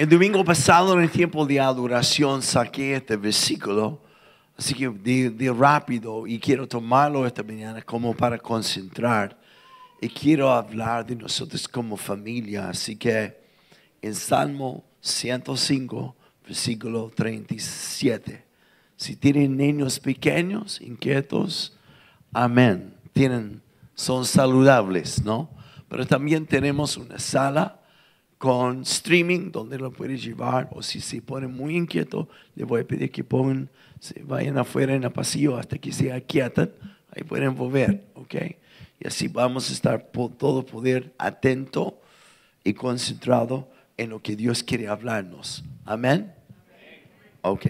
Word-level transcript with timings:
El 0.00 0.08
domingo 0.08 0.42
pasado 0.42 0.94
en 0.94 1.02
el 1.02 1.10
tiempo 1.10 1.44
de 1.44 1.60
adoración 1.60 2.40
saqué 2.40 2.94
este 2.96 3.18
versículo, 3.18 4.00
así 4.56 4.72
que 4.72 4.88
de, 4.88 5.52
rápido 5.52 6.26
y 6.26 6.38
quiero 6.38 6.66
tomarlo 6.66 7.26
esta 7.26 7.42
mañana 7.42 7.82
como 7.82 8.14
para 8.14 8.38
concentrar 8.38 9.38
y 10.00 10.08
quiero 10.08 10.50
hablar 10.50 11.04
de 11.04 11.16
nosotros 11.16 11.68
como 11.68 11.98
familia, 11.98 12.70
así 12.70 12.96
que 12.96 13.42
en 14.00 14.14
Salmo 14.14 14.84
105, 15.02 16.16
versículo 16.46 17.12
37. 17.14 18.42
Si 18.96 19.16
tienen 19.16 19.54
niños 19.54 20.00
pequeños, 20.00 20.80
inquietos, 20.80 21.76
amén. 22.32 22.94
Tienen, 23.12 23.60
son 23.94 24.24
saludables, 24.24 25.22
¿no? 25.22 25.50
Pero 25.90 26.06
también 26.06 26.46
tenemos 26.46 26.96
una 26.96 27.18
sala 27.18 27.79
con 28.40 28.80
streaming 28.86 29.52
donde 29.52 29.76
lo 29.76 29.92
puedes 29.92 30.24
llevar 30.24 30.66
o 30.72 30.82
si 30.82 30.98
se 31.02 31.20
ponen 31.20 31.54
muy 31.54 31.76
inquieto 31.76 32.26
le 32.54 32.64
voy 32.64 32.80
a 32.80 32.86
pedir 32.86 33.10
que 33.10 33.22
pongan, 33.22 33.68
se 33.98 34.22
vayan 34.22 34.56
afuera 34.56 34.94
en 34.94 35.04
el 35.04 35.12
pasillo 35.12 35.58
hasta 35.58 35.76
que 35.76 35.92
se 35.92 36.10
aquietan, 36.10 36.70
ahí 37.14 37.22
pueden 37.22 37.54
volver, 37.54 38.02
¿ok? 38.14 38.34
Y 38.98 39.06
así 39.06 39.28
vamos 39.28 39.68
a 39.68 39.74
estar 39.74 40.10
por 40.10 40.32
todo 40.32 40.64
poder 40.64 41.12
atento 41.18 42.00
y 42.64 42.72
concentrado 42.72 43.68
en 43.98 44.08
lo 44.08 44.22
que 44.22 44.36
Dios 44.36 44.62
quiere 44.62 44.88
hablarnos. 44.88 45.62
Amén. 45.84 46.32
Ok. 47.42 47.66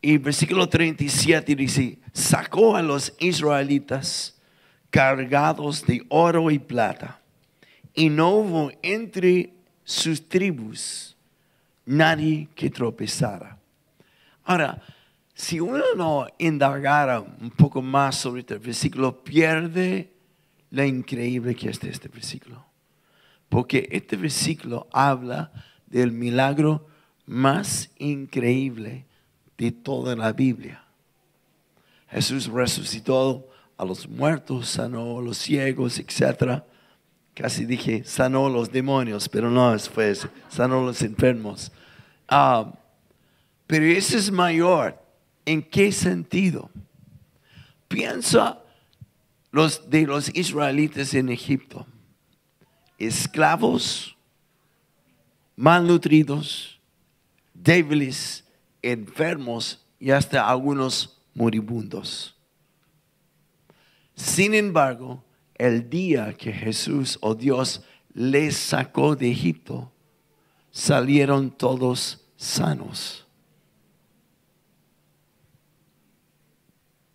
Y 0.00 0.16
versículo 0.18 0.68
37 0.68 1.56
dice, 1.56 1.98
sacó 2.12 2.76
a 2.76 2.82
los 2.82 3.14
israelitas 3.18 4.40
cargados 4.90 5.84
de 5.84 6.06
oro 6.08 6.52
y 6.52 6.60
plata 6.60 7.19
y 7.94 8.08
no 8.08 8.30
hubo 8.30 8.72
entre 8.82 9.52
sus 9.84 10.28
tribus 10.28 11.16
nadie 11.84 12.48
que 12.54 12.70
tropezara. 12.70 13.58
Ahora, 14.44 14.82
si 15.34 15.58
uno 15.58 15.82
no 15.96 16.26
indagara 16.38 17.20
un 17.20 17.50
poco 17.50 17.82
más 17.82 18.16
sobre 18.16 18.40
este 18.40 18.58
versículo, 18.58 19.22
pierde 19.24 20.12
lo 20.70 20.84
increíble 20.84 21.54
que 21.54 21.70
es 21.70 21.82
este 21.82 22.08
versículo. 22.08 22.64
Porque 23.48 23.88
este 23.90 24.16
versículo 24.16 24.86
habla 24.92 25.50
del 25.86 26.12
milagro 26.12 26.86
más 27.26 27.90
increíble 27.98 29.06
de 29.58 29.72
toda 29.72 30.14
la 30.14 30.32
Biblia. 30.32 30.84
Jesús 32.08 32.46
resucitó 32.46 33.48
a 33.76 33.84
los 33.84 34.08
muertos, 34.08 34.68
sanó 34.68 35.18
a 35.18 35.22
los 35.22 35.38
ciegos, 35.38 35.98
etcétera 35.98 36.64
Casi 37.34 37.64
dije, 37.64 38.04
sanó 38.04 38.48
los 38.48 38.70
demonios, 38.70 39.28
pero 39.28 39.50
no, 39.50 39.78
fue 39.78 40.14
sanó 40.48 40.82
los 40.84 41.00
enfermos. 41.02 41.72
Ah, 42.28 42.72
pero 43.66 43.84
ese 43.84 44.18
es 44.18 44.30
mayor. 44.30 44.98
¿En 45.46 45.62
qué 45.62 45.90
sentido? 45.92 46.70
Piensa 47.88 48.60
los, 49.50 49.88
de 49.88 50.06
los 50.06 50.34
israelitas 50.34 51.14
en 51.14 51.28
Egipto. 51.28 51.86
Esclavos, 52.98 54.16
malnutridos, 55.56 56.80
débiles, 57.54 58.44
enfermos 58.82 59.84
y 59.98 60.10
hasta 60.10 60.48
algunos 60.48 61.20
moribundos. 61.34 62.36
Sin 64.14 64.54
embargo, 64.54 65.22
el 65.60 65.90
día 65.90 66.32
que 66.32 66.54
Jesús 66.54 67.18
o 67.20 67.34
Dios 67.34 67.82
les 68.14 68.56
sacó 68.56 69.14
de 69.14 69.30
Egipto, 69.30 69.92
salieron 70.70 71.50
todos 71.50 72.26
sanos, 72.34 73.26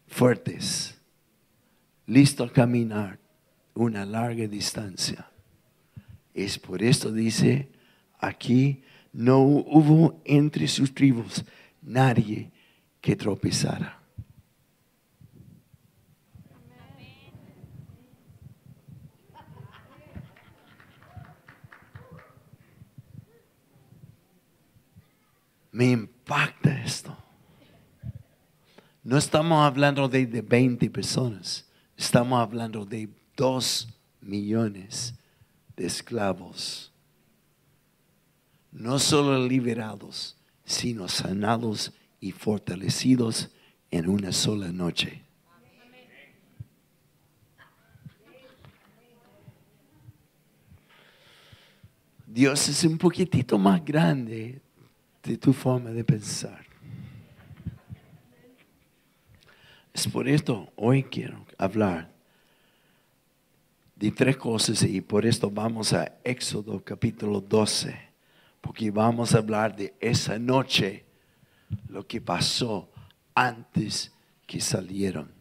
fuertes, 0.05 0.95
listos 2.05 2.51
a 2.51 2.53
caminar 2.53 3.17
una 3.73 4.05
larga 4.05 4.45
distancia. 4.45 5.27
Es 6.35 6.59
por 6.59 6.83
esto 6.83 7.11
dice, 7.11 7.71
aquí 8.19 8.83
no 9.11 9.39
hubo 9.39 10.21
entre 10.23 10.67
sus 10.67 10.93
tribus 10.93 11.43
nadie 11.81 12.51
que 13.01 13.15
tropezara. 13.15 14.04
Me 25.75 25.91
impacta 25.91 26.71
esto. 26.85 27.13
No 29.03 29.17
estamos 29.17 29.59
hablando 29.61 30.07
de, 30.07 30.25
de 30.25 30.41
20 30.41 30.89
personas, 30.89 31.65
estamos 31.97 32.39
hablando 32.39 32.85
de 32.85 33.09
2 33.35 33.89
millones 34.21 35.15
de 35.75 35.85
esclavos. 35.85 36.93
No 38.71 38.99
solo 38.99 39.45
liberados, 39.45 40.37
sino 40.63 41.09
sanados 41.09 41.91
y 42.21 42.31
fortalecidos 42.31 43.49
en 43.91 44.07
una 44.07 44.31
sola 44.31 44.71
noche. 44.71 45.23
Dios 52.25 52.69
es 52.69 52.81
un 52.85 52.97
poquitito 52.97 53.57
más 53.57 53.83
grande 53.83 54.61
de 55.25 55.37
tu 55.37 55.53
forma 55.53 55.89
de 55.89 56.03
pensar. 56.03 56.63
Es 59.93 60.07
por 60.07 60.27
esto 60.27 60.71
hoy 60.75 61.03
quiero 61.03 61.45
hablar 61.57 62.11
de 63.95 64.11
tres 64.11 64.37
cosas 64.37 64.83
y 64.83 65.01
por 65.01 65.25
esto 65.25 65.49
vamos 65.49 65.93
a 65.93 66.19
Éxodo 66.23 66.83
capítulo 66.83 67.41
12, 67.41 67.97
porque 68.61 68.91
vamos 68.91 69.33
a 69.33 69.39
hablar 69.39 69.75
de 69.75 69.95
esa 69.99 70.37
noche, 70.37 71.05
lo 71.89 72.05
que 72.05 72.21
pasó 72.21 72.91
antes 73.33 74.11
que 74.45 74.61
salieron. 74.61 75.31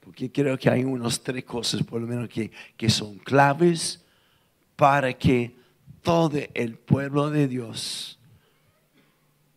Porque 0.00 0.30
creo 0.30 0.56
que 0.56 0.70
hay 0.70 0.84
unas 0.84 1.22
tres 1.22 1.44
cosas 1.44 1.82
por 1.82 2.00
lo 2.00 2.06
menos 2.06 2.28
que, 2.28 2.50
que 2.76 2.88
son 2.88 3.18
claves 3.18 4.02
para 4.76 5.12
que 5.12 5.63
todo 6.04 6.38
el 6.52 6.76
pueblo 6.76 7.30
de 7.30 7.48
Dios 7.48 8.20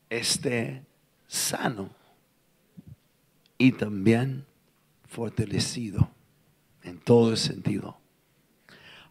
esté 0.10 0.82
sano 1.28 1.90
y 3.58 3.74
también 3.74 4.46
fortalecido 5.08 6.10
en 6.84 6.98
todo 7.00 7.32
el 7.32 7.38
sentido. 7.38 7.98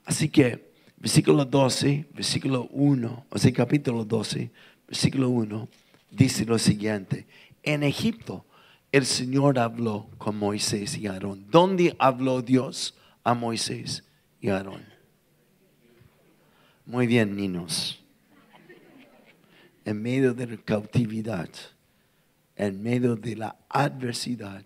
Así 0.06 0.30
que, 0.30 0.72
versículo 0.96 1.44
12, 1.44 2.06
versículo 2.14 2.68
1, 2.72 3.26
o 3.28 3.38
sea, 3.38 3.52
capítulo 3.52 4.04
12, 4.04 4.50
versículo 4.88 5.28
1, 5.28 5.68
dice 6.10 6.46
lo 6.46 6.58
siguiente. 6.58 7.26
En 7.62 7.82
Egipto 7.82 8.46
el 8.92 9.04
Señor 9.04 9.58
habló 9.58 10.08
con 10.16 10.38
Moisés 10.38 10.96
y 10.96 11.06
Aarón. 11.06 11.44
¿Dónde 11.50 11.94
habló 11.98 12.40
Dios 12.40 12.94
a 13.24 13.34
Moisés 13.34 14.04
y 14.40 14.48
Aarón? 14.48 14.95
Muy 16.86 17.08
bien, 17.08 17.34
niños. 17.34 18.00
En 19.84 20.00
medio 20.00 20.32
de 20.34 20.46
la 20.46 20.56
cautividad, 20.56 21.48
en 22.54 22.80
medio 22.80 23.16
de 23.16 23.34
la 23.34 23.56
adversidad, 23.68 24.62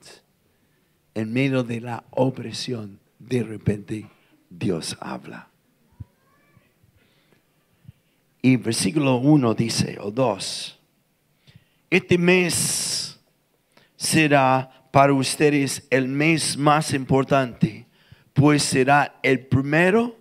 en 1.15 1.33
medio 1.33 1.63
de 1.63 1.81
la 1.81 2.05
opresión, 2.11 3.01
de 3.19 3.43
repente 3.43 4.07
Dios 4.51 4.99
habla. 5.01 5.49
Y 8.43 8.57
versículo 8.57 9.17
1 9.17 9.55
dice, 9.55 9.97
o 9.99 10.11
2, 10.11 10.79
este 11.89 12.19
mes 12.19 13.19
será 13.97 14.89
para 14.91 15.15
ustedes 15.15 15.87
el 15.89 16.07
mes 16.07 16.59
más 16.59 16.93
importante, 16.93 17.87
pues 18.35 18.63
será 18.63 19.19
el 19.23 19.47
primero 19.47 20.20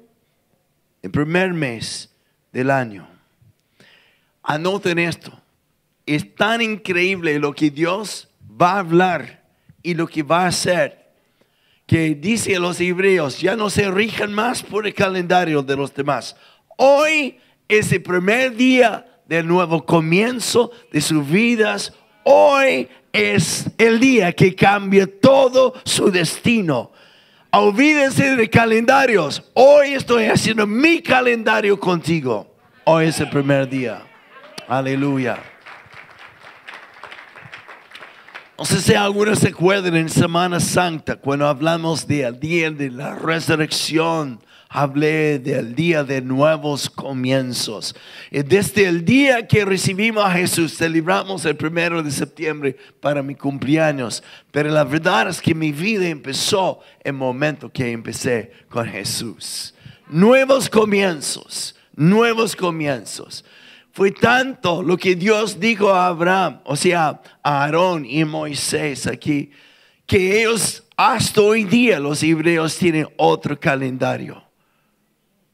el 1.02 1.12
primer 1.12 1.54
mes 1.54 2.10
del 2.52 2.72
año. 2.72 3.08
Anoten 4.44 5.00
esto. 5.00 5.32
Es 6.06 6.36
tan 6.36 6.62
increíble 6.62 7.40
lo 7.40 7.54
que 7.54 7.70
Dios 7.70 8.30
va 8.60 8.74
a 8.74 8.80
hablar 8.80 9.44
y 9.84 9.94
lo 9.94 10.08
que 10.08 10.24
va 10.24 10.44
a 10.44 10.48
hacer 10.48 11.00
que 11.90 12.14
dice 12.14 12.56
a 12.56 12.60
los 12.60 12.80
hebreos, 12.80 13.42
ya 13.42 13.56
no 13.56 13.72
se 13.72 13.90
rijan 13.90 14.32
más 14.32 14.62
por 14.62 14.86
el 14.86 14.94
calendario 14.94 15.64
de 15.64 15.76
los 15.76 15.92
demás. 15.92 16.36
Hoy 16.78 17.40
es 17.68 17.92
el 17.92 18.04
primer 18.04 18.56
día 18.56 19.08
del 19.26 19.48
nuevo 19.48 19.84
comienzo 19.84 20.70
de 20.92 21.02
sus 21.02 21.28
vidas. 21.28 21.92
Hoy 22.24 22.88
es 23.12 23.72
el 23.80 24.00
día 24.00 24.34
que 24.34 24.54
cambia 24.54 25.08
todo 25.20 25.74
su 25.84 26.12
destino. 26.12 26.92
Olvídense 27.52 28.36
de 28.36 28.48
calendarios. 28.48 29.44
Hoy 29.56 29.94
estoy 29.94 30.26
haciendo 30.26 30.68
mi 30.68 31.02
calendario 31.02 31.80
contigo. 31.80 32.56
Hoy 32.84 33.08
es 33.08 33.20
el 33.20 33.30
primer 33.30 33.68
día. 33.68 34.04
Aleluya. 34.68 35.40
No 38.56 38.66
sé 38.66 38.80
si 38.80 38.94
algunos 38.94 39.40
se 39.40 39.48
acuerdan 39.48 39.96
en 39.96 40.10
Semana 40.10 40.60
Santa, 40.60 41.16
cuando 41.16 41.48
hablamos 41.48 42.06
del 42.06 42.40
día 42.40 42.70
de 42.70 42.92
la 42.92 43.16
resurrección, 43.16 44.40
hablé 44.70 45.40
del 45.40 45.74
día 45.74 46.04
de 46.04 46.22
nuevos 46.22 46.90
comienzos. 46.90 47.96
Y 48.30 48.44
desde 48.44 48.86
el 48.86 49.04
día 49.04 49.48
que 49.48 49.66
recibimos 49.66 50.24
a 50.24 50.32
Jesús, 50.32 50.78
celebramos 50.78 51.44
el 51.46 51.58
primero 51.58 52.04
de 52.04 52.12
septiembre 52.12 52.78
para 53.02 53.24
mi 53.24 53.34
cumpleaños. 53.34 54.24
Pero 54.52 54.70
la 54.70 54.84
verdad 54.84 55.28
es 55.28 55.42
que 55.42 55.56
mi 55.56 55.72
vida 55.72 56.08
empezó 56.08 56.80
el 57.04 57.14
momento 57.14 57.70
que 57.70 57.92
empecé 57.92 58.52
con 58.70 58.88
Jesús. 58.88 59.74
Nuevos 60.08 60.70
comienzos, 60.70 61.76
nuevos 61.96 62.56
comienzos. 62.56 63.44
Fue 63.92 64.12
tanto 64.12 64.84
lo 64.84 64.98
que 64.98 65.16
Dios 65.16 65.60
dijo 65.60 65.90
a 65.90 66.08
Abraham, 66.08 66.62
o 66.64 66.76
sea, 66.76 67.22
a 67.44 67.64
Aarón 67.64 68.06
y 68.06 68.24
Moisés 68.24 69.08
aquí, 69.08 69.52
que 70.06 70.42
ellos 70.42 70.84
hasta 70.96 71.42
hoy 71.42 71.64
día 71.64 72.00
los 72.00 72.22
hebreos 72.24 72.78
tienen 72.78 73.08
otro 73.18 73.60
calendario, 73.60 74.44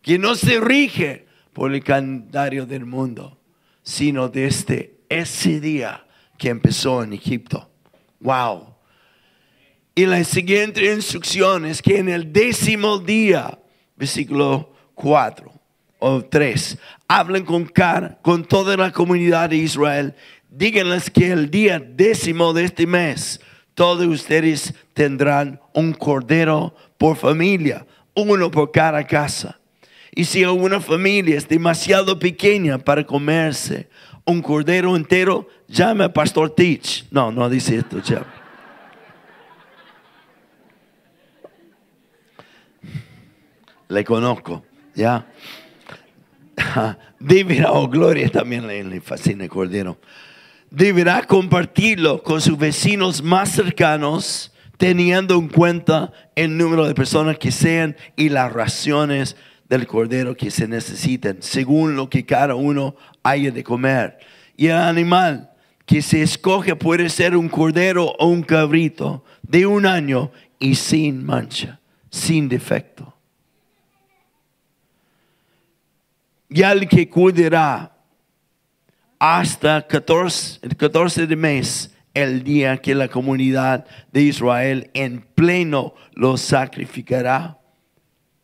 que 0.06 0.19
no 0.19 0.36
se 0.36 0.60
rige 0.60 1.25
por 1.52 1.74
el 1.74 1.84
calendario 1.84 2.68
del 2.68 2.86
mundo, 2.86 3.40
sino 3.81 4.30
desde 4.30 5.00
ese 5.10 5.60
día 5.60 6.06
que 6.38 6.50
empezó 6.50 7.02
en 7.02 7.13
Egipto. 7.13 7.68
Wow. 8.19 8.75
Y 9.96 10.06
la 10.06 10.24
siguiente 10.24 10.94
instrucción 10.94 11.66
es 11.66 11.81
que 11.81 11.98
en 11.98 12.10
el 12.10 12.31
décimo 12.31 13.00
día, 13.00 13.57
versículo 13.96 14.75
4 14.94 15.52
o 15.98 16.24
3, 16.24 16.78
hablen 17.07 17.44
con, 17.44 17.72
con 18.22 18.46
toda 18.46 18.78
la 18.78 18.92
comunidad 18.92 19.50
de 19.50 19.57
Israel. 19.57 20.13
Díganles 20.52 21.10
que 21.10 21.31
el 21.31 21.50
día 21.50 21.80
décimo 21.80 22.54
de 22.54 22.66
este 22.66 22.86
mes, 22.86 23.42
todos 23.74 24.06
ustedes 24.06 24.75
tendrán 24.94 25.60
un 25.74 25.94
cordero 25.94 26.75
por 27.00 27.18
familia, 27.18 27.88
uno 28.13 28.52
por 28.52 28.72
cada 28.72 29.04
casa. 29.07 29.60
Y 30.15 30.23
si 30.23 30.45
una 30.45 30.79
familia 30.79 31.38
es 31.38 31.47
demasiado 31.47 32.17
pequeña 32.17 32.77
para 32.77 33.06
comerse 33.06 33.89
un 34.23 34.41
cordero 34.41 34.95
entero, 34.95 35.47
llame 35.67 36.06
a 36.06 36.13
Pastor 36.13 36.50
Teach. 36.50 37.06
No, 37.12 37.31
no 37.31 37.50
dice 37.50 37.75
esto 37.75 38.00
ya. 38.00 38.25
Le 43.89 44.03
conozco, 44.03 44.65
¿ya? 44.95 45.27
deberá, 47.19 47.71
oh 47.71 47.88
gloria 47.88 48.29
también 48.29 48.65
le, 48.68 49.01
fascina 49.01 49.44
el 49.44 49.50
cordero, 49.50 50.00
deberá 50.71 51.23
compartirlo 51.23 52.23
con 52.23 52.41
sus 52.41 52.57
vecinos 52.57 53.21
más 53.21 53.51
cercanos, 53.51 54.51
teniendo 54.77 55.35
en 55.35 55.50
cuenta 55.50 56.11
el 56.35 56.57
número 56.57 56.88
de 56.88 56.95
personas 56.95 57.38
que 57.38 57.51
sean 57.51 57.95
y 58.15 58.29
las 58.29 58.51
raciones 58.51 59.35
del 59.69 59.88
cordero 59.88 60.35
que 60.35 60.51
se 60.51 60.67
necesiten, 60.67 61.38
según 61.41 61.95
lo 61.95 62.09
que 62.09 62.25
cada 62.25 62.56
uno 62.56 62.95
haya 63.23 63.51
de 63.51 63.63
comer. 63.63 64.17
Y 64.56 64.67
el 64.67 64.77
animal 64.77 65.51
que 65.85 66.01
se 66.01 66.21
escoge 66.21 66.75
puede 66.75 67.09
ser 67.09 67.35
un 67.35 67.50
cordero 67.50 68.15
o 68.19 68.27
un 68.27 68.44
cabrito 68.44 69.23
de 69.44 69.65
un 69.65 69.85
año 69.85 70.31
y 70.59 70.75
sin 70.75 71.25
mancha, 71.25 71.79
sin 72.09 72.47
defecto. 72.50 73.15
y 76.56 76.63
al 76.63 76.88
que 76.88 77.09
cuidará 77.09 77.91
hasta 79.19 79.85
14, 79.85 80.59
el 80.61 80.77
14 80.77 81.27
de 81.27 81.35
mes, 81.35 81.94
el 82.13 82.45
día 82.45 82.77
que 82.77 82.95
la 82.95 83.09
comunidad 83.09 83.85
de 84.13 84.21
Israel 84.21 84.89
en 84.94 85.21
pleno 85.21 85.95
lo 86.13 86.38
sacrificará 86.38 87.59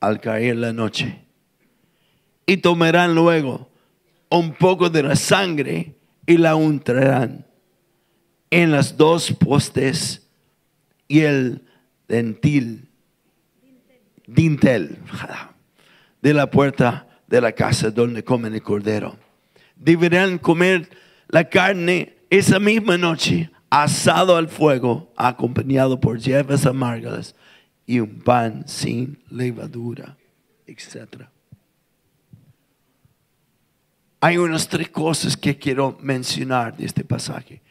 al 0.01 0.19
caer 0.19 0.57
la 0.57 0.73
noche. 0.73 1.21
Y 2.45 2.57
tomarán 2.57 3.15
luego 3.15 3.69
un 4.29 4.53
poco 4.53 4.89
de 4.89 5.03
la 5.03 5.15
sangre 5.15 5.95
y 6.25 6.37
la 6.37 6.55
untarán 6.55 7.45
en 8.49 8.71
las 8.71 8.97
dos 8.97 9.31
postes 9.31 10.27
y 11.07 11.21
el 11.21 11.63
dentil, 12.07 12.89
dintel 14.27 14.97
de 16.21 16.33
la 16.33 16.49
puerta 16.49 17.07
de 17.27 17.39
la 17.39 17.53
casa 17.53 17.91
donde 17.91 18.23
comen 18.23 18.53
el 18.53 18.61
cordero. 18.61 19.17
Deberán 19.75 20.37
comer 20.37 20.89
la 21.29 21.47
carne 21.47 22.17
esa 22.29 22.59
misma 22.59 22.97
noche, 22.97 23.49
asado 23.69 24.35
al 24.35 24.49
fuego, 24.49 25.13
acompañado 25.15 25.99
por 25.99 26.19
hierbas 26.19 26.65
amargas 26.65 27.35
y 27.85 27.99
un 27.99 28.19
pan 28.19 28.67
sin 28.67 29.23
levadura, 29.29 30.17
etc. 30.65 31.25
Hay 34.19 34.37
unas 34.37 34.67
tres 34.67 34.89
cosas 34.89 35.35
que 35.35 35.57
quiero 35.57 35.97
mencionar 36.01 36.77
de 36.77 36.85
este 36.85 37.03
pasaje, 37.03 37.61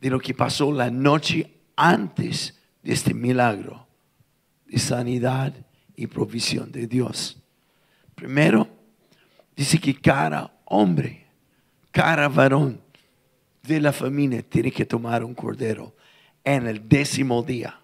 de 0.00 0.10
lo 0.10 0.18
que 0.18 0.34
pasó 0.34 0.72
la 0.72 0.90
noche 0.90 1.52
antes 1.76 2.58
de 2.82 2.92
este 2.92 3.14
milagro 3.14 3.86
de 4.66 4.78
sanidad 4.78 5.54
y 5.94 6.06
provisión 6.06 6.72
de 6.72 6.86
Dios. 6.86 7.40
Primero, 8.14 8.68
Dice 9.56 9.78
que 9.78 9.94
cada 9.94 10.54
hombre, 10.66 11.24
cada 11.90 12.28
varón 12.28 12.78
de 13.62 13.80
la 13.80 13.90
familia 13.90 14.42
tiene 14.42 14.70
que 14.70 14.84
tomar 14.84 15.24
un 15.24 15.34
cordero 15.34 15.96
en 16.44 16.66
el 16.66 16.86
décimo 16.86 17.42
día. 17.42 17.80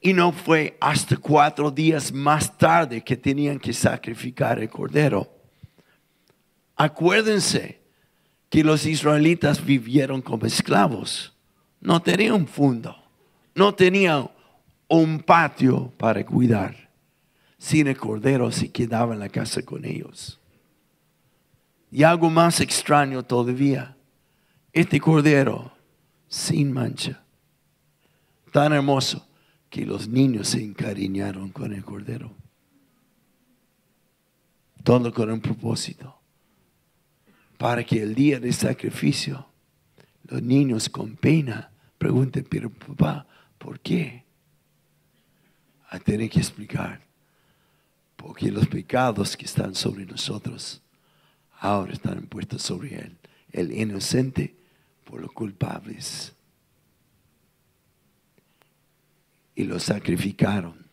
Y 0.00 0.12
no 0.12 0.32
fue 0.32 0.76
hasta 0.80 1.16
cuatro 1.16 1.70
días 1.70 2.12
más 2.12 2.56
tarde 2.56 3.02
que 3.02 3.16
tenían 3.16 3.58
que 3.58 3.72
sacrificar 3.72 4.60
el 4.60 4.70
cordero. 4.70 5.28
Acuérdense 6.76 7.80
que 8.48 8.62
los 8.62 8.86
israelitas 8.86 9.64
vivieron 9.64 10.22
como 10.22 10.46
esclavos. 10.46 11.34
No 11.80 12.00
tenían 12.00 12.34
un 12.34 12.46
fondo, 12.46 12.96
no 13.54 13.74
tenían 13.74 14.30
un 14.88 15.20
patio 15.20 15.92
para 15.96 16.24
cuidar 16.24 16.88
sin 17.58 17.88
el 17.88 17.96
cordero 17.96 18.50
se 18.52 18.70
quedaba 18.70 19.12
en 19.14 19.20
la 19.20 19.28
casa 19.28 19.62
con 19.62 19.84
ellos. 19.84 20.38
Y 21.90 22.04
algo 22.04 22.30
más 22.30 22.60
extraño 22.60 23.24
todavía, 23.24 23.96
este 24.72 25.00
cordero 25.00 25.72
sin 26.28 26.72
mancha, 26.72 27.22
tan 28.52 28.72
hermoso 28.72 29.26
que 29.70 29.84
los 29.84 30.08
niños 30.08 30.48
se 30.48 30.62
encariñaron 30.62 31.50
con 31.50 31.72
el 31.72 31.84
cordero. 31.84 32.32
Todo 34.82 35.12
con 35.12 35.30
un 35.30 35.40
propósito, 35.40 36.18
para 37.58 37.84
que 37.84 38.02
el 38.02 38.14
día 38.14 38.40
del 38.40 38.54
sacrificio, 38.54 39.46
los 40.24 40.42
niños 40.42 40.88
con 40.88 41.16
pena 41.16 41.70
pregunten, 41.98 42.46
pero 42.48 42.70
papá, 42.70 43.26
¿por 43.58 43.80
qué? 43.80 44.24
A 45.90 45.98
tener 45.98 46.30
que 46.30 46.38
explicar 46.38 47.08
porque 48.18 48.50
los 48.50 48.66
pecados 48.66 49.36
que 49.36 49.46
están 49.46 49.76
sobre 49.76 50.04
nosotros 50.04 50.82
ahora 51.60 51.92
están 51.92 52.26
puestos 52.26 52.62
sobre 52.62 52.96
él. 52.96 53.16
El 53.52 53.72
inocente 53.72 54.56
por 55.04 55.20
los 55.20 55.32
culpables. 55.32 56.34
Y 59.58 59.64
lo 59.64 59.80
sacrificaron. 59.80 60.86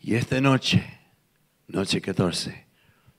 Y 0.00 0.14
esta 0.14 0.40
noche, 0.40 0.82
noche 1.68 2.00
14, 2.00 2.64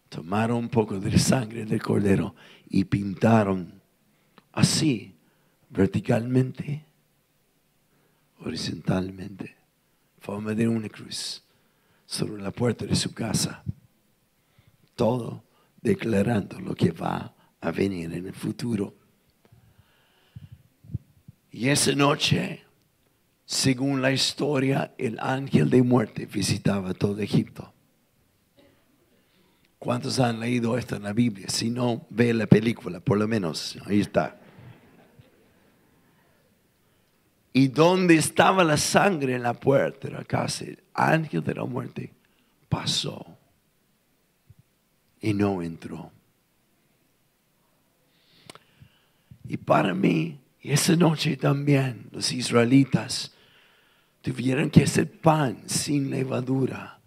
tomaron 0.10 0.58
un 0.58 0.70
poco 0.70 1.00
de 1.00 1.20
sangre 1.20 1.64
del 1.64 1.80
cordero 1.80 2.34
y 2.68 2.86
pintaron 2.86 3.80
así, 4.54 5.16
verticalmente, 5.70 6.84
horizontalmente, 8.40 9.56
forma 10.18 10.56
de 10.56 10.68
una 10.68 10.90
cruz 10.90 11.44
sobre 12.08 12.42
la 12.42 12.50
puerta 12.50 12.88
de 12.88 12.96
su 12.96 13.14
casa. 13.14 13.64
Todo 14.96 15.44
declarando 15.80 16.60
lo 16.60 16.74
que 16.74 16.92
va 16.92 17.36
a 17.62 17.70
venir 17.70 18.12
en 18.16 18.26
el 18.26 18.34
futuro. 18.34 18.96
Y 21.52 21.70
esa 21.70 21.94
noche, 21.94 22.63
según 23.46 24.02
la 24.02 24.12
historia, 24.12 24.94
el 24.98 25.20
ángel 25.20 25.70
de 25.70 25.84
muerte 25.84 26.26
visitaba 26.26 26.94
todo 26.94 27.20
Egipto. 27.20 27.74
¿Cuántos 29.80 30.20
han 30.20 30.40
leído 30.40 30.78
esto 30.78 30.96
en 30.96 31.04
la 31.04 31.12
Biblia? 31.12 31.50
Si 31.50 31.70
no, 31.70 32.06
ve 32.10 32.34
la 32.34 32.48
película, 32.48 33.02
por 33.02 33.18
lo 33.18 33.28
menos. 33.28 33.78
Ahí 33.86 34.00
está. 34.00 34.40
Y 37.52 37.68
donde 37.68 38.16
estaba 38.16 38.64
la 38.64 38.78
sangre 38.78 39.36
en 39.36 39.44
la 39.44 39.54
puerta 39.54 40.08
de 40.08 40.14
la 40.14 40.24
casa, 40.24 40.64
el 40.64 40.82
ángel 40.94 41.44
de 41.44 41.54
la 41.54 41.66
muerte 41.66 42.14
pasó 42.70 43.26
y 45.20 45.34
no 45.34 45.62
entró. 45.62 46.12
Y 49.48 49.58
para 49.58 49.94
mí, 49.94 50.40
y 50.64 50.72
esa 50.72 50.96
noche 50.96 51.36
también, 51.36 52.08
los 52.12 52.32
israelitas 52.32 53.34
tuvieron 54.22 54.70
que 54.70 54.84
hacer 54.84 55.12
pan 55.12 55.58
sin 55.68 56.10
levadura. 56.10 57.02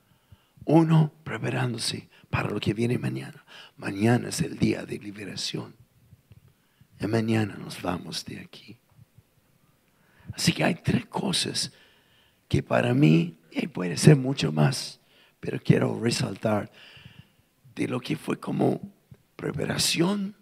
Uno 0.67 1.11
preparándose 1.25 2.11
para 2.29 2.51
lo 2.51 2.61
que 2.61 2.75
viene 2.75 2.99
mañana. 2.99 3.47
Mañana 3.79 4.29
es 4.29 4.43
el 4.43 4.59
día 4.59 4.85
de 4.85 4.99
liberación. 4.99 5.75
Y 7.01 7.07
mañana 7.07 7.57
nos 7.57 7.81
vamos 7.81 8.27
de 8.27 8.41
aquí. 8.41 8.77
Así 10.35 10.53
que 10.53 10.63
hay 10.63 10.75
tres 10.75 11.07
cosas 11.07 11.73
que 12.49 12.63
para 12.63 12.93
mí, 12.93 13.39
y 13.51 13.69
puede 13.69 13.97
ser 13.97 14.17
mucho 14.17 14.53
más, 14.53 15.01
pero 15.41 15.59
quiero 15.65 15.99
resaltar 15.99 16.71
de 17.75 17.89
lo 17.89 18.01
que 18.01 18.17
fue 18.17 18.39
como 18.39 18.83
preparación 19.35 20.37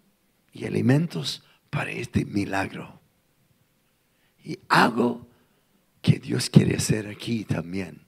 y 0.51 0.65
alimentos 0.65 1.43
para 1.69 1.91
este 1.91 2.25
milagro. 2.25 3.04
Y 4.45 4.59
algo 4.69 5.27
que 6.01 6.19
Dios 6.19 6.49
quiere 6.49 6.77
hacer 6.77 7.07
aquí 7.07 7.43
también 7.43 8.05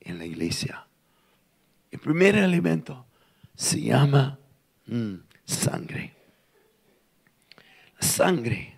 en 0.00 0.18
la 0.18 0.26
iglesia. 0.26 0.86
El 1.90 2.00
primer 2.00 2.36
elemento 2.36 3.06
se 3.54 3.80
llama 3.80 4.38
mm, 4.86 5.14
sangre. 5.44 6.12
Sangre 7.98 8.76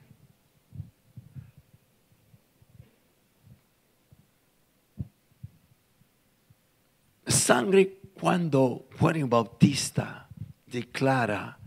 sangre 7.48 8.00
cuando 8.20 8.88
Juan 8.98 9.26
Bautista 9.26 10.28
declara 10.66 11.58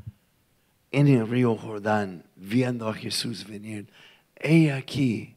en 0.91 1.07
el 1.07 1.27
río 1.27 1.55
Jordán, 1.55 2.25
viendo 2.35 2.87
a 2.87 2.93
Jesús 2.93 3.47
venir, 3.47 3.87
he 4.41 4.71
aquí 4.71 5.35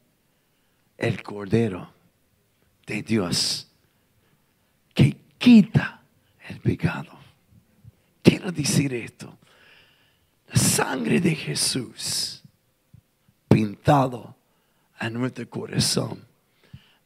el 0.97 1.23
Cordero 1.23 1.91
de 2.87 3.03
Dios 3.03 3.69
que 4.95 5.17
quita 5.39 6.01
el 6.49 6.61
pecado. 6.61 7.11
Quiero 8.23 8.51
decir 8.51 8.95
esto, 8.95 9.37
la 10.49 10.57
sangre 10.57 11.21
de 11.21 11.35
Jesús 11.35 12.43
pintado 13.49 14.35
a 14.99 15.11
nuestro 15.11 15.49
corazón 15.49 16.25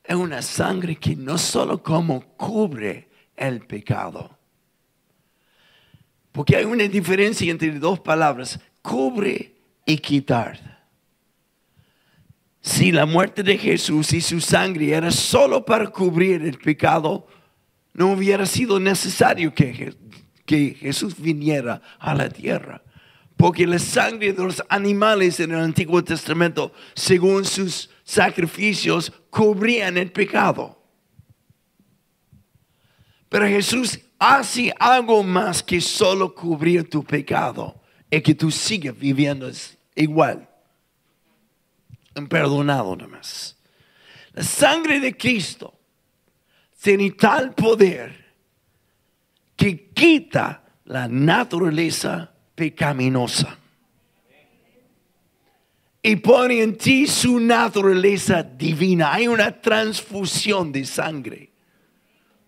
es 0.04 0.14
una 0.16 0.40
sangre 0.40 0.96
que 0.96 1.16
no 1.16 1.36
solo 1.36 1.82
como 1.82 2.20
cubre 2.36 3.08
el 3.36 3.60
pecado. 3.66 4.36
Porque 6.32 6.56
hay 6.56 6.64
una 6.64 6.84
diferencia 6.84 7.50
entre 7.50 7.78
dos 7.78 8.00
palabras, 8.00 8.60
cubre 8.80 9.54
y 9.84 9.98
quitar. 9.98 10.77
Si 12.68 12.92
la 12.92 13.06
muerte 13.06 13.42
de 13.42 13.56
Jesús 13.56 14.12
y 14.12 14.20
su 14.20 14.42
sangre 14.42 14.92
era 14.92 15.10
solo 15.10 15.64
para 15.64 15.86
cubrir 15.86 16.42
el 16.42 16.58
pecado, 16.58 17.26
no 17.94 18.12
hubiera 18.12 18.44
sido 18.44 18.78
necesario 18.78 19.54
que, 19.54 19.94
Jesús 20.78 21.18
viniera 21.18 21.80
a 21.98 22.14
la 22.14 22.28
tierra. 22.28 22.82
Porque 23.38 23.66
la 23.66 23.78
sangre 23.78 24.34
de 24.34 24.44
los 24.44 24.62
animales 24.68 25.40
en 25.40 25.52
el 25.52 25.60
Antiguo 25.60 26.04
Testamento, 26.04 26.70
según 26.94 27.46
sus 27.46 27.88
sacrificios, 28.04 29.14
cubrían 29.30 29.96
el 29.96 30.12
pecado. 30.12 30.78
Pero 33.30 33.46
Jesús 33.46 33.98
hace 34.18 34.74
algo 34.78 35.22
más 35.22 35.62
que 35.62 35.80
solo 35.80 36.34
cubrir 36.34 36.90
tu 36.90 37.02
pecado 37.02 37.80
y 38.10 38.20
que 38.20 38.34
tú 38.34 38.50
sigas 38.50 38.96
viviendo 38.98 39.50
igual. 39.96 40.46
Perdonado 42.26 42.96
nomás. 42.96 43.56
La 44.32 44.42
sangre 44.42 44.98
de 45.00 45.16
Cristo 45.16 45.78
tiene 46.80 47.10
tal 47.12 47.54
poder 47.54 48.34
que 49.56 49.90
quita 49.90 50.62
la 50.84 51.08
naturaleza 51.08 52.32
pecaminosa 52.54 53.58
y 56.02 56.16
pone 56.16 56.62
en 56.62 56.76
ti 56.76 57.06
su 57.06 57.40
naturaleza 57.40 58.42
divina. 58.42 59.12
Hay 59.12 59.28
una 59.28 59.60
transfusión 59.60 60.72
de 60.72 60.84
sangre. 60.84 61.50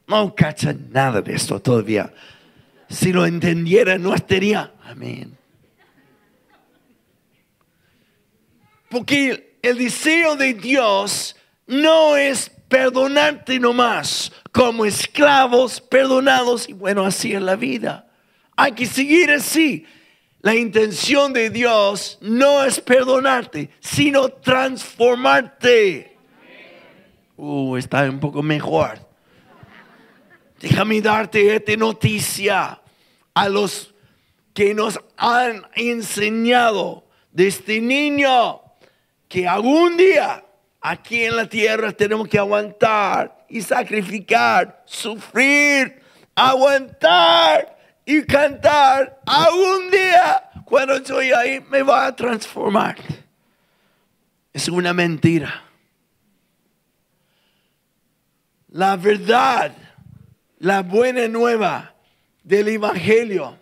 No 0.06 0.34
cacha 0.34 0.72
nada 0.72 1.20
de 1.20 1.34
esto 1.34 1.60
todavía. 1.60 2.12
Si 2.88 3.12
lo 3.12 3.26
entendiera, 3.26 3.98
no 3.98 4.14
estaría. 4.14 4.72
Amén. 4.84 5.36
Porque 8.88 9.49
el 9.62 9.78
deseo 9.78 10.36
de 10.36 10.54
Dios 10.54 11.36
no 11.66 12.16
es 12.16 12.50
perdonarte 12.68 13.58
nomás 13.58 14.32
como 14.52 14.84
esclavos 14.84 15.80
perdonados 15.80 16.68
y 16.68 16.72
bueno, 16.72 17.04
así 17.04 17.32
es 17.32 17.42
la 17.42 17.56
vida. 17.56 18.08
Hay 18.56 18.72
que 18.72 18.86
seguir 18.86 19.30
así. 19.30 19.86
La 20.42 20.54
intención 20.54 21.32
de 21.32 21.50
Dios 21.50 22.18
no 22.22 22.64
es 22.64 22.80
perdonarte, 22.80 23.70
sino 23.80 24.28
transformarte. 24.28 26.16
Uh, 27.36 27.76
está 27.76 28.04
un 28.08 28.20
poco 28.20 28.42
mejor. 28.42 29.06
Déjame 30.60 31.00
darte 31.00 31.54
esta 31.54 31.76
noticia 31.76 32.80
a 33.34 33.48
los 33.48 33.94
que 34.54 34.74
nos 34.74 35.00
han 35.16 35.66
enseñado 35.74 37.04
desde 37.32 37.48
este 37.48 37.80
niño 37.80 38.69
que 39.30 39.46
algún 39.46 39.96
día 39.96 40.44
aquí 40.80 41.24
en 41.24 41.36
la 41.36 41.48
tierra 41.48 41.92
tenemos 41.92 42.26
que 42.26 42.36
aguantar 42.36 43.46
y 43.48 43.62
sacrificar, 43.62 44.82
sufrir, 44.84 46.02
aguantar 46.34 47.78
y 48.04 48.24
cantar. 48.24 49.20
Algún 49.24 49.90
día, 49.92 50.50
cuando 50.64 50.96
estoy 50.96 51.30
ahí, 51.30 51.64
me 51.70 51.82
va 51.82 52.06
a 52.06 52.16
transformar. 52.16 52.96
Es 54.52 54.68
una 54.68 54.92
mentira. 54.92 55.62
La 58.68 58.96
verdad 58.96 59.72
la 60.58 60.82
buena 60.82 61.26
nueva 61.28 61.94
del 62.42 62.66
Evangelio 62.66 63.56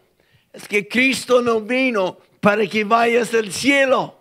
es 0.50 0.66
que 0.66 0.88
Cristo 0.88 1.42
no 1.42 1.60
vino 1.60 2.18
para 2.40 2.66
que 2.66 2.84
vayas 2.84 3.32
al 3.34 3.52
cielo. 3.52 4.17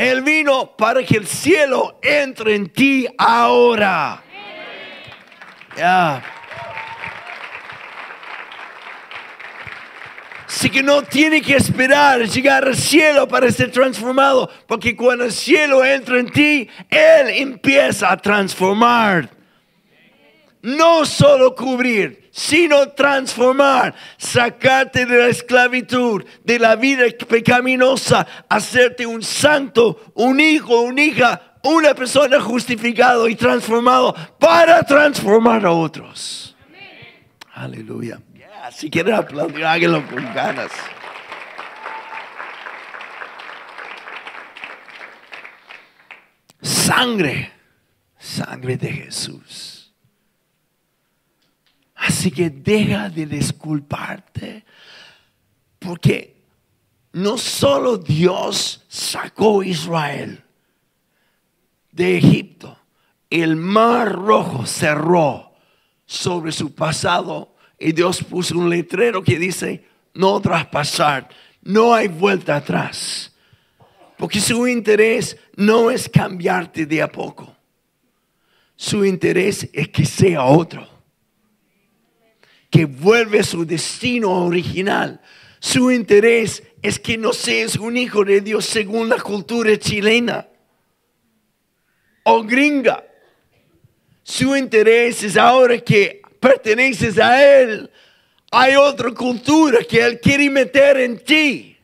Él 0.00 0.22
vino 0.22 0.74
para 0.76 1.02
que 1.02 1.18
el 1.18 1.26
cielo 1.26 1.98
entre 2.00 2.54
en 2.54 2.70
ti 2.70 3.06
ahora. 3.18 4.22
Así 10.46 10.70
que 10.70 10.82
no 10.82 11.02
tiene 11.02 11.42
que 11.42 11.54
esperar 11.54 12.22
llegar 12.22 12.64
al 12.64 12.76
cielo 12.76 13.28
para 13.28 13.52
ser 13.52 13.70
transformado, 13.70 14.50
porque 14.66 14.96
cuando 14.96 15.24
el 15.24 15.32
cielo 15.32 15.84
entra 15.84 16.18
en 16.18 16.30
ti, 16.30 16.66
Él 16.88 17.28
empieza 17.34 18.10
a 18.10 18.16
transformar 18.16 19.28
no 20.62 21.04
solo 21.04 21.54
cubrir, 21.54 22.28
sino 22.32 22.90
transformar, 22.90 23.94
sacarte 24.16 25.06
de 25.06 25.18
la 25.18 25.28
esclavitud, 25.28 26.24
de 26.44 26.58
la 26.58 26.76
vida 26.76 27.04
pecaminosa, 27.28 28.26
hacerte 28.48 29.06
un 29.06 29.22
santo, 29.22 30.12
un 30.14 30.38
hijo, 30.40 30.82
una 30.82 31.02
hija, 31.02 31.56
una 31.62 31.94
persona 31.94 32.40
justificado 32.40 33.28
y 33.28 33.34
transformado 33.34 34.14
para 34.38 34.82
transformar 34.82 35.64
a 35.66 35.72
otros. 35.72 36.56
Aleluya. 37.54 38.20
si 38.72 38.88
quieren 38.88 39.14
aplaudir, 39.14 39.64
háganlo 39.64 40.06
con 40.06 40.22
ganas. 40.34 40.70
Sangre, 46.62 47.52
sangre 48.18 48.76
de 48.76 48.92
Jesús 48.92 49.79
Así 52.00 52.30
que 52.30 52.48
deja 52.48 53.10
de 53.10 53.26
disculparte, 53.26 54.64
porque 55.78 56.34
no 57.12 57.36
solo 57.36 57.98
Dios 57.98 58.82
sacó 58.88 59.60
a 59.60 59.66
Israel 59.66 60.42
de 61.92 62.16
Egipto, 62.16 62.78
el 63.28 63.54
mar 63.56 64.12
rojo 64.12 64.64
cerró 64.64 65.52
sobre 66.06 66.52
su 66.52 66.74
pasado 66.74 67.54
y 67.78 67.92
Dios 67.92 68.24
puso 68.24 68.56
un 68.56 68.70
letrero 68.70 69.22
que 69.22 69.38
dice, 69.38 69.84
no 70.14 70.40
traspasar, 70.40 71.28
no 71.60 71.92
hay 71.92 72.08
vuelta 72.08 72.56
atrás. 72.56 73.36
Porque 74.16 74.40
su 74.40 74.66
interés 74.66 75.36
no 75.54 75.90
es 75.90 76.08
cambiarte 76.08 76.86
de 76.86 77.02
a 77.02 77.12
poco. 77.12 77.54
Su 78.74 79.04
interés 79.04 79.68
es 79.74 79.88
que 79.90 80.06
sea 80.06 80.44
otro. 80.44 80.89
Que 82.70 82.84
vuelve 82.84 83.40
a 83.40 83.44
su 83.44 83.66
destino 83.66 84.44
original. 84.44 85.20
Su 85.58 85.90
interés 85.90 86.62
es 86.80 86.98
que 86.98 87.18
no 87.18 87.32
seas 87.32 87.76
un 87.76 87.96
hijo 87.96 88.24
de 88.24 88.40
Dios 88.40 88.64
según 88.64 89.08
la 89.08 89.18
cultura 89.18 89.76
chilena 89.78 90.46
o 92.22 92.42
gringa. 92.42 93.04
Su 94.22 94.56
interés 94.56 95.22
es 95.22 95.36
ahora 95.36 95.78
que 95.78 96.22
perteneces 96.38 97.18
a 97.18 97.60
Él. 97.60 97.90
Hay 98.50 98.76
otra 98.76 99.10
cultura 99.12 99.80
que 99.84 100.00
Él 100.00 100.20
quiere 100.20 100.48
meter 100.48 100.98
en 100.98 101.18
ti. 101.18 101.76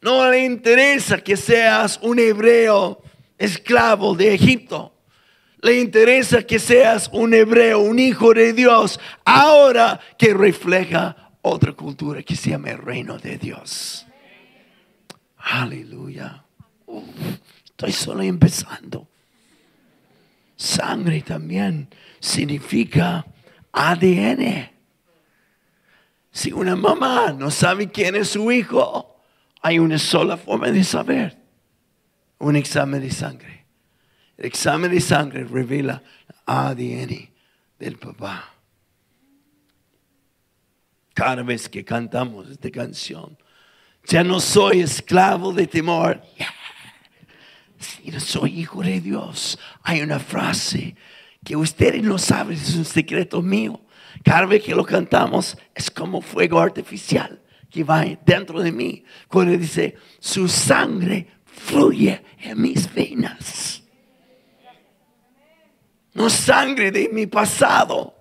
No 0.00 0.30
le 0.30 0.44
interesa 0.44 1.18
que 1.18 1.36
seas 1.36 1.98
un 2.02 2.18
hebreo 2.18 3.02
esclavo 3.36 4.14
de 4.14 4.34
Egipto. 4.34 4.92
Le 5.60 5.80
interesa 5.80 6.42
que 6.42 6.58
seas 6.58 7.10
un 7.12 7.34
hebreo, 7.34 7.80
un 7.80 7.98
hijo 7.98 8.32
de 8.32 8.52
Dios, 8.52 9.00
ahora 9.24 9.98
que 10.16 10.32
refleja 10.32 11.32
otra 11.42 11.72
cultura 11.72 12.22
que 12.22 12.36
se 12.36 12.50
llama 12.50 12.70
el 12.70 12.78
reino 12.78 13.18
de 13.18 13.38
Dios. 13.38 14.06
Aleluya. 15.36 16.44
estoy 17.64 17.92
solo 17.92 18.22
empezando. 18.22 19.08
Sangre 20.56 21.22
también 21.22 21.88
significa 22.20 23.24
ADN. 23.72 24.70
Si 26.30 26.52
una 26.52 26.76
mamá 26.76 27.32
no 27.32 27.50
sabe 27.50 27.90
quién 27.90 28.16
es 28.16 28.28
su 28.28 28.50
hijo, 28.52 29.16
hay 29.62 29.78
una 29.78 29.98
sola 29.98 30.36
forma 30.36 30.70
de 30.70 30.84
saber. 30.84 31.38
Un 32.38 32.56
examen 32.56 33.00
de 33.00 33.10
sangre. 33.10 33.57
El 34.38 34.46
examen 34.46 34.92
de 34.92 35.00
sangre 35.00 35.42
revela 35.42 36.00
ADN 36.46 37.28
del 37.76 37.98
papá. 37.98 38.54
Cada 41.12 41.42
vez 41.42 41.68
que 41.68 41.84
cantamos 41.84 42.48
esta 42.48 42.70
canción, 42.70 43.36
ya 44.04 44.22
no 44.22 44.38
soy 44.38 44.80
esclavo 44.80 45.52
de 45.52 45.66
temor. 45.66 46.22
Si 47.80 48.10
no 48.10 48.20
soy 48.20 48.60
hijo 48.60 48.82
de 48.82 49.00
Dios, 49.00 49.58
hay 49.82 50.02
una 50.02 50.20
frase 50.20 50.94
que 51.44 51.56
ustedes 51.56 52.02
no 52.02 52.18
saben, 52.18 52.56
es 52.56 52.76
un 52.76 52.84
secreto 52.84 53.42
mío. 53.42 53.80
Cada 54.24 54.46
vez 54.46 54.62
que 54.62 54.74
lo 54.74 54.84
cantamos 54.84 55.56
es 55.74 55.90
como 55.90 56.20
fuego 56.20 56.60
artificial 56.60 57.42
que 57.70 57.82
va 57.82 58.04
dentro 58.24 58.60
de 58.60 58.70
mí. 58.70 59.04
Cuando 59.26 59.56
dice, 59.56 59.96
su 60.20 60.48
sangre 60.48 61.26
fluye 61.44 62.22
en 62.38 62.62
mis 62.62 62.92
venas. 62.92 63.87
No 66.18 66.28
sangre 66.28 66.90
de 66.90 67.08
mi 67.12 67.28
pasado, 67.28 68.12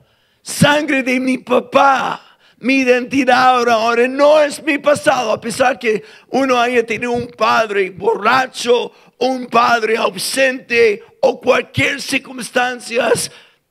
sangre 0.44 1.02
de 1.02 1.20
mi 1.20 1.40
papá. 1.40 2.22
Mi 2.60 2.82
identidad 2.82 3.68
ahora, 3.68 4.08
no 4.08 4.40
es 4.40 4.62
mi 4.62 4.78
pasado, 4.78 5.32
a 5.32 5.42
pesar 5.42 5.80
que 5.80 6.04
uno 6.30 6.60
haya 6.60 6.86
tenido 6.86 7.12
un 7.12 7.28
padre 7.28 7.90
borracho, 7.90 8.92
un 9.18 9.48
padre 9.48 9.98
ausente 9.98 11.04
o 11.22 11.42
cualquier 11.42 12.00
circunstancia 12.00 13.12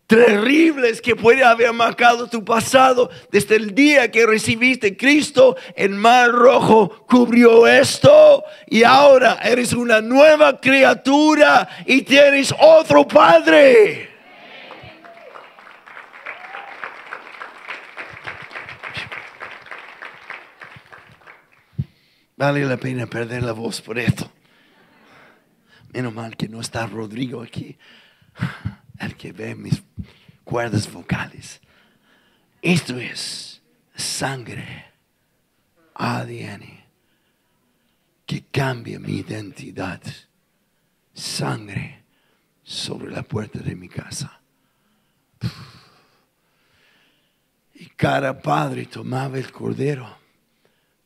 terribles 0.09 1.01
que 1.01 1.15
puede 1.15 1.45
haber 1.45 1.73
marcado 1.73 2.29
tu 2.29 2.45
pasado 2.45 3.11
desde 3.31 3.55
el 3.57 3.77
día 3.77 4.11
que 4.11 4.27
recibiste 4.27 4.97
Cristo, 4.97 5.57
el 5.77 5.91
mar 5.91 6.33
rojo 6.33 7.07
cubrió 7.09 7.67
esto 7.69 8.45
y 8.67 8.83
ahora 8.83 9.39
eres 9.43 9.73
una 9.73 10.01
nueva 10.01 10.61
criatura 10.61 11.69
y 11.87 12.03
tienes 12.03 12.53
otro 12.59 13.07
Padre. 13.07 14.16
Vale 22.37 22.65
la 22.65 22.77
pena 22.77 23.07
perder 23.07 23.43
la 23.43 23.53
voz 23.53 23.81
por 23.81 23.99
esto. 23.99 24.31
Menos 25.93 26.13
mal 26.13 26.37
que 26.37 26.49
no 26.49 26.61
está 26.61 26.87
Rodrigo 26.87 27.43
aquí 27.43 27.79
el 28.99 29.17
que 29.17 29.33
ve 29.33 29.55
mis 29.55 29.83
cuerdas 30.45 30.91
vocales. 30.91 31.61
Esto 32.63 32.99
es 32.99 33.63
sangre, 33.95 34.87
ADN, 35.95 36.85
que 38.27 38.45
cambia 38.45 38.99
mi 38.99 39.19
identidad. 39.19 40.03
Sangre 41.15 42.05
sobre 42.63 43.11
la 43.11 43.23
puerta 43.23 43.61
de 43.61 43.75
mi 43.75 43.89
casa. 43.89 44.41
Y 47.75 47.87
cada 47.91 48.41
padre 48.41 48.87
tomaba 48.87 49.39
el 49.39 49.51
cordero, 49.53 50.19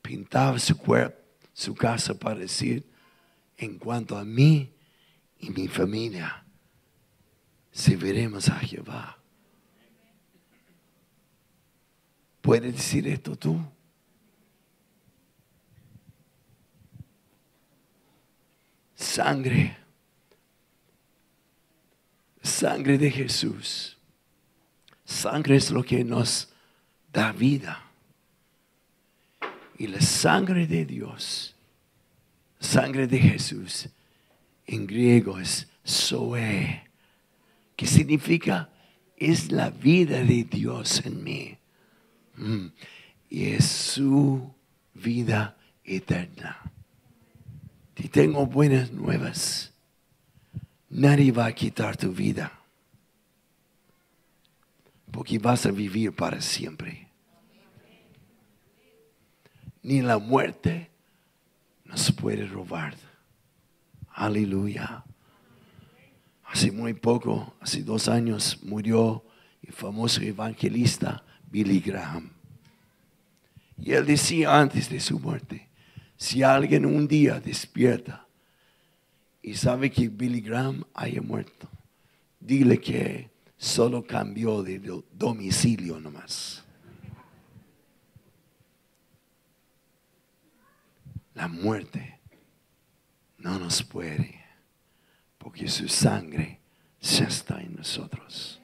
pintaba 0.02 0.58
su 0.58 0.76
cuerpo, 0.76 1.19
su 1.60 1.74
casa 1.74 2.14
para 2.14 2.36
decir, 2.36 2.88
en 3.58 3.78
cuanto 3.78 4.16
a 4.16 4.24
mí 4.24 4.72
y 5.38 5.50
mi 5.50 5.68
familia, 5.68 6.42
serviremos 7.70 8.48
a 8.48 8.58
Jehová. 8.60 9.18
¿Puedes 12.40 12.72
decir 12.72 13.06
esto 13.08 13.36
tú? 13.36 13.62
Sangre, 18.94 19.76
sangre 22.40 22.96
de 22.96 23.10
Jesús. 23.10 23.98
Sangre 25.04 25.56
es 25.56 25.70
lo 25.70 25.82
que 25.82 26.04
nos 26.04 26.48
da 27.12 27.32
vida. 27.32 27.90
Y 29.80 29.86
la 29.86 30.00
sangre 30.02 30.66
de 30.66 30.84
Dios, 30.84 31.49
sangre 32.60 33.08
de 33.08 33.18
Jesús, 33.18 33.88
en 34.66 34.86
griego 34.86 35.40
es 35.40 35.66
Zoe 35.84 36.90
que 37.80 37.86
significa 37.86 38.68
es 39.16 39.50
la 39.50 39.70
vida 39.70 40.22
de 40.22 40.44
Dios 40.44 41.02
en 41.06 41.24
mí. 41.24 41.56
Mm. 42.36 42.66
Y 43.30 43.46
es 43.52 43.64
su 43.64 44.54
vida 44.92 45.56
eterna. 45.82 46.60
Y 47.96 48.08
tengo 48.08 48.44
buenas 48.44 48.92
nuevas. 48.92 49.72
Nadie 50.90 51.32
va 51.32 51.46
a 51.46 51.54
quitar 51.54 51.96
tu 51.96 52.12
vida. 52.12 52.52
Porque 55.10 55.38
vas 55.38 55.64
a 55.64 55.70
vivir 55.70 56.14
para 56.14 56.42
siempre. 56.42 57.08
Ni 59.82 60.02
la 60.02 60.18
muerte 60.18 60.89
nos 61.90 62.12
puede 62.12 62.46
robar. 62.46 62.94
Aleluya. 64.14 65.04
Hace 66.44 66.70
muy 66.72 66.94
poco, 66.94 67.54
hace 67.60 67.82
dos 67.82 68.08
años, 68.08 68.58
murió 68.62 69.24
el 69.62 69.72
famoso 69.72 70.20
evangelista 70.20 71.24
Billy 71.50 71.80
Graham. 71.80 72.30
Y 73.76 73.92
él 73.92 74.06
decía 74.06 74.58
antes 74.58 74.88
de 74.88 75.00
su 75.00 75.18
muerte, 75.18 75.68
si 76.16 76.42
alguien 76.42 76.84
un 76.86 77.08
día 77.08 77.40
despierta 77.40 78.26
y 79.42 79.54
sabe 79.54 79.90
que 79.90 80.08
Billy 80.08 80.40
Graham 80.40 80.84
haya 80.94 81.22
muerto, 81.22 81.68
dile 82.38 82.78
que 82.80 83.30
solo 83.56 84.04
cambió 84.04 84.62
de 84.62 85.02
domicilio 85.12 85.98
nomás. 85.98 86.64
La 91.34 91.48
muerte 91.48 92.20
no 93.38 93.58
nos 93.58 93.82
puede 93.82 94.44
porque 95.38 95.68
su 95.68 95.88
sangre 95.88 96.60
ya 97.00 97.24
está 97.24 97.60
en 97.60 97.76
nosotros. 97.76 98.60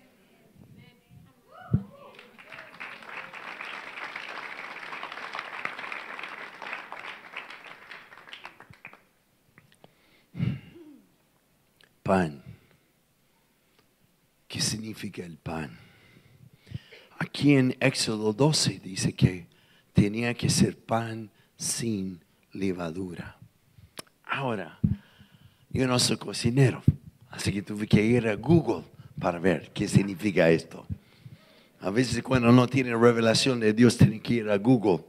Pan. 12.03 12.43
¿Qué 14.47 14.61
significa 14.61 15.25
el 15.25 15.39
pan? 15.39 15.77
Aquí 17.19 17.57
en 17.57 17.77
Éxodo 17.81 18.33
12 18.33 18.79
dice 18.79 19.13
que 19.13 19.49
tenía 19.93 20.35
que 20.35 20.49
ser 20.49 20.79
pan 20.79 21.33
sin 21.57 22.23
levadura. 22.57 23.37
Ahora, 24.25 24.79
yo 25.71 25.87
no 25.87 25.99
soy 25.99 26.17
cocinero, 26.17 26.83
así 27.31 27.53
que 27.53 27.63
tuve 27.63 27.87
que 27.87 28.05
ir 28.05 28.29
a 28.29 28.35
Google 28.35 28.85
para 29.21 29.39
ver 29.39 29.71
qué 29.73 29.89
significa 29.89 30.51
esto. 30.51 30.87
A 31.81 31.91
veces 31.91 32.23
cuando 32.23 32.51
no 32.51 32.67
tiene 32.67 32.97
revelación 32.97 33.61
de 33.61 33.73
Dios, 33.73 33.97
tiene 33.97 34.21
que 34.21 34.35
ir 34.35 34.51
a 34.51 34.59
Google. 34.59 35.05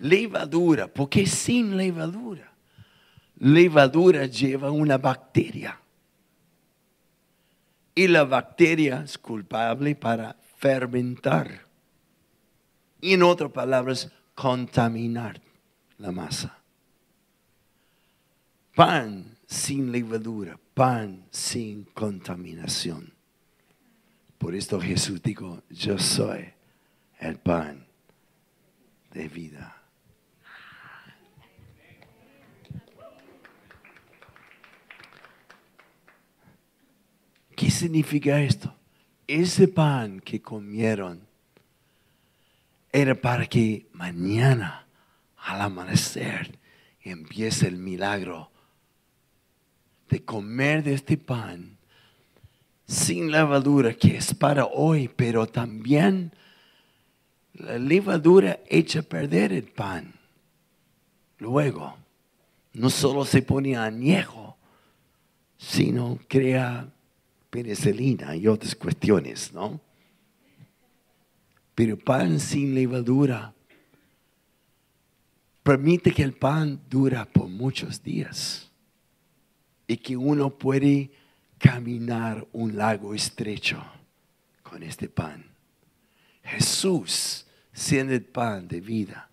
levadura. 0.00 0.88
¿Por 0.88 1.08
qué 1.08 1.26
sin 1.26 1.76
levadura? 1.76 2.52
Levadura 3.38 4.26
lleva 4.26 4.70
una 4.70 4.98
bacteria. 4.98 5.78
Y 7.94 8.08
la 8.08 8.24
bacteria 8.24 9.02
es 9.04 9.18
culpable 9.18 9.94
para 9.94 10.36
fermentar. 10.56 11.66
Y 13.00 13.14
en 13.14 13.22
otras 13.22 13.50
palabras, 13.50 14.10
contaminar 14.40 15.38
la 15.98 16.10
masa. 16.10 16.56
Pan 18.74 19.36
sin 19.46 19.92
levadura, 19.92 20.58
pan 20.72 21.26
sin 21.30 21.84
contaminación. 21.92 23.12
Por 24.38 24.54
esto 24.54 24.80
Jesús 24.80 25.22
dijo, 25.22 25.62
yo 25.68 25.98
soy 25.98 26.54
el 27.18 27.36
pan 27.36 27.84
de 29.12 29.28
vida. 29.28 29.76
¿Qué 37.54 37.70
significa 37.70 38.40
esto? 38.40 38.74
Ese 39.26 39.68
pan 39.68 40.18
que 40.18 40.40
comieron 40.40 41.29
era 42.92 43.14
para 43.14 43.46
que 43.46 43.88
mañana 43.92 44.86
al 45.36 45.60
amanecer 45.60 46.58
empiece 47.02 47.66
el 47.66 47.76
milagro 47.76 48.50
de 50.08 50.24
comer 50.24 50.82
de 50.82 50.94
este 50.94 51.16
pan 51.16 51.78
sin 52.86 53.30
levadura 53.30 53.94
que 53.94 54.16
es 54.16 54.34
para 54.34 54.64
hoy, 54.66 55.08
pero 55.14 55.46
también 55.46 56.32
la 57.54 57.78
levadura 57.78 58.58
echa 58.66 59.00
a 59.00 59.02
perder 59.02 59.52
el 59.52 59.64
pan. 59.64 60.12
Luego, 61.38 61.96
no 62.72 62.90
solo 62.90 63.24
se 63.24 63.42
pone 63.42 63.76
añejo, 63.76 64.56
sino 65.56 66.18
crea 66.26 66.88
penicilina 67.50 68.34
y 68.34 68.48
otras 68.48 68.74
cuestiones, 68.74 69.52
¿no? 69.52 69.80
Pero 71.74 71.98
pan 71.98 72.40
sin 72.40 72.74
levadura 72.74 73.54
permite 75.62 76.12
que 76.12 76.22
el 76.22 76.32
pan 76.32 76.80
dura 76.88 77.24
por 77.24 77.48
muchos 77.48 78.02
días 78.02 78.70
y 79.86 79.96
que 79.96 80.16
uno 80.16 80.50
puede 80.50 81.10
caminar 81.58 82.46
un 82.52 82.76
lago 82.76 83.14
estrecho 83.14 83.84
con 84.62 84.82
este 84.82 85.08
pan. 85.08 85.44
Jesús 86.42 87.46
siendo 87.72 88.14
el 88.14 88.24
pan 88.24 88.68
de 88.68 88.80
vida. 88.80 89.30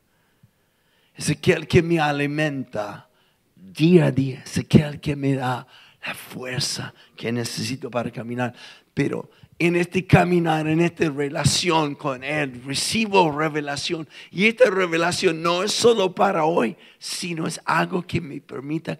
Es 1.15 1.30
aquel 1.30 1.67
que 1.67 1.82
me 1.82 2.00
alimenta 2.00 3.10
día 3.56 4.06
a 4.06 4.12
día, 4.12 4.43
es 4.45 4.58
aquel 4.58 5.00
que 5.00 5.15
me 5.15 5.34
da 5.34 5.67
la 6.06 6.13
fuerza 6.13 6.93
que 7.15 7.32
necesito 7.32 7.89
para 7.89 8.12
caminar. 8.12 8.54
Pero 8.93 9.30
en 9.60 9.76
este 9.76 10.06
caminar, 10.06 10.67
en 10.67 10.82
esta 10.82 11.10
relación 11.10 11.96
con 11.96 12.24
Él, 12.24 12.62
recibo 12.63 13.32
revelación. 13.32 14.08
Y 14.30 14.46
esta 14.46 14.70
revelación 14.70 15.41
no 15.41 15.63
es 15.63 15.72
solo 15.72 16.13
para 16.13 16.46
hoy, 16.46 16.78
sino 17.00 17.48
es 17.48 17.60
algo 17.65 18.06
que 18.06 18.22
me 18.22 18.39
permita 18.39 19.00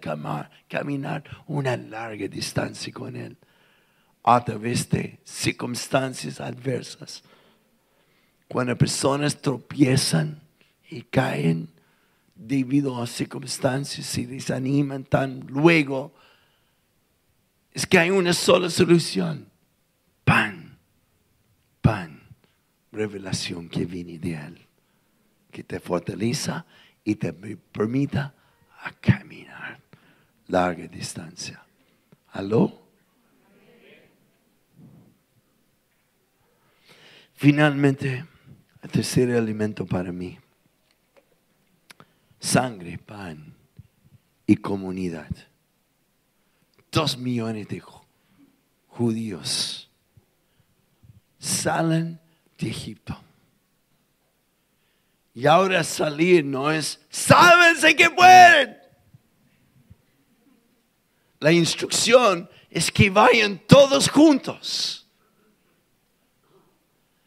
caminar 0.67 1.24
una 1.46 1.78
larga 1.78 2.28
distancia 2.28 2.91
con 2.91 3.15
Él 3.15 3.38
a 4.24 4.43
través 4.43 4.89
de 4.89 5.20
circunstancias 5.24 6.41
adversas. 6.41 7.24
Cuando 8.48 8.76
personas 8.78 9.39
tropiezan 9.39 10.41
y 10.89 11.04
caen 11.04 11.70
debido 12.34 13.02
a 13.02 13.06
circunstancias 13.06 14.17
y 14.17 14.26
desaniman 14.26 15.04
tan 15.04 15.41
luego, 15.48 16.13
es 17.74 17.86
que 17.86 18.00
hay 18.00 18.10
una 18.10 18.34
sola 18.34 18.70
solución 18.72 19.46
pan, 20.28 20.78
pan, 21.80 22.22
revelación 22.92 23.70
que 23.70 23.86
viene 23.86 24.20
de 24.20 24.34
Él, 24.34 24.68
que 25.50 25.63
te 25.63 25.80
fortaleza 25.80 26.66
y 27.06 27.16
te 27.16 27.32
permita 27.32 28.36
a 28.84 28.92
caminar 28.92 29.80
larga 30.48 30.86
distancia. 30.90 31.66
¿Aló? 32.34 32.78
Finalmente, 37.34 38.26
el 38.82 38.92
tercer 38.92 39.32
alimento 39.32 39.86
para 39.86 40.12
mí, 40.12 40.38
sangre, 42.38 42.98
pan 42.98 43.56
y 44.46 44.58
comunidad. 44.58 45.30
Dos 46.92 47.18
millones 47.18 47.70
de 47.70 47.82
judíos 48.88 49.87
salen 51.39 52.19
de 52.58 52.69
Egipto. 52.69 53.19
Y 55.34 55.45
ahora 55.45 55.84
salir 55.84 56.43
no 56.43 56.71
es, 56.71 57.00
sábense 57.10 57.95
que 57.95 58.10
pueden. 58.10 58.78
La 61.39 61.52
instrucción 61.52 62.50
es 62.71 62.91
que 62.91 63.10
vayan 63.10 63.60
todos 63.67 64.10
juntos. 64.10 65.08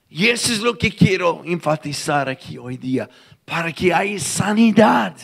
Y 0.08 0.26
eso 0.26 0.52
es 0.52 0.58
lo 0.58 0.76
que 0.76 0.90
quiero 0.90 1.42
enfatizar 1.44 2.28
aquí 2.28 2.58
hoy 2.58 2.76
día, 2.76 3.08
para 3.44 3.72
que 3.72 3.94
haya 3.94 4.18
sanidad 4.18 5.16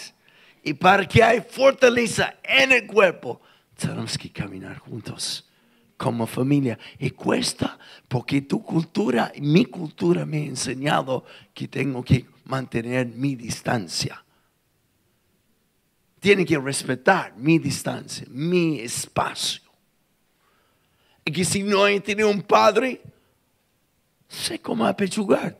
y 0.62 0.72
para 0.72 1.08
que 1.08 1.24
haya 1.24 1.42
fortaleza 1.42 2.36
en 2.44 2.70
el 2.70 2.86
cuerpo, 2.86 3.40
tenemos 3.76 4.16
que 4.16 4.30
caminar 4.30 4.78
juntos 4.78 5.45
como 5.96 6.26
familia. 6.26 6.78
Y 6.98 7.10
cuesta 7.10 7.78
porque 8.08 8.42
tu 8.42 8.62
cultura, 8.62 9.32
mi 9.40 9.64
cultura 9.64 10.26
me 10.26 10.38
ha 10.38 10.44
enseñado 10.44 11.24
que 11.54 11.68
tengo 11.68 12.02
que 12.02 12.26
mantener 12.44 13.06
mi 13.06 13.34
distancia. 13.34 14.22
Tiene 16.20 16.44
que 16.44 16.58
respetar 16.58 17.34
mi 17.36 17.58
distancia, 17.58 18.26
mi 18.30 18.80
espacio. 18.80 19.62
Y 21.24 21.32
que 21.32 21.44
si 21.44 21.62
no 21.62 21.86
he 21.86 22.00
tenido 22.00 22.30
un 22.30 22.42
padre, 22.42 23.02
sé 24.28 24.60
cómo 24.60 24.86
apechugar. 24.86 25.58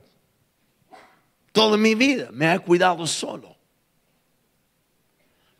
Toda 1.53 1.77
mi 1.77 1.95
vida 1.95 2.29
me 2.33 2.49
ha 2.49 2.59
cuidado 2.59 3.07
solo. 3.07 3.57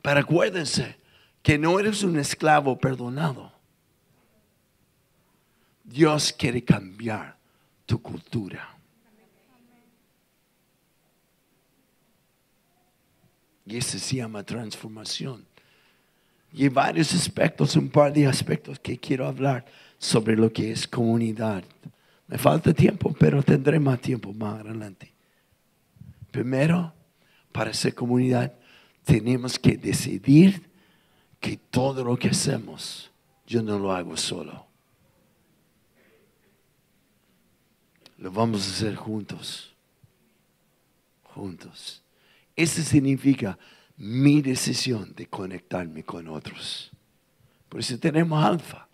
Pero 0.03 0.21
acuérdense 0.21 0.97
que 1.43 1.59
no 1.59 1.81
eres 1.81 2.03
un 2.03 2.19
esclavo 2.19 2.79
perdonado 2.79 3.56
Dios 5.87 6.33
quiere 6.33 6.63
cambiar 6.63 7.37
tu 7.87 8.03
cultura. 8.03 8.77
Y 13.65 13.77
eso 13.77 13.99
se 13.99 14.17
llama 14.17 14.43
transformación. 14.43 15.45
Y 16.53 16.65
hay 16.65 16.69
varios 16.69 17.15
aspectos, 17.15 17.77
un 17.77 17.89
par 17.89 18.13
de 18.13 18.27
aspectos 18.27 18.79
que 18.79 18.99
quiero 18.99 19.27
hablar 19.27 19.65
sobre 19.99 20.37
lo 20.37 20.53
que 20.53 20.71
es 20.71 20.87
comunidad. 20.87 21.65
Me 22.29 22.39
falta 22.39 22.73
tiempo, 22.73 23.15
pero 23.19 23.43
tendré 23.43 23.79
más 23.79 24.01
tiempo 24.01 24.33
más 24.33 24.61
adelante. 24.61 25.13
Primero, 26.31 26.93
para 27.53 27.73
ser 27.73 27.95
comunidad, 27.95 28.53
tenemos 29.05 29.59
que 29.59 29.77
decidir 29.77 30.69
que 31.41 31.57
todo 31.57 32.05
lo 32.05 32.17
que 32.17 32.29
hacemos, 32.29 33.11
yo 33.47 33.63
no 33.63 33.79
lo 33.79 33.93
hago 33.93 34.17
solo. 34.17 34.66
Lo 38.19 38.31
vamos 38.31 38.67
a 38.67 38.71
hacer 38.71 38.95
juntos. 38.95 39.75
Juntos. 41.23 42.03
Eso 42.55 42.83
significa 42.83 43.59
mi 43.97 44.41
decisión 44.41 45.15
de 45.15 45.27
conectarme 45.27 46.03
con 46.03 46.29
otros. 46.29 46.91
Por 47.69 47.81
eso 47.81 47.99
tenemos 47.99 48.43
alfa. 48.43 48.89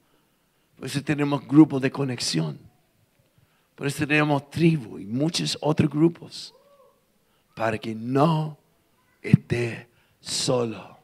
Por 0.76 0.87
eso 0.87 1.02
tenemos 1.02 1.46
grupos 1.46 1.80
de 1.80 1.90
conexión. 1.90 2.58
Por 3.76 3.87
eso 3.87 4.06
tenemos 4.06 4.50
tribu 4.50 4.98
y 4.98 5.06
muchos 5.06 5.56
otros 5.61 5.90
grupos. 5.90 6.54
Para 7.54 7.78
que 7.78 7.94
no 7.94 8.58
esté 9.20 9.88
solo. 10.20 10.98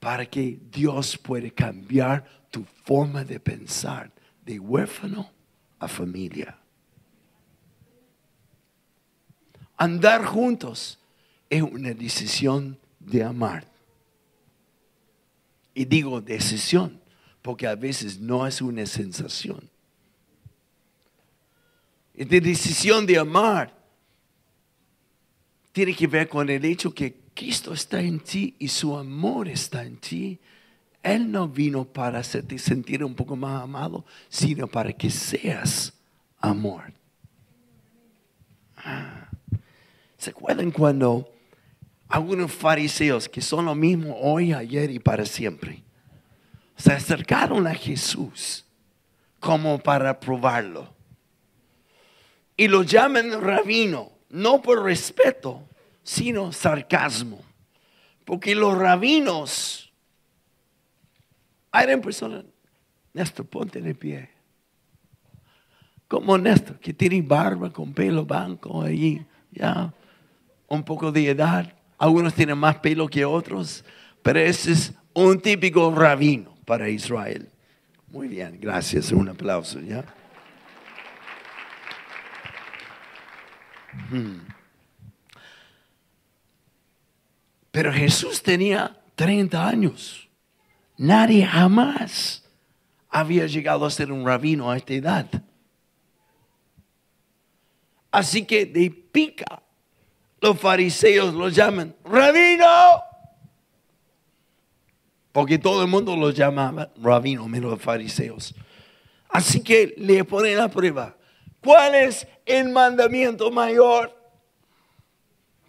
Para 0.00 0.24
que 0.24 0.58
Dios 0.70 1.18
pueda 1.18 1.50
cambiar 1.50 2.24
tu 2.50 2.64
forma 2.84 3.24
de 3.24 3.40
pensar 3.40 4.10
de 4.44 4.58
huérfano 4.58 5.30
a 5.78 5.88
familia. 5.88 6.56
Andar 9.76 10.24
juntos 10.24 10.98
es 11.50 11.62
una 11.62 11.92
decisión 11.92 12.78
de 12.98 13.22
amar. 13.22 13.66
Y 15.74 15.84
digo 15.84 16.20
decisión 16.20 17.00
porque 17.42 17.66
a 17.66 17.76
veces 17.76 18.18
no 18.18 18.46
es 18.46 18.60
una 18.60 18.86
sensación. 18.86 19.70
Es 22.14 22.28
de 22.28 22.40
decisión 22.40 23.06
de 23.06 23.18
amar. 23.18 23.72
tiene 25.72 25.94
que 25.94 26.06
ver 26.06 26.28
con 26.28 26.48
el 26.48 26.64
hecho 26.64 26.92
que 26.92 27.14
Cristo 27.34 27.74
está 27.74 28.00
en 28.00 28.18
ti 28.20 28.56
y 28.58 28.66
su 28.66 28.96
amor 28.96 29.46
está 29.46 29.84
en 29.84 29.98
ti. 29.98 30.38
Él 31.02 31.30
no 31.30 31.46
vino 31.46 31.84
para 31.84 32.20
hacerte 32.20 32.58
sentir 32.58 33.04
un 33.04 33.14
poco 33.14 33.36
más 33.36 33.62
amado, 33.62 34.04
sino 34.30 34.66
para 34.66 34.92
que 34.92 35.10
seas 35.10 35.92
amor. 36.40 36.92
Ah. 38.78 39.25
¿Se 40.26 40.32
cuando 40.72 41.32
algunos 42.08 42.50
fariseos 42.50 43.28
que 43.28 43.40
son 43.40 43.66
lo 43.66 43.76
mismo 43.76 44.16
hoy, 44.20 44.52
ayer 44.52 44.90
y 44.90 44.98
para 44.98 45.24
siempre 45.24 45.84
se 46.76 46.92
acercaron 46.92 47.64
a 47.68 47.74
Jesús 47.74 48.64
como 49.38 49.78
para 49.78 50.18
probarlo? 50.18 50.92
Y 52.56 52.66
lo 52.66 52.82
llaman 52.82 53.40
rabino, 53.40 54.10
no 54.28 54.60
por 54.60 54.82
respeto, 54.82 55.62
sino 56.02 56.50
sarcasmo. 56.50 57.40
Porque 58.24 58.56
los 58.56 58.76
rabinos 58.76 59.92
eran 61.72 62.00
personas, 62.00 62.44
Néstor, 63.12 63.46
ponte 63.46 63.80
de 63.80 63.94
pie. 63.94 64.28
Como 66.08 66.36
Néstor, 66.36 66.80
que 66.80 66.92
tiene 66.92 67.22
barba 67.22 67.72
con 67.72 67.92
pelo 67.92 68.24
blanco 68.24 68.82
allí, 68.82 69.24
ya, 69.52 69.94
un 70.68 70.82
poco 70.82 71.12
de 71.12 71.30
edad. 71.30 71.72
Algunos 71.98 72.34
tienen 72.34 72.58
más 72.58 72.76
pelo 72.76 73.08
que 73.08 73.24
otros, 73.24 73.84
pero 74.22 74.40
ese 74.40 74.72
es 74.72 74.92
un 75.14 75.40
típico 75.40 75.94
rabino 75.94 76.54
para 76.64 76.88
Israel. 76.88 77.48
Muy 78.08 78.28
bien, 78.28 78.58
gracias. 78.60 79.12
Un 79.12 79.28
aplauso, 79.28 79.80
¿ya? 79.80 80.04
Hmm. 84.10 84.40
Pero 87.70 87.92
Jesús 87.92 88.42
tenía 88.42 88.96
30 89.16 89.68
años. 89.68 90.28
Nadie 90.96 91.46
jamás 91.46 92.42
había 93.08 93.46
llegado 93.46 93.84
a 93.84 93.90
ser 93.90 94.12
un 94.12 94.24
rabino 94.24 94.70
a 94.70 94.76
esta 94.76 94.94
edad. 94.94 95.26
Así 98.10 98.46
que 98.46 98.64
de 98.64 98.90
pica, 98.90 99.62
los 100.46 100.60
fariseos 100.60 101.34
lo 101.34 101.48
llaman 101.48 101.94
rabino. 102.04 103.02
Porque 105.32 105.58
todo 105.58 105.82
el 105.82 105.88
mundo 105.88 106.16
lo 106.16 106.30
llamaba 106.30 106.90
rabino, 107.02 107.48
menos 107.48 107.72
los 107.72 107.82
fariseos. 107.82 108.54
Así 109.28 109.60
que 109.60 109.94
le 109.98 110.24
ponen 110.24 110.56
la 110.56 110.68
prueba. 110.68 111.16
¿Cuál 111.60 111.96
es 111.96 112.26
el 112.46 112.68
mandamiento 112.68 113.50
mayor? 113.50 114.16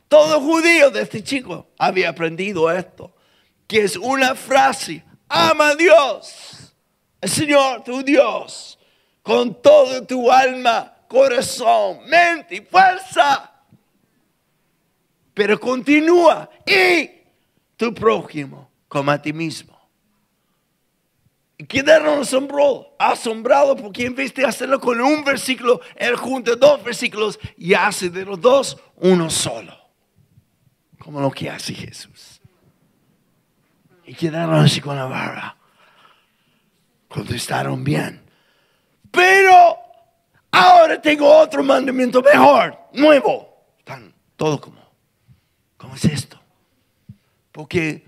Todo 0.08 0.40
judío 0.40 0.92
de 0.92 1.02
este 1.02 1.24
chico 1.24 1.68
había 1.78 2.10
aprendido 2.10 2.72
esto, 2.72 3.14
que 3.66 3.82
es 3.82 3.98
una 3.98 4.36
frase, 4.36 5.04
ama 5.28 5.70
a 5.70 5.76
Dios, 5.76 6.74
el 7.20 7.30
Señor 7.30 7.84
tu 7.84 8.04
Dios, 8.04 8.80
con 9.24 9.60
todo 9.60 10.06
tu 10.06 10.32
alma, 10.32 10.96
corazón, 11.10 12.06
mente 12.08 12.56
y 12.56 12.62
fuerza. 12.62 13.57
Pero 15.38 15.60
continúa 15.60 16.50
y 16.66 17.12
tu 17.76 17.94
prójimo 17.94 18.72
como 18.88 19.12
a 19.12 19.22
ti 19.22 19.32
mismo. 19.32 19.80
Y 21.60 21.66
quedaron 21.66 22.22
asombrados, 22.22 22.88
asombrados 22.98 23.80
porque 23.80 24.08
en 24.08 24.16
vez 24.16 24.34
de 24.34 24.46
hacerlo 24.46 24.80
con 24.80 25.00
un 25.00 25.24
versículo, 25.24 25.80
él 25.96 26.16
junta 26.16 26.56
dos 26.56 26.84
versículos 26.84 27.40
y 27.56 27.76
hace 27.76 28.10
de 28.10 28.26
los 28.26 28.42
dos 28.42 28.78
uno 28.96 29.30
solo 29.30 29.78
como 30.98 31.22
lo 31.22 31.30
que 31.30 31.52
hace 31.52 31.76
Jesús. 31.76 32.42
Y 34.06 34.16
quedaron 34.16 34.56
así 34.56 34.82
con 34.82 34.96
la 34.96 35.06
barra. 35.06 35.56
Contestaron 37.08 37.84
bien. 37.84 38.24
Pero 39.12 39.78
ahora 40.50 41.00
tengo 41.00 41.32
otro 41.32 41.64
mandamiento 41.64 42.24
mejor, 42.24 42.76
nuevo. 42.94 43.68
Están 43.78 44.12
todo 44.36 44.60
como, 44.60 44.77
¿cómo 45.78 45.96
es 45.96 46.06
esto? 46.06 46.40
Porque 47.52 48.06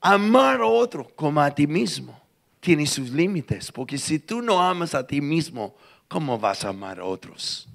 amar 0.00 0.60
a 0.60 0.66
otro 0.66 1.08
como 1.14 1.40
a 1.40 1.50
ti 1.50 1.66
mismo 1.66 2.20
tiene 2.60 2.86
sus 2.86 3.10
límites. 3.10 3.72
Porque 3.72 3.98
si 3.98 4.18
tú 4.18 4.42
no 4.42 4.60
amas 4.60 4.94
a 4.94 5.06
ti 5.06 5.20
mismo, 5.20 5.74
¿cómo 6.08 6.38
vas 6.38 6.64
a 6.64 6.68
amar 6.68 7.00
a 7.00 7.04
otros? 7.04 7.68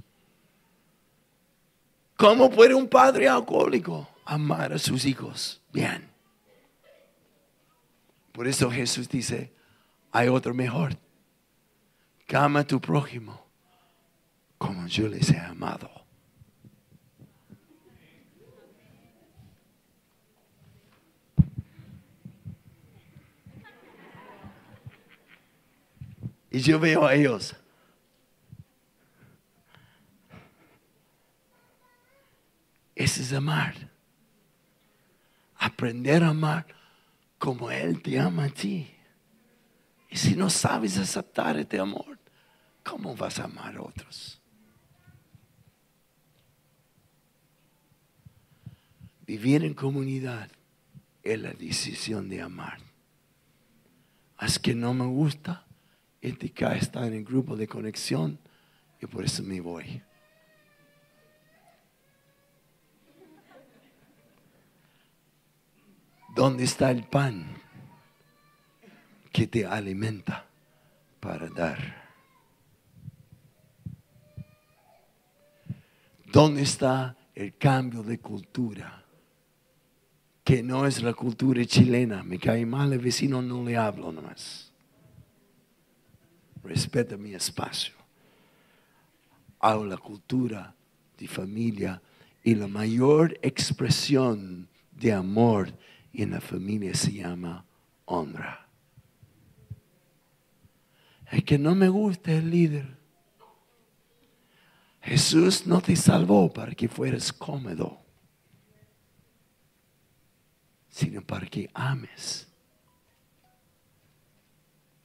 ¿Cómo 2.16 2.50
puede 2.50 2.76
un 2.76 2.88
padre 2.88 3.28
alcohólico 3.28 4.08
amar 4.26 4.72
a 4.72 4.80
sus 4.80 5.06
hijos 5.06 5.62
bien. 5.74 6.10
Por 8.32 8.48
eso 8.48 8.72
Jesús 8.72 9.10
dice, 9.10 9.54
hay 10.12 10.30
otro 10.30 10.54
mejor. 10.54 10.98
Que 12.26 12.38
ama 12.38 12.62
a 12.62 12.64
tu 12.64 12.80
prójimo 12.80 13.46
como 14.58 14.88
yo 14.88 15.10
les 15.10 15.30
he 15.32 15.38
amado. 15.38 15.90
Y 26.52 26.60
yo 26.60 26.80
veo 26.80 27.06
a 27.06 27.16
ellos 27.16 27.56
Ese 32.94 33.24
es 33.24 33.34
amar 33.34 33.92
aprender 35.62 36.24
a 36.24 36.30
amar 36.30 36.66
como 37.38 37.70
Él 37.70 38.02
te 38.02 38.20
ama 38.20 38.46
a 38.46 38.50
ti. 38.50 38.92
Y 40.10 40.18
si 40.18 40.36
no 40.36 40.50
sabes 40.50 40.98
aceptar 40.98 41.58
este 41.58 41.80
amor, 41.80 42.18
¿cómo 42.84 43.16
vas 43.16 43.40
a 43.40 43.44
amar 43.44 43.76
a 43.78 43.82
otros? 43.82 44.42
Vivir 49.26 49.64
en 49.64 49.76
comunidad 49.76 50.50
es 51.22 51.40
la 51.40 51.54
decisión 51.54 52.28
de 52.28 52.42
amar. 52.42 52.80
Es 54.42 54.58
que 54.58 54.74
no 54.74 54.96
me 54.96 55.06
gusta, 55.06 55.68
este 56.22 56.54
está 56.76 57.08
en 57.08 57.14
el 57.14 57.26
grupo 57.26 57.56
de 57.56 57.68
conexión 57.68 58.38
y 59.02 59.08
por 59.08 59.26
eso 59.26 59.42
me 59.42 59.60
voy. 59.60 60.02
¿Dónde 66.36 66.64
está 66.64 66.92
el 66.92 67.04
pan 67.04 67.46
que 69.32 69.48
te 69.48 69.66
alimenta 69.66 70.46
para 71.20 71.50
dar? 71.50 72.02
¿Dónde 76.32 76.62
está 76.62 77.18
el 77.36 77.58
cambio 77.58 78.04
de 78.04 78.20
cultura? 78.20 79.04
Que 80.44 80.64
no 80.64 80.86
es 80.86 81.02
la 81.04 81.14
cultura 81.14 81.66
chilena. 81.66 82.24
Me 82.24 82.40
cae 82.40 82.66
mal 82.66 82.94
el 82.94 83.00
vecino, 83.00 83.42
no 83.42 83.64
le 83.64 83.76
hablo 83.76 84.12
nomás. 84.12 84.71
Respeta 86.64 87.18
mi 87.18 87.34
espacio. 87.34 87.94
Hago 89.60 89.86
la 89.86 89.98
cultura 89.98 90.74
de 91.18 91.28
familia 91.28 92.02
y 92.44 92.56
la 92.56 92.68
mayor 92.68 93.38
expresión 93.42 94.68
de 94.92 95.14
amor 95.14 95.74
en 96.14 96.32
la 96.32 96.42
familia 96.42 96.94
se 96.96 97.14
llama 97.14 97.66
honra. 98.06 98.68
Es 101.32 101.44
que 101.44 101.58
no 101.58 101.76
me 101.76 101.88
gusta 101.88 102.32
el 102.32 102.50
líder. 102.50 102.98
Jesús 105.02 105.66
no 105.66 105.82
te 105.82 105.96
salvó 105.96 106.52
para 106.52 106.74
que 106.74 106.88
fueras 106.88 107.34
cómodo, 107.34 107.98
sino 110.90 111.22
para 111.22 111.48
que 111.48 111.70
ames. 111.74 112.51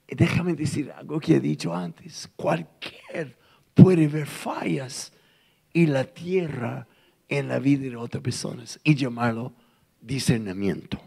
Déjame 0.09 0.55
decir 0.55 0.92
algo 0.92 1.19
que 1.19 1.37
he 1.37 1.40
dicho 1.40 1.75
antes. 1.75 2.29
Cualquier 2.37 3.37
puede 3.75 4.07
ver 4.07 4.27
fallas 4.27 5.12
y 5.73 5.87
la 5.87 6.05
tierra 6.05 6.87
en 7.29 7.49
la 7.49 7.59
vida 7.59 7.88
de 7.88 7.97
otras 7.97 8.23
personas 8.23 8.79
y 8.85 8.95
llamarlo 8.95 9.53
discernimiento. 10.01 11.01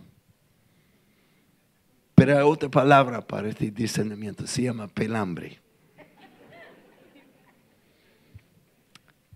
Pero 2.13 2.37
hay 2.37 2.43
otra 2.43 2.69
palabra 2.69 3.25
para 3.25 3.47
este 3.47 3.71
discernimiento, 3.71 4.45
se 4.45 4.63
llama 4.63 4.89
pelambre. 4.89 5.61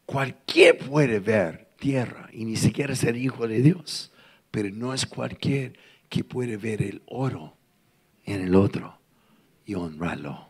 Cualquier 0.06 0.78
puede 0.78 1.19
ver 1.19 1.69
tierra 1.80 2.30
y 2.34 2.43
ni 2.43 2.58
siquiera 2.58 2.93
ser 2.93 3.15
hijo 3.15 3.47
de 3.47 3.62
Dios, 3.62 4.12
pero 4.52 4.69
no 4.69 4.93
es 4.93 5.06
cualquier 5.06 5.80
que 6.10 6.26
puede 6.26 6.58
ver 6.58 6.82
el 6.82 7.02
oro 7.06 7.56
en 8.26 8.41
el 8.41 8.54
otro 8.56 8.99
y 9.65 9.76
honrarlo. 9.76 10.49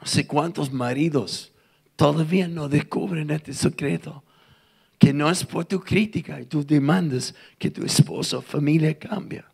No 0.00 0.06
sé 0.06 0.26
cuántos 0.26 0.72
maridos 0.72 1.52
todavía 1.96 2.48
no 2.48 2.68
descubren 2.68 3.30
este 3.30 3.54
secreto 3.54 4.24
que 4.98 5.12
no 5.12 5.28
es 5.28 5.44
por 5.44 5.64
tu 5.64 5.80
crítica 5.80 6.40
y 6.40 6.46
tus 6.46 6.66
demandas 6.66 7.34
que 7.58 7.70
tu 7.70 7.84
esposo 7.84 8.38
o 8.38 8.42
familia 8.42 8.96
cambia. 8.98 9.44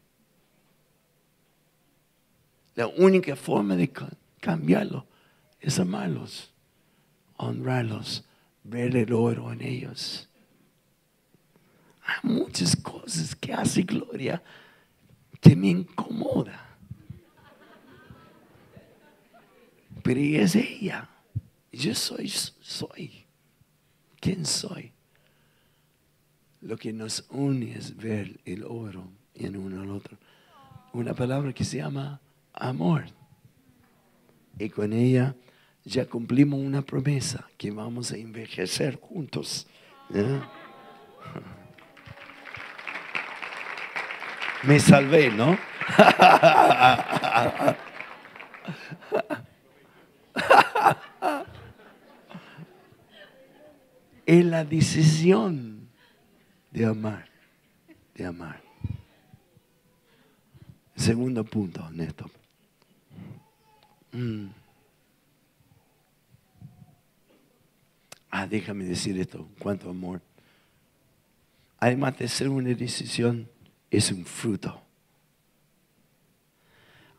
La 2.75 2.87
única 2.87 3.35
forma 3.35 3.75
de 3.75 3.91
cambiarlo 4.41 5.07
es 5.59 5.79
amarlos, 5.79 6.53
honrarlos, 7.37 8.25
ver 8.62 8.95
el 8.97 9.12
oro 9.12 9.53
en 9.53 9.62
ellos. 9.62 10.29
Hay 12.03 12.31
muchas 12.31 12.77
cosas 12.77 13.35
que 13.35 13.53
hace 13.53 13.83
Gloria 13.83 14.43
que 15.41 15.57
me 15.57 15.69
incomoda. 15.69 16.67
Pero 20.09 20.42
es 20.42 20.57
ella. 20.57 21.07
Yo 21.71 21.94
soy, 21.94 22.31
soy. 22.31 23.27
¿Quién 24.18 24.47
soy? 24.47 24.90
Lo 26.62 26.79
que 26.79 26.94
nos 26.94 27.27
une 27.29 27.73
es 27.73 27.94
ver 27.94 28.40
el 28.47 28.64
oro 28.64 29.07
en 29.35 29.59
uno 29.59 29.83
al 29.83 29.90
otro. 29.90 30.16
Una 30.94 31.12
palabra 31.12 31.53
que 31.53 31.62
se 31.62 31.77
llama 31.77 32.23
amor. 32.55 33.05
Y 34.59 34.71
con 34.71 34.94
ella 34.94 35.35
ya 35.85 36.07
cumplimos 36.07 36.59
una 36.59 36.81
promesa 36.81 37.47
que 37.59 37.71
vamos 37.71 38.11
a 38.11 38.16
envejecer 38.16 38.99
juntos. 38.99 39.66
Me 44.62 44.81
salvé, 44.81 45.31
¿no? 45.33 45.59
es 54.27 54.44
la 54.44 54.64
decisión 54.64 55.88
de 56.70 56.87
amar, 56.87 57.29
de 58.14 58.27
amar. 58.27 58.62
Segundo 60.94 61.44
punto, 61.44 61.88
Néstor. 61.90 62.31
Mm. 64.12 64.46
Ah, 68.31 68.46
déjame 68.46 68.85
decir 68.85 69.18
esto, 69.18 69.48
cuánto 69.59 69.88
amor. 69.88 70.20
Además 71.79 72.18
de 72.18 72.29
ser 72.29 72.48
una 72.48 72.74
decisión, 72.74 73.48
es 73.90 74.11
un 74.11 74.24
fruto. 74.24 74.83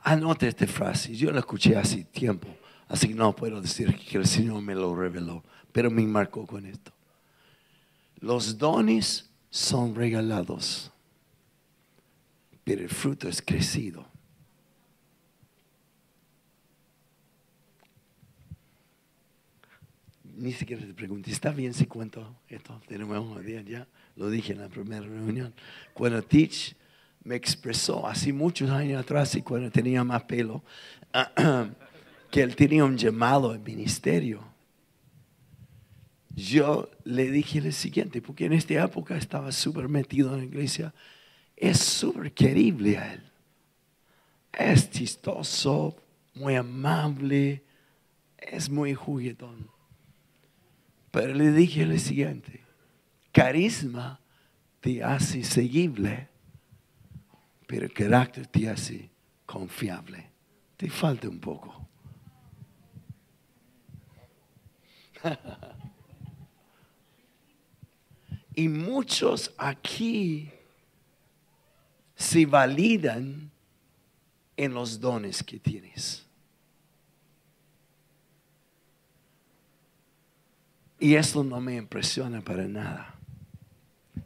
Anote 0.02 0.48
esta 0.48 0.68
frase, 0.68 1.16
yo 1.16 1.32
la 1.32 1.40
escuché 1.40 1.76
hace 1.76 2.04
tiempo, 2.04 2.48
así 2.90 3.08
que 3.08 3.14
no 3.14 3.34
puedo 3.34 3.62
decir 3.62 3.96
que 3.96 4.18
el 4.18 4.28
Señor 4.28 4.62
me 4.62 4.76
lo 4.76 4.94
reveló, 4.94 5.44
pero 5.72 5.90
me 5.90 6.02
marcó 6.02 6.46
con 6.46 6.66
esto. 6.66 6.92
Los 8.20 8.58
dones 8.58 9.30
son 9.50 9.96
regalados, 9.96 10.92
pero 12.66 12.82
el 12.82 12.90
fruto 12.90 13.30
es 13.30 13.42
crecido. 13.42 14.06
Ni 20.36 20.54
siquiera 20.54 20.86
te 20.86 20.94
pregunté, 20.94 21.32
¿está 21.32 21.52
bien 21.52 21.74
si 21.74 21.86
cuento 21.86 22.36
esto 22.48 22.82
de 22.88 22.98
nuevo? 22.98 23.42
Ya 23.42 23.88
lo 24.16 24.30
dije 24.30 24.54
en 24.54 24.60
la 24.60 24.70
primera 24.70 25.02
reunión. 25.02 25.54
Cuando 25.94 26.22
Teach 26.22 26.76
me 27.24 27.36
expresó 27.36 28.08
hace 28.08 28.32
muchos 28.32 28.70
años 28.70 29.02
atrás 29.02 29.36
y 29.36 29.42
cuando 29.42 29.70
tenía 29.70 30.04
más 30.04 30.24
pelo, 30.24 30.64
que 32.32 32.42
él 32.42 32.56
tenía 32.56 32.86
un 32.86 32.98
llamado 32.98 33.52
al 33.52 33.60
ministerio 33.60 34.50
yo 36.40 36.90
le 37.04 37.30
dije 37.32 37.60
lo 37.60 37.72
siguiente, 37.72 38.22
porque 38.22 38.46
en 38.46 38.54
esta 38.54 38.74
época 38.84 39.18
estaba 39.18 39.52
súper 39.52 39.90
metido 39.90 40.34
en 40.34 40.40
la 40.40 40.46
iglesia, 40.46 40.94
es 41.56 41.80
súper 41.80 42.34
querible 42.34 42.98
a 42.98 43.14
él. 43.14 43.24
Es 44.54 44.90
chistoso, 44.90 45.98
muy 46.36 46.56
amable, 46.56 47.64
es 48.38 48.70
muy 48.70 48.94
juguetón. 48.94 49.70
Pero 51.12 51.34
le 51.34 51.52
dije 51.52 51.86
lo 51.86 51.98
siguiente, 51.98 52.62
carisma 53.34 54.22
te 54.80 55.04
hace 55.04 55.44
seguible, 55.44 56.30
pero 57.68 57.90
carácter 57.94 58.48
te 58.48 58.70
hace 58.70 59.10
confiable. 59.46 60.30
Te 60.78 60.90
falta 60.90 61.28
un 61.28 61.40
poco. 61.40 61.79
Y 68.60 68.68
muchos 68.68 69.54
aquí 69.58 70.52
se 72.16 72.46
validan 72.46 73.50
en 74.58 74.74
los 74.74 75.00
dones 75.00 75.42
que 75.42 75.60
tienes. 75.60 76.26
Y 81.00 81.16
esto 81.16 81.42
no 81.46 81.62
me 81.62 81.78
impresiona 81.78 82.42
para 82.42 82.68
nada. 82.68 83.16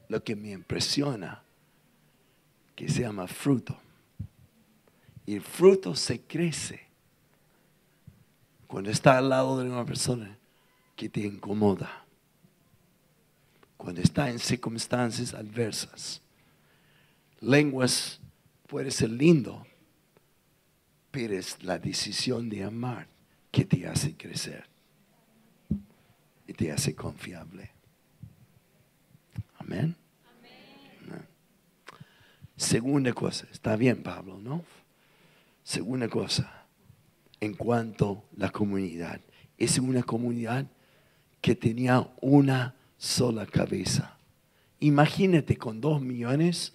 Lo 0.09 0.23
que 0.23 0.35
me 0.35 0.49
impresiona, 0.49 1.43
que 2.75 2.89
se 2.89 3.01
llama 3.01 3.27
fruto. 3.27 3.77
Y 5.27 5.35
el 5.35 5.41
fruto 5.41 5.95
se 5.95 6.21
crece 6.21 6.87
cuando 8.65 8.89
está 8.89 9.19
al 9.19 9.29
lado 9.29 9.59
de 9.59 9.69
una 9.69 9.85
persona 9.85 10.39
que 10.95 11.09
te 11.09 11.21
incomoda 11.21 12.05
cuando 13.77 14.01
está 14.01 14.29
en 14.29 14.39
circunstancias 14.39 15.33
adversas. 15.33 16.21
Lenguas 17.41 18.19
puede 18.67 18.91
ser 18.91 19.09
lindo, 19.09 19.65
pero 21.11 21.37
es 21.37 21.61
la 21.63 21.77
decisión 21.77 22.49
de 22.49 22.63
amar 22.63 23.07
que 23.51 23.65
te 23.65 23.85
hace 23.87 24.15
crecer 24.15 24.65
y 26.47 26.53
te 26.53 26.71
hace 26.71 26.95
confiable. 26.95 27.71
Amén. 29.59 29.95
Segunda 32.55 33.11
cosa, 33.13 33.47
está 33.51 33.75
bien 33.75 34.01
Pablo, 34.01 34.39
¿no? 34.39 34.63
Segunda 35.63 36.07
cosa, 36.07 36.65
en 37.39 37.53
cuanto 37.55 38.23
a 38.37 38.39
la 38.39 38.49
comunidad, 38.51 39.19
es 39.57 39.77
una 39.79 40.03
comunidad 40.03 40.67
que 41.43 41.55
tenía 41.55 42.09
una 42.21 42.73
sola 42.97 43.45
cabeza. 43.45 44.17
Imagínate, 44.79 45.57
con 45.57 45.81
dos 45.81 46.01
millones 46.01 46.73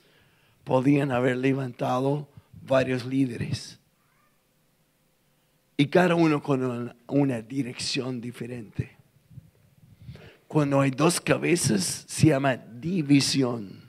podían 0.63 1.11
haber 1.11 1.39
levantado 1.39 2.29
varios 2.67 3.07
líderes. 3.07 3.79
Y 5.79 5.87
cada 5.87 6.15
uno 6.15 6.43
con 6.43 6.95
una, 7.07 7.41
dirección 7.41 8.21
diferente. 8.21 8.95
Cuando 10.47 10.83
hay 10.83 10.91
dos 10.91 11.19
cabezas 11.19 12.05
se 12.07 12.27
llama 12.27 12.59
división. 12.59 13.81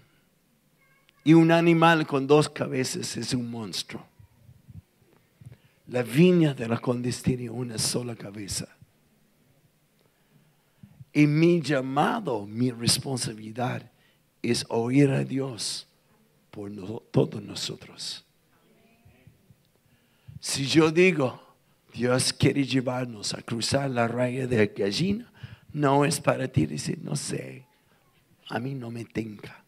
Y 1.26 1.34
un 1.34 1.52
animal 1.52 2.08
con 2.08 2.26
dos 2.26 2.48
cabezas 2.48 3.18
es 3.18 3.34
un 3.34 3.52
monstruo. 3.52 4.06
La 5.88 6.04
viña 6.04 6.54
de 6.54 6.70
la 6.70 6.78
Condés 6.78 7.22
tiene 7.22 7.50
una 7.50 7.78
sola 7.78 8.16
cabeza. 8.16 8.79
Y 11.14 11.26
mi 11.26 11.62
llamado, 11.62 12.46
mi 12.46 12.72
responsabilidad 12.72 13.92
es 14.42 14.66
oír 14.70 15.10
a 15.10 15.24
Dios 15.24 15.88
por 16.52 16.72
todos 17.12 17.42
nosotros. 17.42 18.26
Si 20.40 20.66
yo 20.66 20.92
digo, 20.92 21.42
Dios 21.94 22.32
quiere 22.32 22.64
llevarnos 22.64 23.34
a 23.34 23.42
cruzar 23.42 23.90
la 23.90 24.08
raya 24.08 24.48
de 24.48 24.68
gallina, 24.68 25.32
no 25.74 26.06
es 26.06 26.20
para 26.22 26.48
ti 26.48 26.66
decir, 26.66 27.00
no 27.02 27.16
sé, 27.16 27.66
a 28.48 28.60
mí 28.60 28.74
no 28.74 28.90
me 28.90 29.06
tenga. 29.06 29.64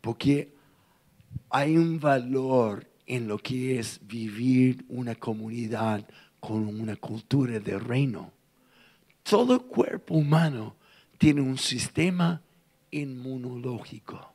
Porque 0.00 0.52
hay 1.50 1.76
un 1.76 2.00
valor 2.00 2.89
en 3.10 3.26
lo 3.26 3.38
que 3.38 3.80
es 3.80 3.98
vivir 4.06 4.84
una 4.88 5.16
comunidad 5.16 6.08
con 6.38 6.68
una 6.68 6.94
cultura 6.94 7.58
de 7.58 7.76
reino. 7.76 8.32
Todo 9.24 9.66
cuerpo 9.66 10.14
humano 10.14 10.76
tiene 11.18 11.40
un 11.40 11.58
sistema 11.58 12.40
inmunológico. 12.92 14.32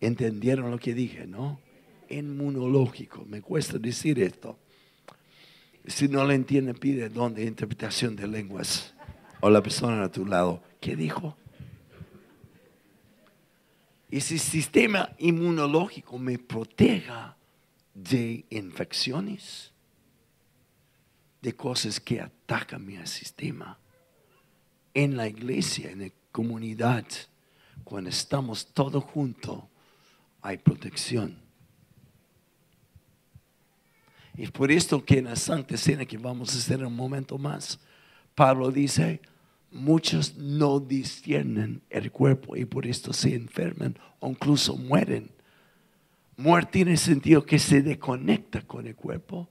¿Entendieron 0.00 0.70
lo 0.70 0.78
que 0.78 0.94
dije, 0.94 1.26
no? 1.26 1.60
Inmunológico. 2.08 3.26
Me 3.26 3.42
cuesta 3.42 3.76
decir 3.76 4.18
esto. 4.18 4.58
Si 5.86 6.08
no 6.08 6.24
lo 6.24 6.32
entiende, 6.32 6.72
pide 6.72 7.10
dónde 7.10 7.44
interpretación 7.44 8.16
de 8.16 8.26
lenguas. 8.26 8.94
O 9.40 9.50
la 9.50 9.62
persona 9.62 10.02
a 10.04 10.10
tu 10.10 10.24
lado. 10.24 10.62
¿Qué 10.80 10.96
dijo? 10.96 11.36
Ese 14.18 14.38
sistema 14.38 15.10
inmunológico 15.18 16.18
me 16.18 16.38
proteja 16.38 17.36
de 17.94 18.44
infecciones, 18.50 19.72
de 21.42 21.54
cosas 21.54 22.00
que 22.00 22.20
atacan 22.20 22.84
mi 22.84 22.96
sistema. 23.06 23.78
En 24.94 25.16
la 25.16 25.28
iglesia, 25.28 25.90
en 25.90 26.00
la 26.00 26.10
comunidad, 26.32 27.04
cuando 27.84 28.10
estamos 28.10 28.66
todos 28.72 29.04
juntos, 29.04 29.62
hay 30.42 30.58
protección. 30.58 31.38
Y 34.36 34.46
por 34.48 34.70
esto 34.70 35.04
que 35.04 35.18
en 35.18 35.24
la 35.24 35.36
Santa 35.36 35.76
Cena 35.76 36.04
que 36.04 36.18
vamos 36.18 36.54
a 36.54 36.58
hacer 36.58 36.84
un 36.84 36.94
momento 36.94 37.38
más, 37.38 37.78
Pablo 38.34 38.70
dice, 38.70 39.20
muchos 39.76 40.36
no 40.36 40.80
disciernen 40.80 41.82
el 41.90 42.10
cuerpo 42.10 42.56
y 42.56 42.64
por 42.64 42.86
esto 42.86 43.12
se 43.12 43.34
enferman 43.34 43.96
o 44.20 44.28
incluso 44.30 44.76
mueren. 44.76 45.30
Muerte 46.36 46.72
tiene 46.72 46.96
sentido 46.96 47.44
que 47.44 47.58
se 47.58 47.82
desconecta 47.82 48.62
con 48.62 48.86
el 48.86 48.94
cuerpo 48.94 49.48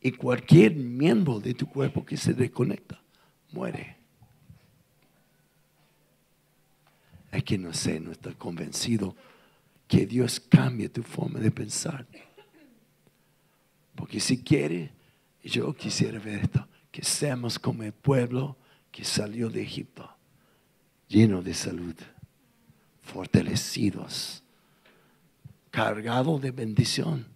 y 0.00 0.12
cualquier 0.12 0.74
miembro 0.74 1.40
de 1.40 1.54
tu 1.54 1.66
cuerpo 1.66 2.04
que 2.04 2.16
se 2.16 2.34
desconecta 2.34 3.00
muere. 3.52 3.96
Es 7.30 7.42
que 7.44 7.56
no 7.56 7.72
sé, 7.72 7.98
no 7.98 8.12
está 8.12 8.34
convencido 8.34 9.16
que 9.88 10.06
Dios 10.06 10.38
cambie 10.38 10.88
tu 10.88 11.02
forma 11.02 11.38
de 11.38 11.50
pensar. 11.50 12.06
Porque 13.94 14.20
si 14.20 14.42
quiere, 14.42 14.92
yo 15.42 15.72
quisiera 15.74 16.18
ver 16.18 16.40
esto, 16.42 16.66
que 16.90 17.02
seamos 17.02 17.58
como 17.58 17.82
el 17.82 17.92
pueblo 17.92 18.56
que 18.92 19.04
salió 19.04 19.48
de 19.48 19.62
Egipto, 19.62 20.08
lleno 21.08 21.42
de 21.42 21.54
salud, 21.54 21.96
fortalecidos, 23.00 24.42
cargados 25.70 26.40
de 26.42 26.50
bendición 26.50 27.26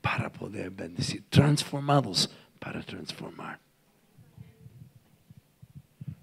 para 0.00 0.32
poder 0.32 0.70
bendecir, 0.70 1.24
transformados 1.28 2.30
para 2.58 2.82
transformar. 2.82 3.60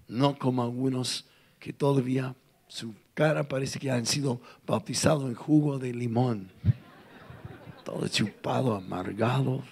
No 0.08 0.36
como 0.36 0.62
algunos 0.62 1.24
que 1.58 1.72
todavía 1.72 2.34
su 2.66 2.94
cara 3.14 3.48
parece 3.48 3.78
que 3.78 3.90
han 3.90 4.04
sido 4.04 4.40
bautizados 4.66 5.24
en 5.24 5.34
jugo 5.34 5.78
de 5.78 5.94
limón, 5.94 6.50
todo 7.84 8.08
chupado, 8.08 8.74
amargado, 8.74 9.62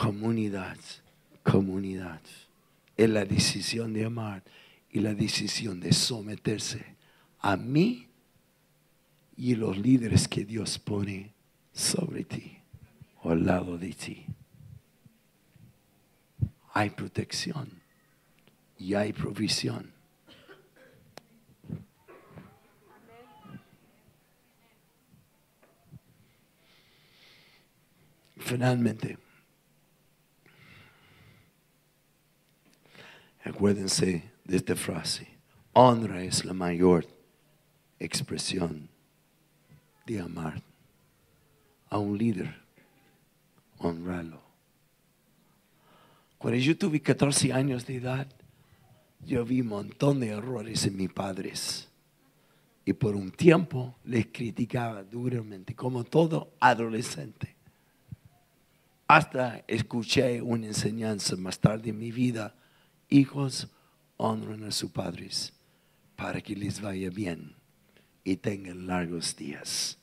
comunidad, 0.00 0.78
comunidad. 1.42 2.22
Es 2.96 3.10
la 3.10 3.26
decisión 3.26 3.92
de 3.92 4.06
amar 4.06 4.42
y 4.90 5.00
la 5.00 5.12
decisión 5.12 5.78
de 5.78 5.92
someterse 5.92 6.96
a 7.38 7.58
mí 7.58 8.08
y 9.36 9.54
los 9.56 9.76
líderes 9.76 10.26
que 10.26 10.46
Dios 10.46 10.78
pone 10.78 11.34
sobre 11.74 12.24
ti 12.24 12.56
o 13.22 13.30
al 13.30 13.44
lado 13.44 13.76
de 13.76 13.92
ti. 13.92 14.24
Hay 16.72 16.88
protección 16.88 17.68
y 18.78 18.94
hay 18.94 19.12
provisión. 19.12 19.92
Finalmente, 28.38 29.18
Acuérdense 33.44 34.30
de 34.44 34.56
esta 34.56 34.76
frase. 34.76 35.28
Honra 35.72 36.22
es 36.22 36.44
la 36.44 36.52
mayor 36.52 37.06
expresión 37.98 38.88
de 40.06 40.20
amar 40.20 40.62
a 41.88 41.98
un 41.98 42.18
líder. 42.18 42.60
Honrarlo. 43.78 44.42
Cuando 46.36 46.58
yo 46.58 46.76
tuve 46.76 47.00
14 47.00 47.52
años 47.52 47.86
de 47.86 47.96
edad, 47.96 48.28
yo 49.24 49.44
vi 49.44 49.60
un 49.60 49.68
montón 49.68 50.20
de 50.20 50.28
errores 50.28 50.86
en 50.86 50.96
mis 50.96 51.12
padres. 51.12 51.88
Y 52.84 52.92
por 52.92 53.14
un 53.14 53.30
tiempo 53.30 53.94
les 54.04 54.26
criticaba 54.26 55.02
duramente, 55.02 55.74
como 55.74 56.04
todo 56.04 56.52
adolescente. 56.60 57.56
Hasta 59.06 59.64
escuché 59.66 60.40
una 60.40 60.66
enseñanza 60.66 61.36
más 61.36 61.58
tarde 61.58 61.90
en 61.90 61.98
mi 61.98 62.10
vida 62.10 62.54
hijos 63.10 63.68
honran 64.16 64.64
a 64.64 64.70
sus 64.70 64.90
padres 64.90 65.52
para 66.16 66.40
que 66.40 66.54
les 66.54 66.80
vaya 66.80 67.10
bien 67.10 67.54
y 68.24 68.36
tengan 68.36 68.86
largos 68.86 69.34
días. 69.36 69.98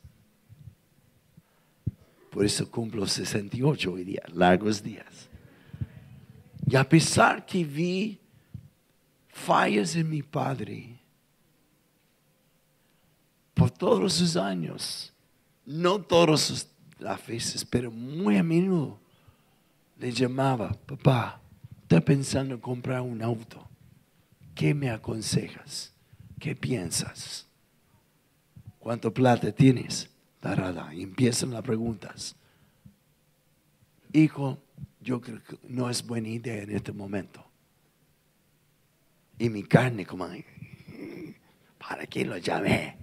Por 2.29 2.45
eso 2.45 2.69
cumplo 2.69 3.07
68 3.07 3.91
hoy 3.91 4.03
día, 4.03 4.21
largos 4.33 4.83
días. 4.83 5.29
Y 6.69 6.75
a 6.75 6.87
pesar 6.87 7.45
que 7.45 7.63
vi 7.63 8.19
fallas 9.29 9.95
en 9.95 10.09
mi 10.09 10.21
padre, 10.21 10.99
por 13.53 13.71
todos 13.71 14.13
sus 14.13 14.35
años, 14.35 15.13
no 15.65 16.01
todas 16.01 16.67
las 16.99 17.25
veces, 17.25 17.65
pero 17.65 17.89
muy 17.89 18.37
a 18.37 18.43
menudo, 18.43 18.99
le 19.97 20.11
llamaba, 20.11 20.73
papá, 20.85 21.41
Estoy 21.87 22.01
pensando 22.01 22.55
en 22.55 22.59
comprar 22.59 22.99
un 22.99 23.21
auto. 23.21 23.65
¿Qué 24.53 24.73
me 24.73 24.89
aconsejas? 24.89 25.93
¿Qué 26.37 26.53
piensas? 26.53 27.47
¿Cuánto 28.77 29.13
plata 29.13 29.53
tienes? 29.53 30.09
Darada. 30.41 30.93
Y 30.93 31.01
empiezan 31.01 31.51
las 31.51 31.61
preguntas. 31.61 32.35
Hijo, 34.11 34.61
yo 34.99 35.21
creo 35.21 35.41
que 35.41 35.57
no 35.69 35.89
es 35.89 36.05
buena 36.05 36.27
idea 36.27 36.61
en 36.61 36.75
este 36.75 36.91
momento. 36.91 37.49
Y 39.39 39.49
mi 39.49 39.63
carne 39.63 40.05
como, 40.05 40.27
¿para 41.77 42.05
qué 42.05 42.25
lo 42.25 42.35
llamé? 42.37 42.97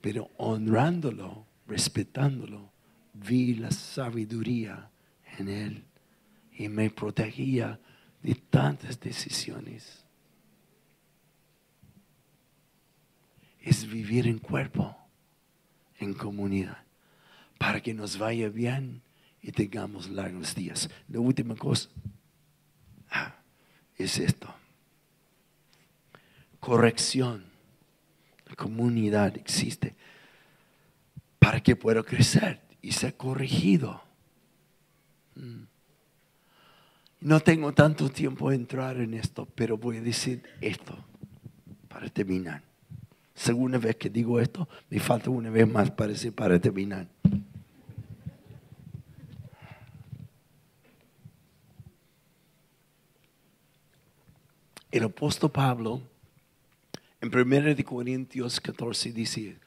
Pero 0.00 0.30
honrándolo, 0.38 1.44
respetándolo, 1.66 2.72
vi 3.12 3.56
la 3.56 3.70
sabiduría 3.70 4.90
en 5.36 5.48
él 5.50 5.89
y 6.60 6.68
me 6.68 6.90
protegía 6.90 7.80
de 8.22 8.34
tantas 8.34 9.00
decisiones. 9.00 10.04
Es 13.58 13.88
vivir 13.88 14.26
en 14.26 14.38
cuerpo, 14.38 14.94
en 15.98 16.12
comunidad, 16.12 16.84
para 17.56 17.80
que 17.80 17.94
nos 17.94 18.18
vaya 18.18 18.50
bien 18.50 19.00
y 19.40 19.52
tengamos 19.52 20.10
largos 20.10 20.54
días. 20.54 20.90
La 21.08 21.20
última 21.20 21.56
cosa 21.56 21.88
ah, 23.10 23.36
es 23.96 24.18
esto. 24.18 24.54
Corrección. 26.58 27.46
La 28.44 28.54
comunidad 28.54 29.34
existe 29.38 29.96
para 31.38 31.62
que 31.62 31.74
pueda 31.74 32.02
crecer 32.02 32.60
y 32.82 32.92
ser 32.92 33.16
corregido. 33.16 34.02
Mm. 35.36 35.69
No 37.20 37.40
tengo 37.40 37.72
tanto 37.72 38.08
tiempo 38.08 38.48
de 38.48 38.56
entrar 38.56 38.96
en 38.96 39.12
esto, 39.12 39.46
pero 39.54 39.76
voy 39.76 39.98
a 39.98 40.00
decir 40.00 40.42
esto 40.60 40.96
para 41.88 42.08
terminar. 42.08 42.62
Segunda 43.34 43.76
vez 43.76 43.96
que 43.96 44.08
digo 44.08 44.40
esto, 44.40 44.68
me 44.88 44.98
falta 45.00 45.28
una 45.28 45.50
vez 45.50 45.68
más 45.68 45.90
para 45.90 46.12
decir 46.12 46.34
para 46.34 46.58
terminar. 46.58 47.06
El 54.90 55.04
apóstol 55.04 55.50
Pablo, 55.50 56.02
en 57.20 57.28
1 57.28 57.84
Corintios 57.84 58.60
14, 58.60 59.12
dice, 59.12 59.58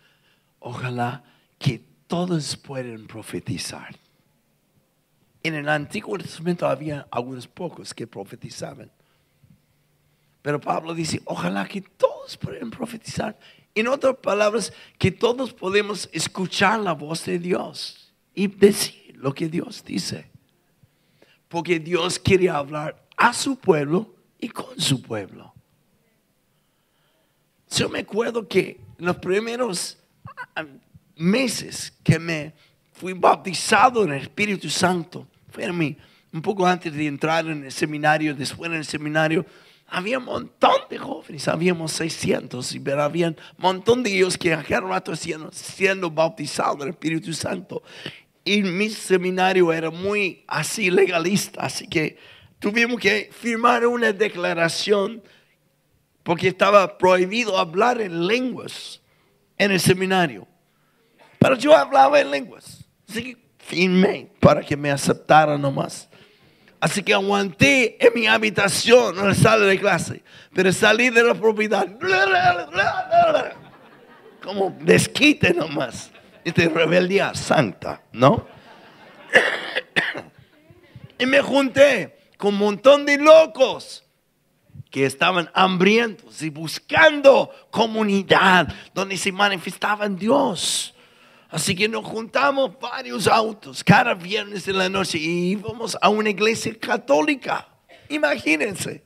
ojalá 0.59 1.23
que 1.59 1.81
todos 2.07 2.57
puedan 2.57 3.05
profetizar. 3.05 4.02
En 5.43 5.55
el 5.55 5.67
Antiguo 5.67 6.17
Testamento 6.17 6.65
había 6.65 7.05
algunos 7.11 7.47
pocos 7.47 7.93
que 7.93 8.07
profetizaban. 8.07 8.89
Pero 10.41 10.59
Pablo 10.59 10.93
dice, 10.93 11.21
ojalá 11.25 11.67
que 11.67 11.81
todos 11.81 12.37
puedan 12.37 12.71
profetizar. 12.71 13.37
En 13.75 13.87
otras 13.87 14.17
palabras, 14.17 14.71
que 14.97 15.11
todos 15.11 15.53
podemos 15.53 16.09
escuchar 16.11 16.79
la 16.79 16.93
voz 16.93 17.25
de 17.25 17.39
Dios 17.39 18.13
y 18.33 18.47
decir 18.47 19.15
lo 19.17 19.33
que 19.33 19.47
Dios 19.47 19.83
dice. 19.83 20.29
Porque 21.47 21.79
Dios 21.79 22.19
quiere 22.19 22.49
hablar 22.49 23.03
a 23.17 23.33
su 23.33 23.57
pueblo 23.57 24.13
y 24.39 24.49
con 24.49 24.79
su 24.79 25.01
pueblo. 25.01 25.53
Yo 27.69 27.89
me 27.89 27.99
acuerdo 27.99 28.47
que 28.47 28.79
los 28.97 29.17
primeros 29.17 29.97
ah, 30.55 30.65
meses 31.15 31.93
que 32.03 32.19
me 32.19 32.53
fui 32.91 33.13
bautizado 33.13 34.03
en 34.03 34.13
el 34.13 34.21
Espíritu 34.21 34.69
Santo, 34.69 35.27
fue 35.53 35.69
un 36.33 36.41
poco 36.41 36.65
antes 36.65 36.91
de 36.91 37.05
entrar 37.05 37.45
en 37.45 37.63
el 37.63 37.71
seminario, 37.71 38.33
después 38.33 38.71
en 38.71 38.77
el 38.77 38.85
seminario, 38.85 39.45
había 39.87 40.17
un 40.17 40.25
montón 40.25 40.81
de 40.89 40.97
jóvenes, 40.97 41.47
habíamos 41.47 41.91
600, 41.91 42.75
pero 42.83 43.03
había 43.03 43.27
un 43.27 43.37
montón 43.57 44.01
de 44.01 44.15
ellos 44.15 44.35
que 44.35 44.51
a 44.51 44.63
cada 44.63 44.81
rato 44.81 45.15
siendo, 45.15 45.51
siendo 45.51 46.09
bautizados 46.09 46.79
del 46.79 46.89
Espíritu 46.89 47.33
Santo. 47.33 47.83
Y 48.43 48.63
mi 48.63 48.89
seminario 48.89 49.71
era 49.71 49.91
muy 49.91 50.43
así 50.47 50.89
legalista, 50.89 51.61
así 51.61 51.87
que 51.87 52.17
tuvimos 52.57 52.99
que 52.99 53.29
firmar 53.31 53.85
una 53.85 54.11
declaración 54.11 55.21
porque 56.23 56.47
estaba 56.47 56.97
prohibido 56.97 57.59
hablar 57.59 58.01
en 58.01 58.25
lenguas 58.25 59.01
en 59.59 59.71
el 59.71 59.79
seminario. 59.79 60.47
Pero 61.37 61.55
yo 61.55 61.77
hablaba 61.77 62.19
en 62.19 62.31
lenguas, 62.31 62.85
así 63.07 63.23
que 63.23 63.42
firmé 63.65 64.29
para 64.39 64.61
que 64.61 64.75
me 64.75 64.91
aceptaran 64.91 65.61
nomás. 65.61 66.09
Así 66.79 67.01
que 67.01 67.13
aguanté 67.13 67.95
en 68.05 68.13
mi 68.13 68.27
habitación 68.27 69.17
en 69.17 69.29
la 69.29 69.33
sala 69.33 69.65
de 69.65 69.79
clase. 69.79 70.21
Pero 70.53 70.71
salí 70.73 71.09
de 71.09 71.23
la 71.23 71.33
propiedad. 71.33 71.87
Como 74.43 74.75
desquite 74.81 75.53
nomás. 75.53 76.11
Esta 76.43 76.67
rebeldía 76.67 77.33
santa, 77.33 78.01
¿no? 78.11 78.45
Y 81.17 81.25
me 81.25 81.41
junté 81.41 82.17
con 82.37 82.53
un 82.53 82.59
montón 82.59 83.05
de 83.05 83.17
locos 83.17 84.03
que 84.91 85.05
estaban 85.05 85.49
hambrientos 85.53 86.41
y 86.41 86.49
buscando 86.49 87.49
comunidad 87.71 88.67
donde 88.93 89.15
se 89.15 89.31
manifestaba 89.31 90.09
Dios. 90.09 90.92
Así 91.53 91.75
que 91.75 91.87
nos 91.87 92.03
juntamos 92.03 92.71
varios 92.79 93.27
autos 93.27 93.83
cada 93.83 94.15
viernes 94.15 94.65
de 94.65 94.73
la 94.73 94.89
noche 94.89 95.19
y 95.19 95.51
íbamos 95.51 95.95
a 96.01 96.09
una 96.09 96.31
iglesia 96.31 96.75
católica. 96.79 97.67
Imagínense. 98.09 99.03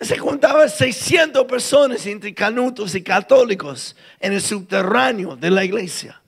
Se 0.00 0.16
juntaban 0.16 0.70
600 0.70 1.44
personas 1.46 2.06
entre 2.06 2.32
canutos 2.32 2.94
y 2.94 3.02
católicos 3.02 3.96
en 4.20 4.34
el 4.34 4.40
subterráneo 4.40 5.34
de 5.34 5.50
la 5.50 5.64
iglesia. 5.64 6.22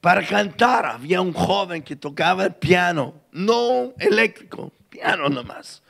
Para 0.00 0.26
cantar 0.26 0.84
había 0.84 1.20
un 1.20 1.32
joven 1.32 1.80
que 1.80 1.94
tocaba 1.94 2.46
el 2.46 2.54
piano, 2.56 3.14
no 3.30 3.94
eléctrico, 4.00 4.72
piano 4.88 5.28
nomás. 5.28 5.80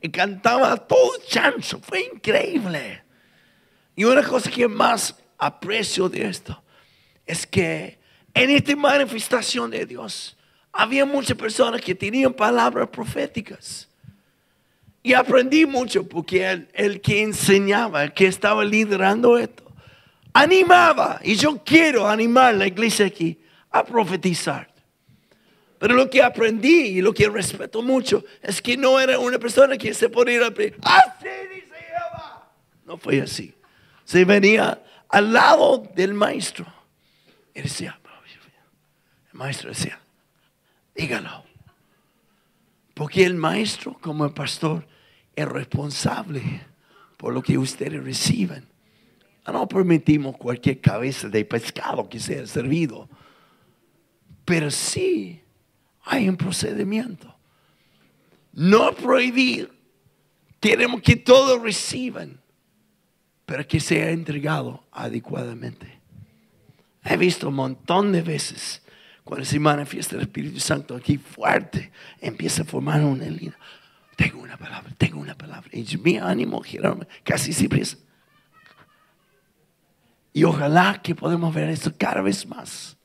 Y 0.00 0.08
cantaba 0.08 0.74
todo 0.78 1.18
chancho, 1.28 1.80
fue 1.80 2.08
increíble. 2.14 3.02
Y 3.94 4.04
una 4.04 4.22
cosa 4.22 4.50
que 4.50 4.68
más 4.68 5.14
aprecio 5.36 6.08
de 6.08 6.28
esto 6.28 6.63
es 7.26 7.46
que 7.46 7.98
en 8.34 8.50
esta 8.50 8.74
manifestación 8.76 9.70
de 9.70 9.86
Dios 9.86 10.36
había 10.72 11.04
muchas 11.04 11.36
personas 11.36 11.80
que 11.80 11.94
tenían 11.94 12.32
palabras 12.32 12.88
proféticas. 12.88 13.88
Y 15.02 15.12
aprendí 15.12 15.66
mucho 15.66 16.08
porque 16.08 16.66
el, 16.72 17.00
que 17.00 17.22
enseñaba, 17.22 18.04
el 18.04 18.12
que 18.12 18.26
estaba 18.26 18.64
liderando 18.64 19.38
esto, 19.38 19.70
animaba. 20.32 21.20
Y 21.22 21.36
yo 21.36 21.62
quiero 21.62 22.08
animar 22.08 22.54
a 22.54 22.56
la 22.56 22.66
iglesia 22.66 23.06
aquí 23.06 23.38
a 23.70 23.84
profetizar. 23.84 24.72
Pero 25.78 25.94
lo 25.94 26.08
que 26.08 26.22
aprendí 26.22 26.98
y 26.98 27.02
lo 27.02 27.12
que 27.12 27.28
respeto 27.28 27.82
mucho 27.82 28.24
es 28.42 28.62
que 28.62 28.76
no 28.76 28.98
era 28.98 29.18
una 29.18 29.38
persona 29.38 29.76
que 29.76 29.92
se 29.92 30.08
ponía 30.08 30.46
a 30.46 30.50
decir, 30.50 30.76
así 30.82 31.28
dice. 31.54 31.64
No 32.86 32.96
fue 32.96 33.20
así. 33.20 33.54
Se 34.04 34.24
venía 34.24 34.82
al 35.08 35.32
lado 35.32 35.82
del 35.94 36.14
maestro 36.14 36.66
y 37.54 37.62
decía, 37.62 37.98
el 39.32 39.38
maestro 39.38 39.70
decía, 39.70 40.00
dígalo. 40.94 41.44
Porque 42.94 43.24
el 43.24 43.34
maestro, 43.34 43.98
como 44.00 44.24
el 44.24 44.32
pastor, 44.32 44.86
es 45.34 45.46
responsable 45.46 46.62
por 47.16 47.32
lo 47.32 47.42
que 47.42 47.58
ustedes 47.58 48.02
reciben. 48.02 48.66
No 49.46 49.68
permitimos 49.68 50.36
cualquier 50.36 50.80
cabeza 50.80 51.28
de 51.28 51.44
pescado 51.44 52.08
que 52.08 52.18
sea 52.18 52.46
servido. 52.46 53.08
Pero 54.44 54.70
sí 54.70 55.42
hay 56.04 56.28
un 56.28 56.36
procedimiento. 56.36 57.34
No 58.52 58.94
prohibir. 58.94 59.72
Queremos 60.60 61.02
que 61.02 61.16
todos 61.16 61.60
reciban, 61.60 62.40
pero 63.44 63.66
que 63.66 63.80
sea 63.80 64.10
entregado 64.10 64.84
adecuadamente. 64.92 65.93
He 67.04 67.16
visto 67.16 67.48
un 67.48 67.54
montón 67.54 68.12
de 68.12 68.22
veces 68.22 68.82
cuando 69.24 69.46
se 69.46 69.58
manifiesta 69.58 70.16
el 70.16 70.22
Espíritu 70.22 70.60
Santo 70.60 70.94
aquí 70.94 71.16
fuerte, 71.16 71.90
empieza 72.20 72.62
a 72.62 72.66
formar 72.66 73.02
una 73.02 73.24
línea. 73.24 73.58
Tengo 74.16 74.42
una 74.42 74.56
palabra, 74.56 74.92
tengo 74.96 75.18
una 75.18 75.36
palabra. 75.36 75.70
Y 75.72 75.84
mi 75.98 76.18
ánimo 76.18 76.62
girarme 76.62 77.06
casi 77.24 77.52
siempre 77.52 77.80
es. 77.80 77.98
Y 80.32 80.44
ojalá 80.44 81.00
que 81.02 81.14
podamos 81.14 81.54
ver 81.54 81.70
esto 81.70 81.92
cada 81.96 82.20
vez 82.20 82.46
más. 82.46 82.96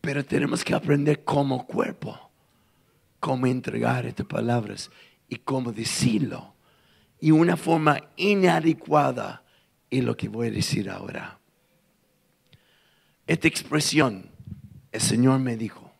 Pero 0.00 0.24
tenemos 0.24 0.64
que 0.64 0.74
aprender 0.74 1.22
como 1.24 1.66
cuerpo 1.66 2.30
cómo 3.20 3.46
entregar 3.46 4.06
estas 4.06 4.26
palabras 4.26 4.90
y 5.28 5.36
cómo 5.36 5.72
decirlo. 5.72 6.54
Y 7.20 7.30
una 7.30 7.56
forma 7.56 8.00
inadecuada 8.16 9.44
es 9.90 10.02
lo 10.02 10.16
que 10.16 10.28
voy 10.28 10.48
a 10.48 10.52
decir 10.52 10.90
ahora 10.90 11.38
esta 13.28 13.46
expresión, 13.46 14.30
el 14.90 15.00
Señor 15.02 15.38
me 15.38 15.54
dijo, 15.54 15.92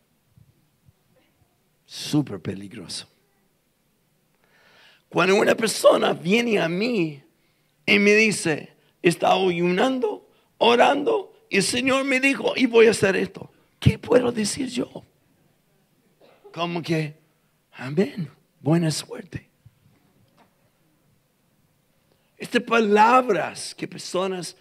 súper 1.84 2.40
peligroso. 2.40 3.06
Cuando 5.10 5.36
una 5.36 5.54
persona 5.54 6.14
viene 6.14 6.58
a 6.58 6.70
mí 6.70 7.22
y 7.84 7.98
me 7.98 8.14
dice, 8.14 8.74
está 9.02 9.32
ayunando, 9.34 10.26
orando, 10.56 11.34
y 11.50 11.58
el 11.58 11.62
Señor 11.62 12.04
me 12.04 12.18
dijo, 12.18 12.54
y 12.56 12.64
voy 12.64 12.86
a 12.86 12.92
hacer 12.92 13.14
esto, 13.14 13.52
¿qué 13.78 13.98
puedo 13.98 14.32
decir 14.32 14.68
yo? 14.70 15.04
Como 16.50 16.80
que, 16.80 17.14
amén, 17.72 18.30
buena 18.58 18.90
suerte. 18.90 19.50
Estas 22.38 22.62
palabras 22.62 23.74
que 23.74 23.86
personas 23.86 24.56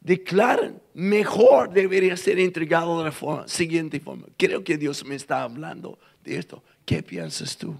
declaran, 0.00 0.80
mejor 0.94 1.70
debería 1.70 2.16
ser 2.16 2.38
entregado 2.38 2.98
de 2.98 3.04
la 3.04 3.12
forma, 3.12 3.46
siguiente 3.46 4.00
forma. 4.00 4.26
Creo 4.36 4.64
que 4.64 4.78
Dios 4.78 5.04
me 5.04 5.14
está 5.14 5.42
hablando 5.42 5.98
de 6.24 6.36
esto. 6.36 6.62
¿Qué 6.84 7.02
piensas 7.02 7.56
tú? 7.56 7.76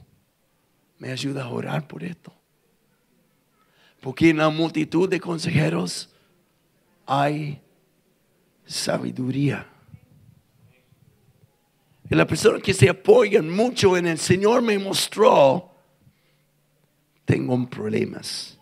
¿Me 0.99 1.11
ayuda 1.11 1.45
a 1.45 1.49
orar 1.49 1.89
por 1.89 2.05
esto? 2.05 2.33
Porque 4.01 4.31
en 4.31 4.39
la 4.39 4.51
multitud 4.51 5.09
de 5.09 5.21
consejeros 5.21 6.11
hay 7.07 7.61
sabiduría. 8.65 9.67
Y 12.09 12.15
la 12.15 12.27
persona 12.27 12.61
que 12.61 12.75
se 12.75 12.89
apoya 12.89 13.43
mucho 13.43 13.97
en 13.97 14.07
el 14.07 14.19
Señor 14.19 14.63
me 14.63 14.79
mostró, 14.79 15.71
tengo 17.25 17.69
problemas 17.69 18.60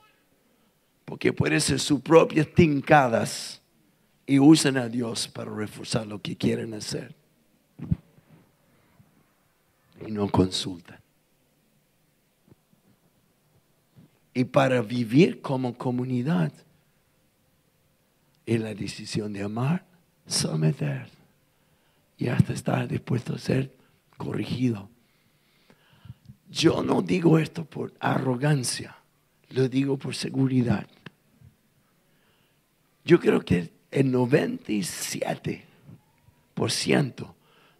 porque 1.09 1.33
puede 1.33 1.59
ser 1.59 1.81
sus 1.81 2.03
propias 2.03 2.47
tincadas 2.55 3.63
y 4.27 4.39
usan 4.39 4.77
a 4.77 4.91
Dios 4.91 5.27
para 5.27 5.51
reforzar 5.51 6.07
lo 6.07 6.21
que 6.21 6.37
quieren 6.37 6.75
hacer. 6.75 7.15
Y 10.07 10.11
no 10.13 10.29
consultan. 10.29 11.01
Y 14.35 14.45
para 14.45 14.83
vivir 14.83 15.41
como 15.41 15.79
comunidad, 15.79 16.53
es 18.45 18.61
la 18.61 18.75
decisión 18.75 19.33
de 19.33 19.45
amar, 19.45 19.87
someter 20.27 21.09
y 22.19 22.29
hasta 22.29 22.53
estar 22.53 22.87
dispuesto 22.87 23.35
a 23.35 23.39
ser 23.39 23.75
corregido. 24.19 24.91
Yo 26.51 26.83
no 26.83 27.01
digo 27.01 27.39
esto 27.39 27.65
por 27.65 27.95
arrogancia, 27.99 28.99
lo 29.49 29.71
digo 29.71 29.97
por 29.97 30.15
seguridad. 30.15 30.87
Yo 33.09 33.19
creo 33.19 33.41
que 33.41 33.73
el 33.91 34.13
97% 34.13 35.65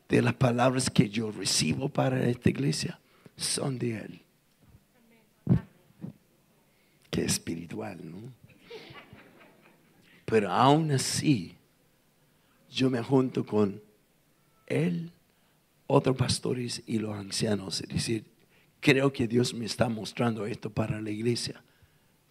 de 0.09 0.23
las 0.23 0.33
palabras 0.33 0.89
que 0.89 1.11
yo 1.11 1.31
recibo 1.31 1.91
para 1.91 2.27
esta 2.31 2.49
iglesia 2.49 2.99
son 3.37 3.79
de 3.79 3.99
Él. 3.99 4.23
Que 7.11 7.27
espiritual, 7.27 7.99
¿no? 8.11 8.33
Pero 10.25 10.51
aún 10.51 10.93
así, 10.93 11.57
yo 12.71 12.89
me 12.89 13.03
junto 13.03 13.45
con 13.45 13.83
Él, 14.67 15.13
otros 15.87 16.17
pastores 16.17 16.83
y 16.87 17.01
los 17.01 17.15
ancianos. 17.15 17.83
Es 17.83 17.89
decir, 17.91 18.25
creo 18.81 19.13
que 19.13 19.29
Dios 19.29 19.53
me 19.53 19.67
está 19.67 19.91
mostrando 19.91 20.47
esto 20.47 20.71
para 20.71 21.03
la 21.03 21.11
iglesia. 21.11 21.63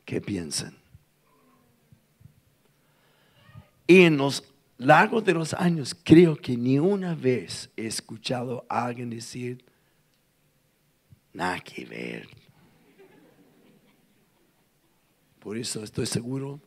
¿Qué 0.03 0.19
piensan? 0.19 0.86
Y 3.88 4.01
en 4.01 4.17
los 4.17 4.43
largos 4.77 5.23
de 5.23 5.33
los 5.33 5.53
años, 5.53 5.95
creo 6.03 6.35
que 6.35 6.57
ni 6.57 6.77
una 6.77 7.15
vez 7.15 7.69
he 7.77 7.88
escuchado 7.88 8.65
a 8.69 8.85
alguien 8.85 9.09
decir, 9.09 9.63
nada 11.33 11.59
que 11.61 11.85
ver. 11.85 12.27
Por 15.39 15.57
eso 15.57 15.83
estoy 15.83 16.05
seguro, 16.05 16.59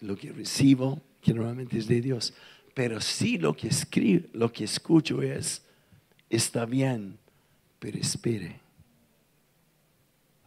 lo 0.00 0.16
que 0.16 0.30
recibo, 0.30 1.00
que 1.22 1.32
normalmente 1.32 1.78
es 1.78 1.88
de 1.88 2.02
Dios. 2.02 2.34
Pero 2.74 3.00
sí 3.00 3.38
lo 3.38 3.56
que 3.56 3.68
escribo, 3.68 4.28
lo 4.34 4.52
que 4.52 4.64
escucho 4.64 5.22
es, 5.22 5.62
está 6.28 6.66
bien, 6.66 7.18
pero 7.78 7.98
espere. 7.98 8.60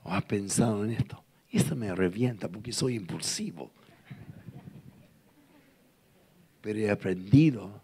¿O 0.04 0.14
ha 0.14 0.22
pensado 0.22 0.86
en 0.86 0.92
esto? 0.92 1.24
Esto 1.52 1.76
me 1.76 1.94
revienta 1.96 2.48
porque 2.48 2.72
soy 2.72 2.96
impulsivo. 2.96 3.72
He 6.76 6.90
aprendido 6.90 7.82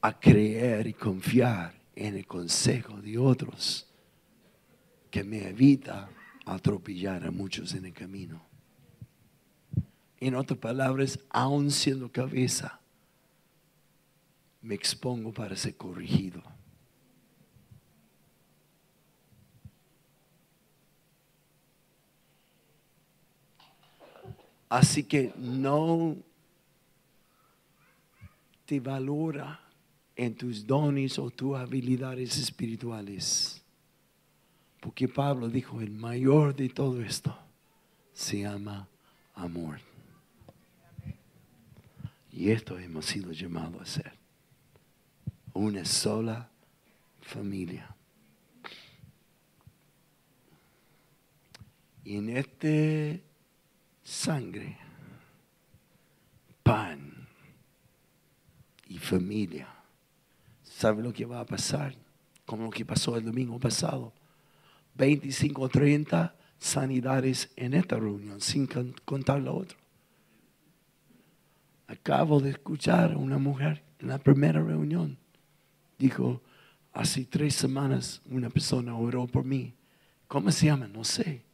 a 0.00 0.18
creer 0.18 0.86
y 0.88 0.94
confiar 0.94 1.74
en 1.94 2.16
el 2.16 2.26
consejo 2.26 3.00
de 3.00 3.18
otros 3.18 3.86
que 5.10 5.22
me 5.22 5.48
evita 5.48 6.08
atropellar 6.44 7.24
a 7.24 7.30
muchos 7.30 7.74
en 7.74 7.84
el 7.84 7.92
camino. 7.92 8.42
En 10.18 10.34
otras 10.34 10.58
palabras, 10.58 11.18
aún 11.30 11.70
siendo 11.70 12.10
cabeza, 12.10 12.80
me 14.60 14.74
expongo 14.74 15.32
para 15.32 15.54
ser 15.56 15.76
corregido. 15.76 16.42
Así 24.68 25.04
que 25.04 25.34
no 25.36 26.16
valora 28.80 29.60
en 30.16 30.34
tus 30.34 30.66
dones 30.66 31.18
o 31.18 31.30
tus 31.30 31.56
habilidades 31.56 32.38
espirituales. 32.38 33.62
Porque 34.80 35.08
Pablo 35.08 35.48
dijo, 35.48 35.80
el 35.80 35.92
mayor 35.92 36.54
de 36.54 36.68
todo 36.68 37.00
esto 37.02 37.36
se 38.12 38.40
llama 38.40 38.88
amor. 39.34 39.80
Y 42.32 42.50
esto 42.50 42.78
hemos 42.78 43.06
sido 43.06 43.32
llamados 43.32 43.80
a 43.82 43.86
ser. 43.86 44.12
Una 45.54 45.84
sola 45.84 46.50
familia. 47.20 47.94
Y 52.04 52.16
en 52.16 52.36
este 52.36 53.22
sangre, 54.02 54.76
pan 56.62 57.28
y 58.92 58.98
familia. 58.98 59.68
¿Sabe 60.62 61.02
lo 61.02 61.12
que 61.12 61.24
va 61.24 61.40
a 61.40 61.46
pasar? 61.46 61.94
Como 62.44 62.64
lo 62.64 62.70
que 62.70 62.84
pasó 62.84 63.16
el 63.16 63.24
domingo 63.24 63.58
pasado. 63.58 64.12
25 64.94 65.62
o 65.62 65.68
30 65.68 66.34
sanidades 66.58 67.50
en 67.56 67.72
esta 67.74 67.96
reunión, 67.96 68.40
sin 68.40 68.68
contar 69.04 69.40
la 69.40 69.52
otra. 69.52 69.78
Acabo 71.86 72.40
de 72.40 72.50
escuchar 72.50 73.12
a 73.12 73.16
una 73.16 73.38
mujer 73.38 73.82
en 73.98 74.08
la 74.08 74.18
primera 74.18 74.62
reunión. 74.62 75.18
Dijo, 75.98 76.42
hace 76.92 77.24
tres 77.24 77.54
semanas 77.54 78.20
una 78.26 78.50
persona 78.50 78.94
oró 78.94 79.26
por 79.26 79.44
mí. 79.44 79.74
¿Cómo 80.28 80.50
se 80.50 80.66
llama? 80.66 80.86
No 80.88 81.04
sé. 81.04 81.44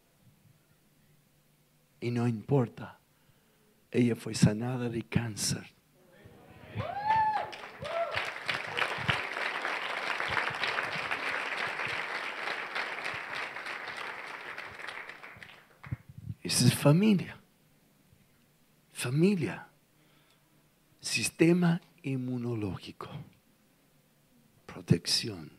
Y 2.00 2.10
no 2.10 2.26
importa. 2.26 2.98
Ella 3.90 4.16
fue 4.16 4.34
sanada 4.34 4.88
de 4.88 5.02
cáncer. 5.02 5.77
Esa 16.48 16.66
es 16.66 16.74
familia. 16.74 17.36
Familia. 18.90 19.68
Sistema 20.98 21.78
inmunológico. 22.02 23.10
Protección. 24.64 25.50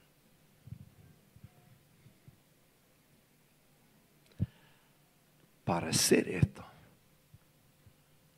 para 5.64 5.90
hacer 5.90 6.28
esto. 6.28 6.66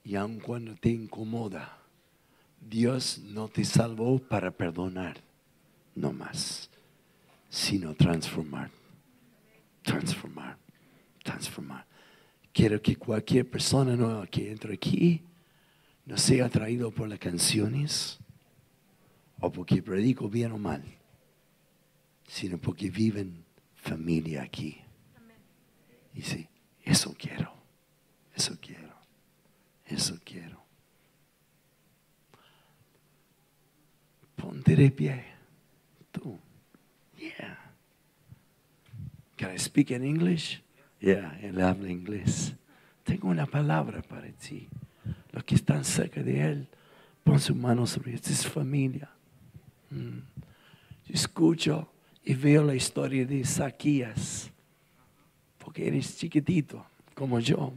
Y 0.03 0.15
aun 0.15 0.41
cuando 0.41 0.75
te 0.75 0.89
incomoda, 0.89 1.77
Dios 2.59 3.19
no 3.19 3.47
te 3.47 3.63
salvó 3.63 4.19
para 4.19 4.51
perdonar, 4.51 5.15
no 5.95 6.11
más, 6.11 6.69
sino 7.49 7.95
transformar, 7.95 8.69
transformar, 9.83 10.57
transformar. 11.23 11.90
Quiero 12.53 12.81
que 12.81 12.97
cualquier 12.97 13.49
persona 13.49 13.95
nueva 13.95 14.27
que 14.27 14.51
entre 14.51 14.73
aquí 14.73 15.23
no 16.05 16.17
sea 16.17 16.45
atraído 16.45 16.91
por 16.91 17.07
las 17.07 17.19
canciones 17.19 18.19
o 19.39 19.51
porque 19.51 19.81
predico 19.81 20.29
bien 20.29 20.51
o 20.51 20.57
mal, 20.57 20.83
sino 22.27 22.57
porque 22.57 22.89
viven 22.89 23.45
familia 23.75 24.43
aquí. 24.43 24.79
Y 26.13 26.21
sí, 26.21 26.47
eso 26.83 27.15
quiero, 27.17 27.53
eso 28.35 28.57
quiero, 28.59 28.93
eso 29.85 30.19
quiero. 30.23 30.61
Ponte 34.35 34.75
de 34.75 34.91
pie, 34.91 35.23
tú. 36.11 36.39
Yeah. 37.17 37.57
Can 39.37 39.55
I 39.55 39.59
speak 39.59 39.91
in 39.91 40.03
English? 40.03 40.61
Yeah, 41.01 41.37
él 41.41 41.59
habla 41.59 41.89
inglés. 41.89 42.55
Tengo 43.03 43.27
una 43.27 43.45
palabra 43.45 44.01
para 44.01 44.31
ti. 44.31 44.69
Los 45.31 45.43
que 45.43 45.55
están 45.55 45.83
cerca 45.83 46.21
de 46.21 46.41
él, 46.41 46.67
pon 47.23 47.39
su 47.39 47.55
mano 47.55 47.87
sobre 47.87 48.13
es 48.13 48.47
familia. 48.47 49.09
Mm. 49.89 50.19
Escucho 51.09 51.91
y 52.23 52.35
veo 52.35 52.63
la 52.63 52.75
historia 52.75 53.25
de 53.25 53.37
Isaquías 53.37 54.51
porque 55.57 55.87
eres 55.87 56.17
chiquitito 56.17 56.85
como 57.13 57.39
yo. 57.39 57.73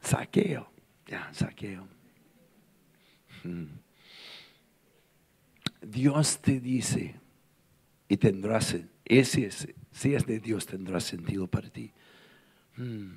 Saqueo, 0.00 0.70
ya, 1.06 1.28
saqueo. 1.32 1.86
Hmm. 3.44 3.66
Dios 5.82 6.38
te 6.40 6.60
dice 6.60 7.14
y 8.08 8.16
tendrás, 8.16 8.76
ese, 9.04 9.46
ese, 9.46 9.74
si 9.92 10.14
es 10.14 10.26
de 10.26 10.40
Dios, 10.40 10.66
tendrá 10.66 11.00
sentido 11.00 11.46
para 11.46 11.70
ti. 11.70 11.92
Hmm. 12.76 13.12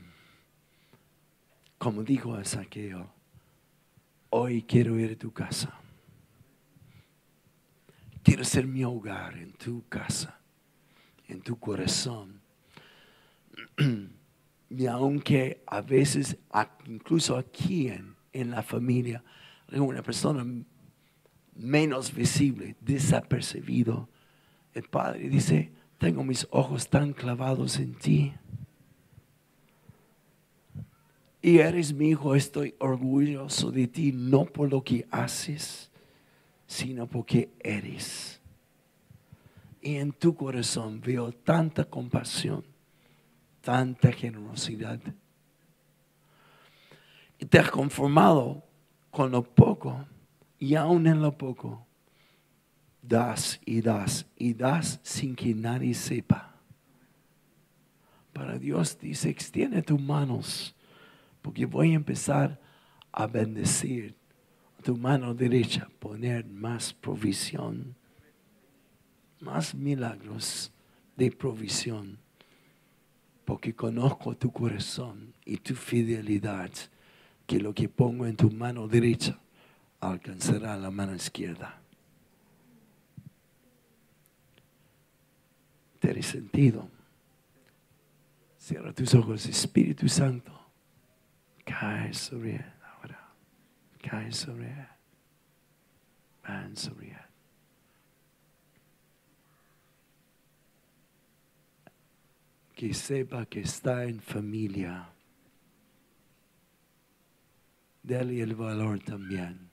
Como 1.78 2.04
dijo 2.04 2.36
a 2.36 2.44
Saqueo, 2.46 3.14
hoy 4.30 4.64
quiero 4.64 4.98
ir 5.00 5.12
a 5.12 5.16
tu 5.18 5.32
casa. 5.32 5.80
Quiero 8.24 8.44
ser 8.46 8.68
mi 8.68 8.84
hogar 8.84 9.38
en 9.38 9.52
tu 9.54 9.88
casa 9.90 10.40
en 11.28 11.42
tu 11.42 11.60
corazón. 11.60 12.42
y 14.70 14.86
aunque 14.86 15.64
a 15.68 15.82
veces, 15.82 16.38
incluso 16.86 17.38
aquí 17.38 17.90
en, 17.90 18.16
en 18.32 18.52
la 18.52 18.64
familia, 18.64 19.24
una 19.72 20.04
persona 20.04 20.46
menos 21.56 22.14
visible, 22.14 22.76
desapercibido, 22.82 24.10
el 24.74 24.84
Padre 24.84 25.30
dice, 25.30 25.73
tengo 25.98 26.24
mis 26.24 26.48
ojos 26.52 26.90
tan 26.90 27.14
clavados 27.14 27.78
en 27.80 27.94
ti. 27.96 28.34
Y 31.42 31.60
eres 31.60 31.94
mi 31.94 32.10
hijo, 32.10 32.36
estoy 32.36 32.76
orgulloso 32.80 33.72
de 33.72 33.88
ti, 33.88 34.12
no 34.14 34.46
por 34.46 34.72
lo 34.72 34.82
que 34.82 35.06
haces, 35.12 35.92
sino 36.66 37.08
porque 37.08 37.52
eres 37.60 38.42
y 39.84 39.98
en 39.98 40.14
tu 40.14 40.34
corazón 40.34 41.02
veo 41.02 41.34
tanta 41.34 41.84
compasión, 41.84 42.64
tanta 43.62 44.14
generosidad. 44.14 45.00
Y 47.38 47.46
te 47.46 47.60
has 47.60 47.70
conformado 47.70 48.64
con 49.12 49.32
lo 49.32 49.44
poco 49.44 50.06
y 50.58 50.76
aún 50.76 51.06
en 51.06 51.22
lo 51.22 51.38
poco 51.38 51.86
das 53.04 53.60
y 53.66 53.82
das 53.82 54.26
y 54.36 54.54
das 54.54 55.00
sin 55.04 55.36
que 55.36 55.54
nadie 55.54 55.94
sepa. 55.94 56.56
Para 58.34 58.58
Dios 58.58 58.98
dice, 58.98 59.30
extiende 59.30 59.84
tus 59.84 60.02
manos 60.02 60.76
porque 61.44 61.68
voy 61.68 61.92
a 61.92 61.96
empezar 61.96 62.60
a 63.12 63.28
bendecir 63.28 64.16
tu 64.82 64.98
mano 64.98 65.36
derecha, 65.36 65.88
poner 66.00 66.46
más 66.46 66.94
provisión 66.94 67.96
más 69.44 69.76
milagros 69.76 70.72
de 71.18 71.30
provisión, 71.32 72.18
porque 73.46 73.76
conozco 73.76 74.36
tu 74.36 74.52
corazón 74.52 75.34
y 75.46 75.58
tu 75.58 75.76
fidelidad, 75.76 76.72
que 77.46 77.60
lo 77.60 77.74
que 77.74 77.90
pongo 77.90 78.26
en 78.26 78.38
tu 78.38 78.50
mano 78.50 78.88
derecha 78.88 79.38
alcanzará 80.00 80.78
la 80.78 80.90
mano 80.90 81.14
izquierda. 81.14 81.83
¿Tiene 86.04 86.22
sentido? 86.22 86.90
Cierra 88.58 88.92
tus 88.92 89.16
ojos, 89.16 89.46
Espíritu 89.46 90.10
Santo. 90.10 90.52
Cae 91.64 92.14
sobre 92.14 92.62
ahora. 92.84 93.34
Cae 94.02 94.30
sobre 94.34 94.70
él. 96.44 96.76
Sobre. 96.76 97.18
Que 102.76 102.94
sepa 102.94 103.46
que 103.46 103.62
está 103.62 104.04
en 104.04 104.20
familia. 104.20 105.10
Dale 108.02 108.42
el 108.42 108.56
valor 108.56 109.00
también 109.00 109.70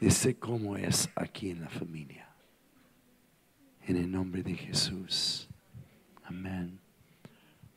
de 0.00 0.10
ser 0.10 0.40
como 0.40 0.76
es 0.76 1.08
aquí 1.14 1.50
en 1.50 1.60
la 1.60 1.68
familia. 1.68 2.25
En 3.86 3.96
el 3.96 4.10
nombre 4.10 4.42
de 4.42 4.54
Jesús. 4.54 5.48
Amén. 6.24 6.80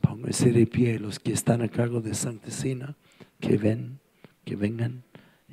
Pónganse 0.01 0.51
de 0.51 0.65
pie 0.65 0.97
los 0.97 1.19
que 1.19 1.31
están 1.31 1.61
a 1.61 1.67
cargo 1.67 2.01
de 2.01 2.15
Santa 2.15 2.49
Cena, 2.49 2.95
que 3.39 3.57
ven, 3.57 3.99
que 4.43 4.55
vengan 4.55 5.03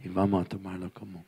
y 0.02 0.09
vamos 0.09 0.46
a 0.46 0.48
tomarlo 0.48 0.90
como. 0.94 1.26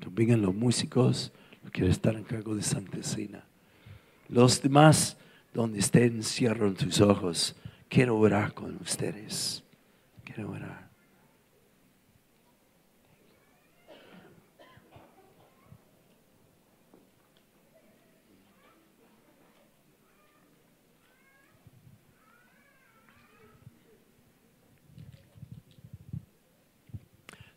Que 0.00 0.08
vengan 0.10 0.42
los 0.42 0.54
músicos, 0.56 1.30
los 1.62 1.70
que 1.70 1.86
están 1.86 2.16
a 2.16 2.22
cargo 2.24 2.56
de 2.56 2.62
Santa 2.62 3.00
Cena. 3.04 3.44
Los 4.28 4.60
demás, 4.60 5.16
donde 5.54 5.78
estén, 5.78 6.24
cierran 6.24 6.76
sus 6.76 7.00
ojos. 7.00 7.54
Quiero 7.88 8.18
orar 8.18 8.54
con 8.54 8.76
ustedes. 8.82 9.62
Quiero 10.24 10.50
orar. 10.50 10.85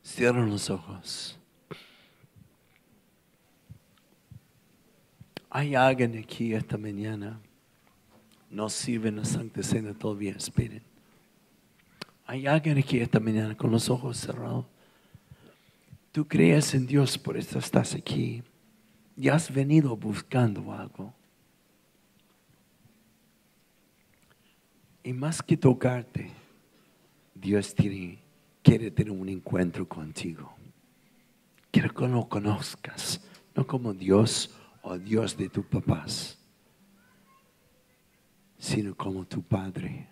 Cierran 0.10 0.50
los 0.50 0.72
ojos. 0.72 1.38
Hay 5.52 5.76
alguien 5.76 6.18
aquí 6.18 6.54
esta 6.54 6.78
mañana. 6.78 7.40
No 8.50 8.70
sirven 8.70 9.18
la 9.18 9.24
Santa 9.24 9.62
Cena 9.62 9.94
todavía, 9.94 10.32
esperen. 10.32 10.82
Hay 12.26 12.48
alguien 12.48 12.80
aquí 12.80 13.00
esta 13.00 13.20
mañana 13.20 13.56
con 13.56 13.70
los 13.72 13.88
ojos 13.90 14.18
cerrados. 14.18 14.66
Tú 16.12 16.28
crees 16.28 16.74
en 16.74 16.88
Dios, 16.88 17.18
por 17.18 17.38
eso 17.38 17.60
estás 17.60 17.94
aquí. 17.94 18.42
Y 19.16 19.30
has 19.30 19.54
venido 19.54 19.96
buscando 19.96 20.74
algo. 20.74 21.14
Y 25.04 25.14
más 25.14 25.44
que 25.44 25.56
tocarte, 25.56 26.32
Dios 27.36 27.76
tiene 27.76 28.29
quiere 28.70 28.92
tener 28.92 29.12
un 29.12 29.28
encuentro 29.28 29.90
contigo. 29.90 30.54
Quiero 31.72 31.92
que 31.92 32.08
lo 32.08 32.30
conozcas, 32.30 33.20
no 33.56 33.66
como 33.66 33.96
Dios 33.96 34.54
o 34.84 34.96
Dios 34.96 35.36
de 35.36 35.50
tus 35.50 35.66
papás, 35.66 36.38
sino 38.60 38.94
como 38.94 39.26
tu 39.26 39.42
Padre. 39.42 40.08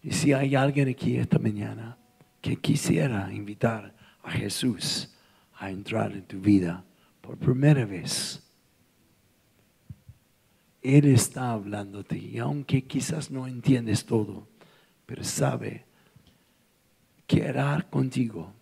Y 0.00 0.12
si 0.12 0.32
hay 0.32 0.54
alguien 0.54 0.88
aquí 0.88 1.16
esta 1.16 1.40
mañana 1.40 1.98
que 2.40 2.54
quisiera 2.54 3.32
invitar 3.34 3.92
a 4.22 4.30
Jesús 4.30 5.12
a 5.54 5.68
entrar 5.68 6.12
en 6.12 6.22
tu 6.22 6.38
vida 6.38 6.84
por 7.20 7.36
primera 7.38 7.84
vez, 7.84 8.40
Él 10.80 11.06
está 11.06 11.50
hablándote 11.50 12.16
y 12.16 12.38
aunque 12.38 12.84
quizás 12.84 13.32
no 13.32 13.48
entiendes 13.48 14.06
todo, 14.06 14.46
pero 15.04 15.24
sabe 15.24 15.87
que 17.28 17.46
hará 17.46 17.86
contigo 17.90 18.54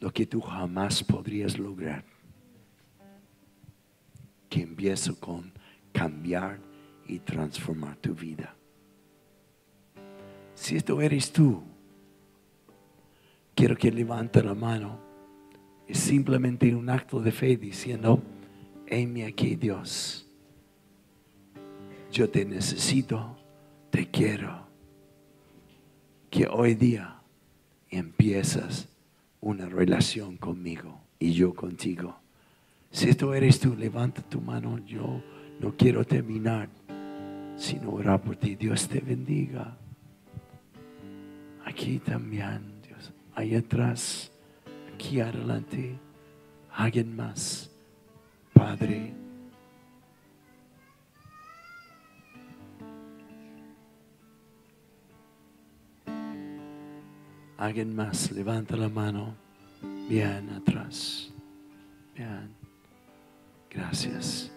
lo 0.00 0.10
que 0.10 0.26
tú 0.26 0.40
jamás 0.40 1.04
podrías 1.04 1.58
lograr. 1.58 2.02
Que 4.48 4.62
empiezo 4.62 5.20
con 5.20 5.52
cambiar 5.92 6.58
y 7.06 7.18
transformar 7.18 7.96
tu 7.96 8.14
vida. 8.14 8.56
Si 10.54 10.76
esto 10.76 11.00
eres 11.02 11.30
tú, 11.30 11.62
quiero 13.54 13.76
que 13.76 13.92
levante 13.92 14.42
la 14.42 14.54
mano. 14.54 14.98
Es 15.86 15.98
simplemente 15.98 16.74
un 16.74 16.88
acto 16.88 17.20
de 17.20 17.32
fe 17.32 17.58
diciendo, 17.58 18.22
heme 18.86 19.26
aquí 19.26 19.56
Dios. 19.56 20.26
Yo 22.10 22.30
te 22.30 22.46
necesito, 22.46 23.36
te 23.90 24.10
quiero 24.10 24.66
que 26.30 26.46
hoy 26.46 26.74
día 26.74 27.15
empiezas 27.96 28.88
una 29.40 29.66
relación 29.66 30.36
conmigo 30.36 31.00
y 31.18 31.32
yo 31.32 31.54
contigo. 31.54 32.16
Si 32.90 33.08
esto 33.08 33.34
eres 33.34 33.60
tú, 33.60 33.76
levanta 33.76 34.22
tu 34.22 34.40
mano. 34.40 34.78
Yo 34.86 35.22
no 35.60 35.76
quiero 35.76 36.04
terminar 36.04 36.68
sino 37.56 37.90
orar 37.90 38.20
por 38.20 38.36
ti. 38.36 38.54
Dios 38.54 38.88
te 38.88 39.00
bendiga. 39.00 39.76
Aquí 41.64 41.98
también, 41.98 42.60
Dios. 42.86 43.12
Ahí 43.34 43.54
atrás, 43.54 44.30
aquí 44.94 45.20
adelante. 45.20 45.96
Alguien 46.72 47.16
más. 47.16 47.70
Padre. 48.52 49.25
Alguien 57.58 57.96
más, 57.96 58.32
levanta 58.32 58.76
la 58.76 58.88
mano. 58.88 59.34
Bien 60.08 60.50
atrás. 60.50 61.32
Bien. 62.14 62.50
Gracias. 63.70 64.52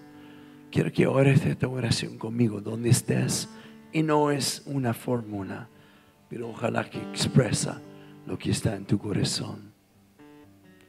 Quiero 0.70 0.92
que 0.92 1.08
ores 1.08 1.46
esta 1.46 1.68
oración 1.68 2.18
conmigo, 2.18 2.60
donde 2.60 2.90
estés. 2.90 3.50
Y 3.94 4.04
no 4.04 4.32
es 4.32 4.64
una 4.66 4.94
fórmula, 4.94 5.70
pero 6.30 6.50
ojalá 6.50 6.90
que 6.90 7.00
expresa 7.00 7.82
lo 8.28 8.38
que 8.38 8.52
está 8.52 8.76
en 8.76 8.86
tu 8.86 9.00
corazón. 9.00 9.72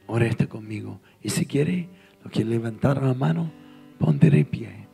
Oreste 0.07 0.47
conmigo. 0.47 0.99
Y 1.23 1.29
si 1.29 1.45
quiere, 1.45 1.87
lo 2.23 2.29
que 2.29 2.43
levantar 2.43 3.01
la 3.01 3.13
mano, 3.13 3.51
ponte 3.97 4.29
de 4.29 4.43
pie. 4.43 4.87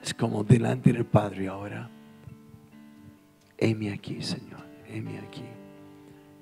Es 0.00 0.14
como 0.14 0.44
delante 0.44 0.92
del 0.92 1.04
Padre 1.04 1.48
ahora. 1.48 1.90
Heme 3.58 3.92
aquí, 3.92 4.22
Señor. 4.22 4.64
Heme 4.88 5.18
aquí 5.18 5.44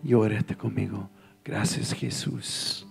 y 0.03 0.14
orate 0.14 0.57
conmigo. 0.57 1.09
Gracias 1.44 1.92
Jesús. 1.92 2.86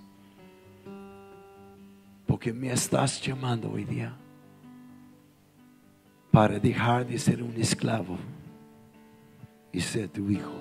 Porque 2.26 2.51
me 2.51 2.72
estás 2.72 3.22
llamando 3.22 3.72
hoy 3.72 3.86
día 3.86 4.16
para 6.32 6.60
dejar 6.60 7.08
de 7.08 7.18
ser 7.18 7.41
un 7.41 7.55
esclavo 7.55 8.18
y 9.72 9.80
ser 9.80 10.10
tu 10.10 10.30
hijo. 10.30 10.51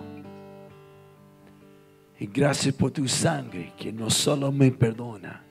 Y 2.18 2.26
gracias 2.26 2.74
por 2.74 2.90
tu 2.90 3.06
sangre 3.06 3.72
que 3.76 3.92
no 3.92 4.08
solo 4.08 4.50
me 4.50 4.70
perdona, 4.70 5.42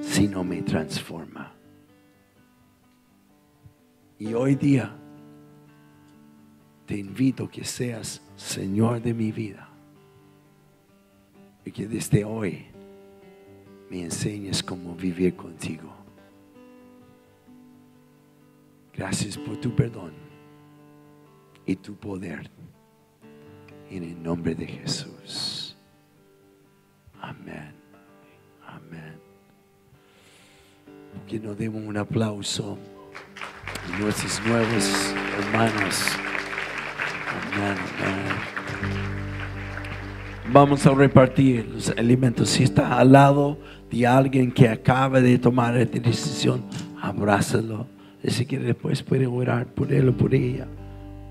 sino 0.00 0.42
me 0.42 0.62
transforma. 0.62 1.52
Y 4.18 4.34
hoy 4.34 4.56
día 4.56 4.99
te 6.90 6.98
invito 6.98 7.48
que 7.48 7.64
seas 7.64 8.20
Señor 8.34 9.00
de 9.00 9.14
mi 9.14 9.30
vida. 9.30 9.68
Y 11.64 11.70
que 11.70 11.86
desde 11.86 12.24
hoy 12.24 12.66
me 13.88 14.02
enseñes 14.02 14.60
cómo 14.60 14.96
vivir 14.96 15.36
contigo. 15.36 15.94
Gracias 18.92 19.38
por 19.38 19.56
tu 19.58 19.72
perdón 19.72 20.14
y 21.64 21.76
tu 21.76 21.94
poder. 21.94 22.50
En 23.88 24.02
el 24.02 24.20
nombre 24.20 24.56
de 24.56 24.66
Jesús. 24.66 25.76
Amén. 27.20 27.72
Amén. 28.66 29.14
Que 31.28 31.38
nos 31.38 31.56
demos 31.56 31.84
un 31.84 31.96
aplauso 31.96 32.76
a 33.84 33.98
nuestros 34.00 34.44
nuevos 34.44 35.14
hermanos. 35.38 36.16
Vamos 40.52 40.84
a 40.84 40.90
repartir 40.90 41.68
los 41.72 41.90
alimentos. 41.90 42.48
Si 42.48 42.64
está 42.64 42.98
al 42.98 43.12
lado 43.12 43.56
de 43.90 44.06
alguien 44.06 44.50
que 44.50 44.68
acaba 44.68 45.20
de 45.20 45.38
tomar 45.38 45.76
esta 45.76 46.00
decisión, 46.00 46.64
abrázalo. 47.00 47.86
Si 48.26 48.44
quiere 48.44 48.64
después 48.64 49.02
puede 49.02 49.26
orar 49.26 49.66
por 49.66 49.92
él 49.92 50.08
o 50.08 50.16
por 50.16 50.34
ella. 50.34 50.66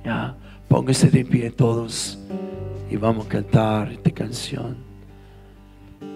Ya, 0.06 0.38
póngase 0.70 1.10
de 1.10 1.26
pie 1.26 1.52
todos 1.52 2.18
y 2.90 2.96
vamos 2.96 3.26
a 3.26 3.30
cantar 3.30 3.92
esta 3.92 4.10
canción. 4.12 4.78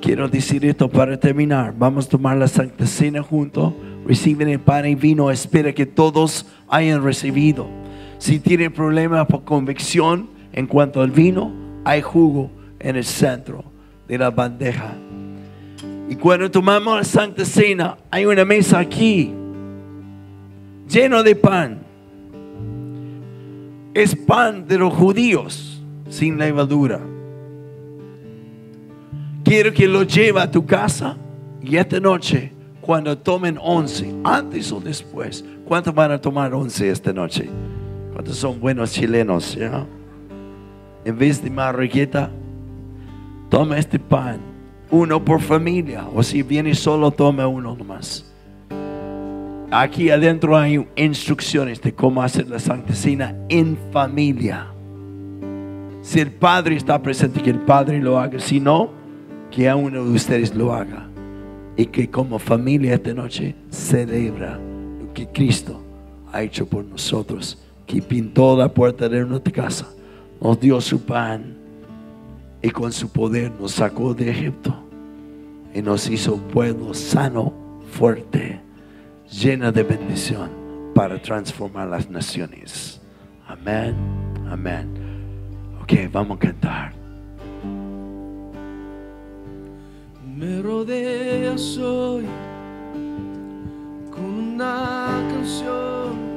quiero 0.01 0.27
decir 0.29 0.65
esto 0.65 0.89
para 0.89 1.19
terminar. 1.19 1.73
Vamos 1.77 2.05
a 2.07 2.09
tomar 2.09 2.37
la 2.37 2.47
Santa 2.47 2.87
Cena 2.87 3.21
juntos. 3.21 3.73
Reciben 4.05 4.47
el 4.47 4.59
pan 4.59 4.85
y 4.85 4.95
vino. 4.95 5.29
Espera 5.29 5.73
que 5.73 5.85
todos 5.85 6.45
hayan 6.69 7.03
recibido. 7.03 7.67
Si 8.23 8.39
tienen 8.39 8.71
problemas 8.71 9.27
por 9.27 9.43
convicción 9.43 10.29
en 10.53 10.65
cuanto 10.65 11.01
al 11.01 11.11
vino, 11.11 11.51
hay 11.83 12.01
jugo 12.01 12.49
en 12.79 12.95
el 12.95 13.03
centro 13.03 13.65
de 14.07 14.17
la 14.17 14.31
bandeja. 14.31 14.93
Y 16.07 16.15
cuando 16.15 16.49
tomamos 16.49 16.95
la 16.95 17.03
Santa 17.03 17.43
Cena, 17.43 17.97
hay 18.09 18.25
una 18.25 18.45
mesa 18.45 18.79
aquí 18.79 19.33
lleno 20.87 21.21
de 21.21 21.35
pan. 21.35 21.81
Es 23.93 24.15
pan 24.15 24.65
de 24.69 24.77
los 24.77 24.93
judíos 24.93 25.83
sin 26.07 26.37
levadura. 26.37 27.01
Quiero 29.43 29.73
que 29.73 29.85
lo 29.85 30.03
lleve 30.03 30.39
a 30.39 30.49
tu 30.49 30.65
casa 30.65 31.17
y 31.61 31.75
esta 31.75 31.99
noche, 31.99 32.53
cuando 32.79 33.17
tomen 33.17 33.59
once, 33.61 34.15
antes 34.23 34.71
o 34.71 34.79
después, 34.79 35.43
¿cuántos 35.65 35.93
van 35.93 36.13
a 36.13 36.21
tomar 36.21 36.53
once 36.53 36.89
esta 36.89 37.11
noche? 37.11 37.49
¿Cuántos 38.13 38.37
son 38.37 38.59
buenos 38.59 38.91
chilenos? 38.91 39.57
En 41.03 41.17
vez 41.17 41.43
de 41.43 41.49
marraqueta, 41.49 42.29
toma 43.49 43.77
este 43.79 43.97
pan, 43.97 44.39
uno 44.91 45.23
por 45.23 45.41
familia, 45.41 46.05
o 46.13 46.21
si 46.21 46.43
viene 46.43 46.75
solo, 46.75 47.09
toma 47.09 47.47
uno 47.47 47.75
nomás. 47.75 48.31
Aquí 49.71 50.11
adentro 50.11 50.55
hay 50.55 50.87
instrucciones 50.95 51.81
de 51.81 51.95
cómo 51.95 52.21
hacer 52.21 52.47
la 52.47 52.59
Santa 52.59 52.93
Cena 52.93 53.35
en 53.49 53.75
familia. 53.91 54.67
Si 56.03 56.19
el 56.19 56.31
Padre 56.31 56.75
está 56.75 57.01
presente, 57.01 57.41
que 57.41 57.49
el 57.49 57.61
Padre 57.61 57.99
lo 57.99 58.19
haga. 58.19 58.37
Si 58.39 58.59
no, 58.59 58.91
que 59.49 59.67
a 59.67 59.75
uno 59.75 60.05
de 60.05 60.11
ustedes 60.11 60.53
lo 60.53 60.73
haga. 60.73 61.09
Y 61.75 61.87
que 61.87 62.11
como 62.11 62.37
familia 62.37 62.93
esta 62.93 63.15
noche 63.15 63.55
celebra 63.71 64.59
lo 64.99 65.11
que 65.13 65.27
Cristo 65.29 65.81
ha 66.31 66.43
hecho 66.43 66.67
por 66.67 66.85
nosotros. 66.85 67.57
Que 67.93 68.01
pintó 68.01 68.57
la 68.57 68.73
puerta 68.73 69.07
de 69.07 69.23
nuestra 69.23 69.53
casa. 69.53 69.87
Nos 70.41 70.59
dio 70.59 70.81
su 70.81 70.99
pan. 71.05 71.55
Y 72.59 72.71
con 72.71 72.91
su 72.91 73.07
poder 73.09 73.51
nos 73.51 73.73
sacó 73.73 74.15
de 74.15 74.31
Egipto. 74.31 74.75
Y 75.75 75.83
nos 75.83 76.09
hizo 76.09 76.37
pueblo 76.37 76.95
sano, 76.95 77.53
fuerte 77.91 78.59
llena 79.29 79.71
de 79.71 79.83
bendición 79.83 80.49
para 80.95 81.21
transformar 81.21 81.87
las 81.87 82.09
naciones. 82.09 82.99
Amén, 83.45 83.95
amén. 84.49 84.89
Ok, 85.83 86.11
vamos 86.11 86.37
a 86.37 86.39
cantar. 86.39 86.93
Me 90.35 90.63
rodeas 90.63 91.77
hoy 91.77 92.25
con 94.09 94.25
una 94.25 95.21
canción 95.29 96.32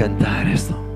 cantar 0.00 0.48
esto. 0.48 0.89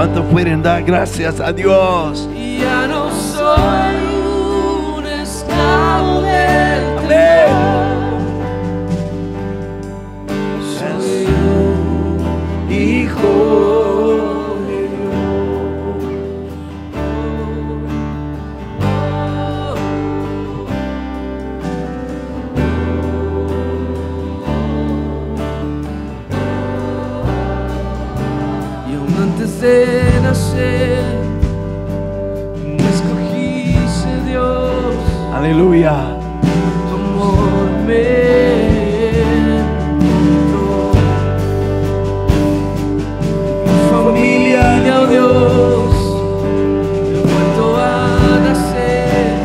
Dios. 0.00 0.06
¿Cuánto 0.06 0.24
pueden 0.24 0.62
dar 0.62 0.82
gracias 0.82 1.40
a 1.40 1.52
Dios? 1.52 2.26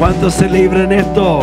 ¿Cuántos 0.06 0.36
celebran 0.36 0.92
esto? 0.92 1.40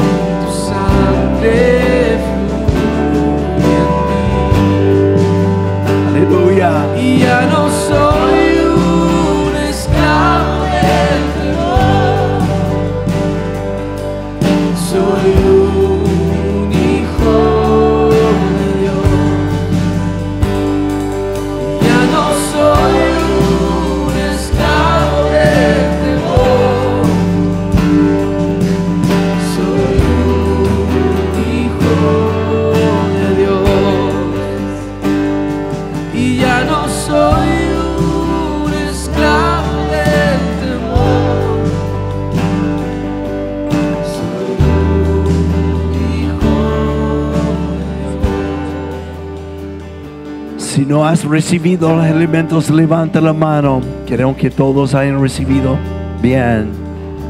Recibido 51.24 51.96
los 51.96 52.06
elementos, 52.06 52.70
levanta 52.70 53.20
la 53.20 53.32
mano. 53.32 53.80
Queremos 54.06 54.36
que 54.36 54.50
todos 54.50 54.94
hayan 54.94 55.20
recibido. 55.20 55.76
Bien, 56.20 56.70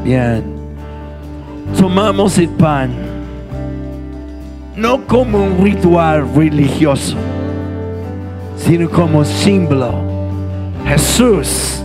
bien. 0.03 0.43
Tomamos 1.77 2.37
el 2.37 2.49
pan. 2.49 2.91
No 4.75 5.05
como 5.05 5.43
un 5.43 5.63
ritual 5.63 6.27
religioso, 6.35 7.15
sino 8.57 8.89
como 8.89 9.23
símbolo. 9.23 9.93
Jesús, 10.85 11.83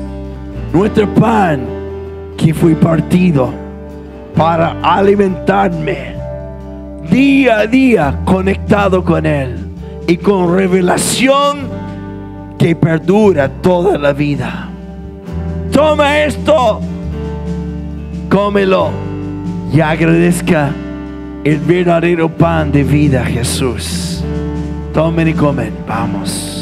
nuestro 0.73 1.13
pan 1.15 1.61
que 2.37 2.55
fue 2.55 2.75
partido 2.75 3.53
para 4.35 4.77
alimentarme 4.83 6.15
día 7.11 7.61
a 7.61 7.67
día 7.67 8.19
conectado 8.25 9.05
con 9.05 9.27
Él 9.27 9.57
y 10.07 10.17
con 10.17 10.55
revelación 10.55 11.78
que 12.59 12.75
perdura 12.75 13.49
toda 13.49 13.97
la 13.97 14.13
vida. 14.13 14.69
Toma 15.73 16.19
esto, 16.25 16.81
cómelo 18.29 18.91
y 19.73 19.81
agradezca 19.81 20.73
el 21.45 21.59
verdadero 21.59 22.29
pan 22.29 22.73
de 22.73 22.83
vida, 22.83 23.25
Jesús. 23.25 24.23
Tomen 24.93 25.29
y 25.29 25.35
comen, 25.35 25.73
vamos. 25.87 26.58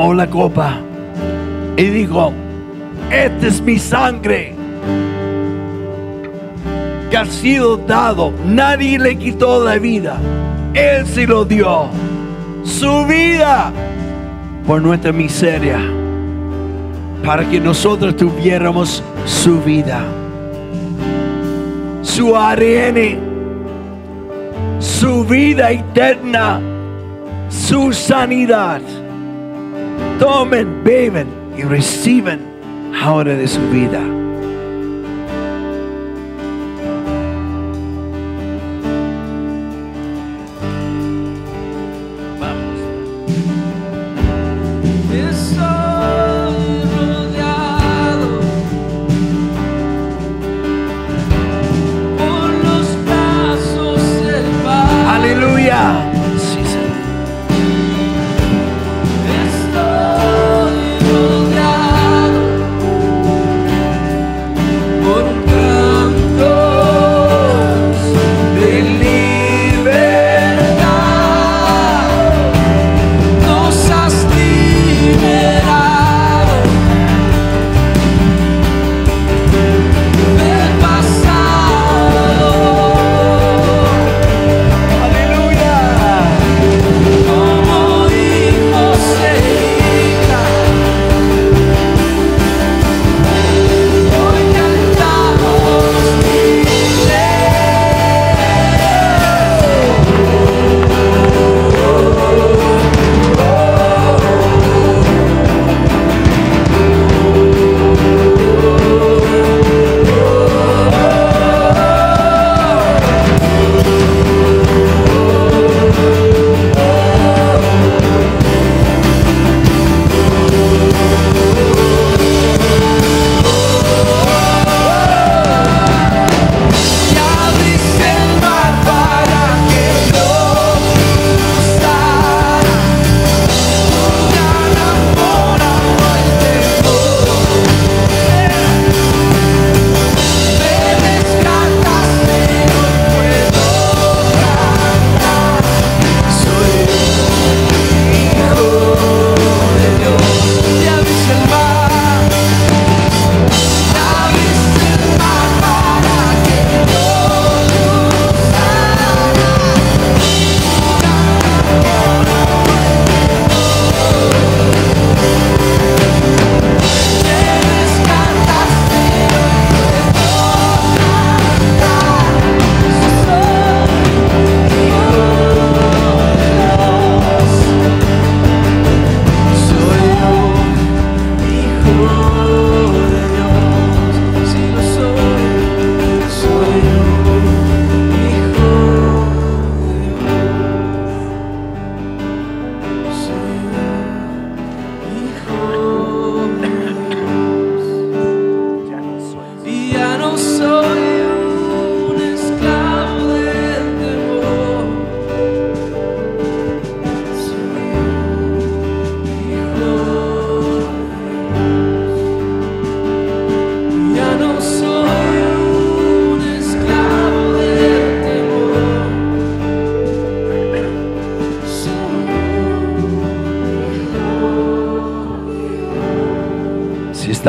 Tomó 0.00 0.14
la 0.14 0.30
copa 0.30 0.78
y 1.76 1.84
dijo, 1.84 2.32
esta 3.10 3.46
es 3.46 3.60
mi 3.60 3.78
sangre 3.78 4.54
que 7.10 7.16
ha 7.18 7.26
sido 7.26 7.76
dado. 7.76 8.32
Nadie 8.46 8.98
le 8.98 9.16
quitó 9.16 9.62
la 9.62 9.76
vida. 9.76 10.16
Él 10.72 11.06
se 11.06 11.26
lo 11.26 11.44
dio. 11.44 11.88
Su 12.64 13.04
vida 13.04 13.72
por 14.66 14.80
nuestra 14.80 15.12
miseria. 15.12 15.78
Para 17.22 17.46
que 17.46 17.60
nosotros 17.60 18.16
tuviéramos 18.16 19.02
su 19.26 19.60
vida. 19.60 20.00
Su 22.00 22.34
ADN. 22.34 23.18
Su 24.78 25.26
vida 25.26 25.70
eterna. 25.70 26.58
Su 27.50 27.92
sanidad. 27.92 28.80
Tomen, 30.20 30.84
beben 30.84 31.28
y 31.56 31.62
reciben 31.62 32.40
ahora 33.02 33.34
de 33.34 33.48
su 33.48 33.58
vida. 33.70 34.02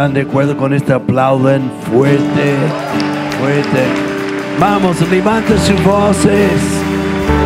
Están 0.01 0.15
de 0.15 0.21
acuerdo 0.21 0.57
con 0.57 0.73
este 0.73 0.93
aplauden 0.93 1.71
fuerte, 1.91 2.55
fuerte. 3.39 3.85
Vamos, 4.59 4.99
levanten 5.11 5.59
sus 5.59 5.83
voces. 5.83 6.59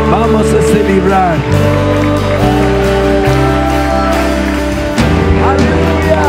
Vamos 0.10 0.46
a 0.54 0.62
celebrar. 0.62 1.36
Aleluya. 5.44 6.24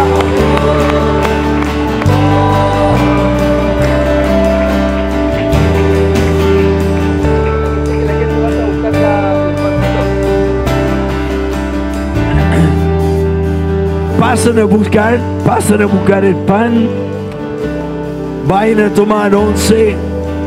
Pasen 14.27 14.59
a 14.59 14.65
buscar, 14.65 15.21
pasen 15.45 15.83
a 15.83 15.87
buscar 15.87 16.25
el 16.25 16.35
pan. 16.35 16.89
Vayan 18.49 18.81
a 18.81 18.93
tomar 18.93 19.33
once 19.33 19.95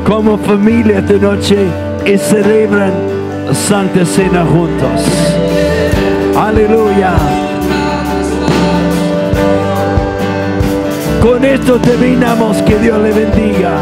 como 0.05 0.37
familia 0.37 0.99
esta 0.99 1.13
noche 1.13 1.65
y 2.05 2.17
celebran 2.17 2.91
Santa 3.53 4.05
Cena 4.05 4.43
juntos. 4.43 5.01
Aleluya. 6.37 7.13
Con 11.21 11.45
esto 11.45 11.79
terminamos. 11.79 12.61
Que 12.63 12.77
Dios 12.79 13.01
le 13.01 13.13
bendiga. 13.13 13.77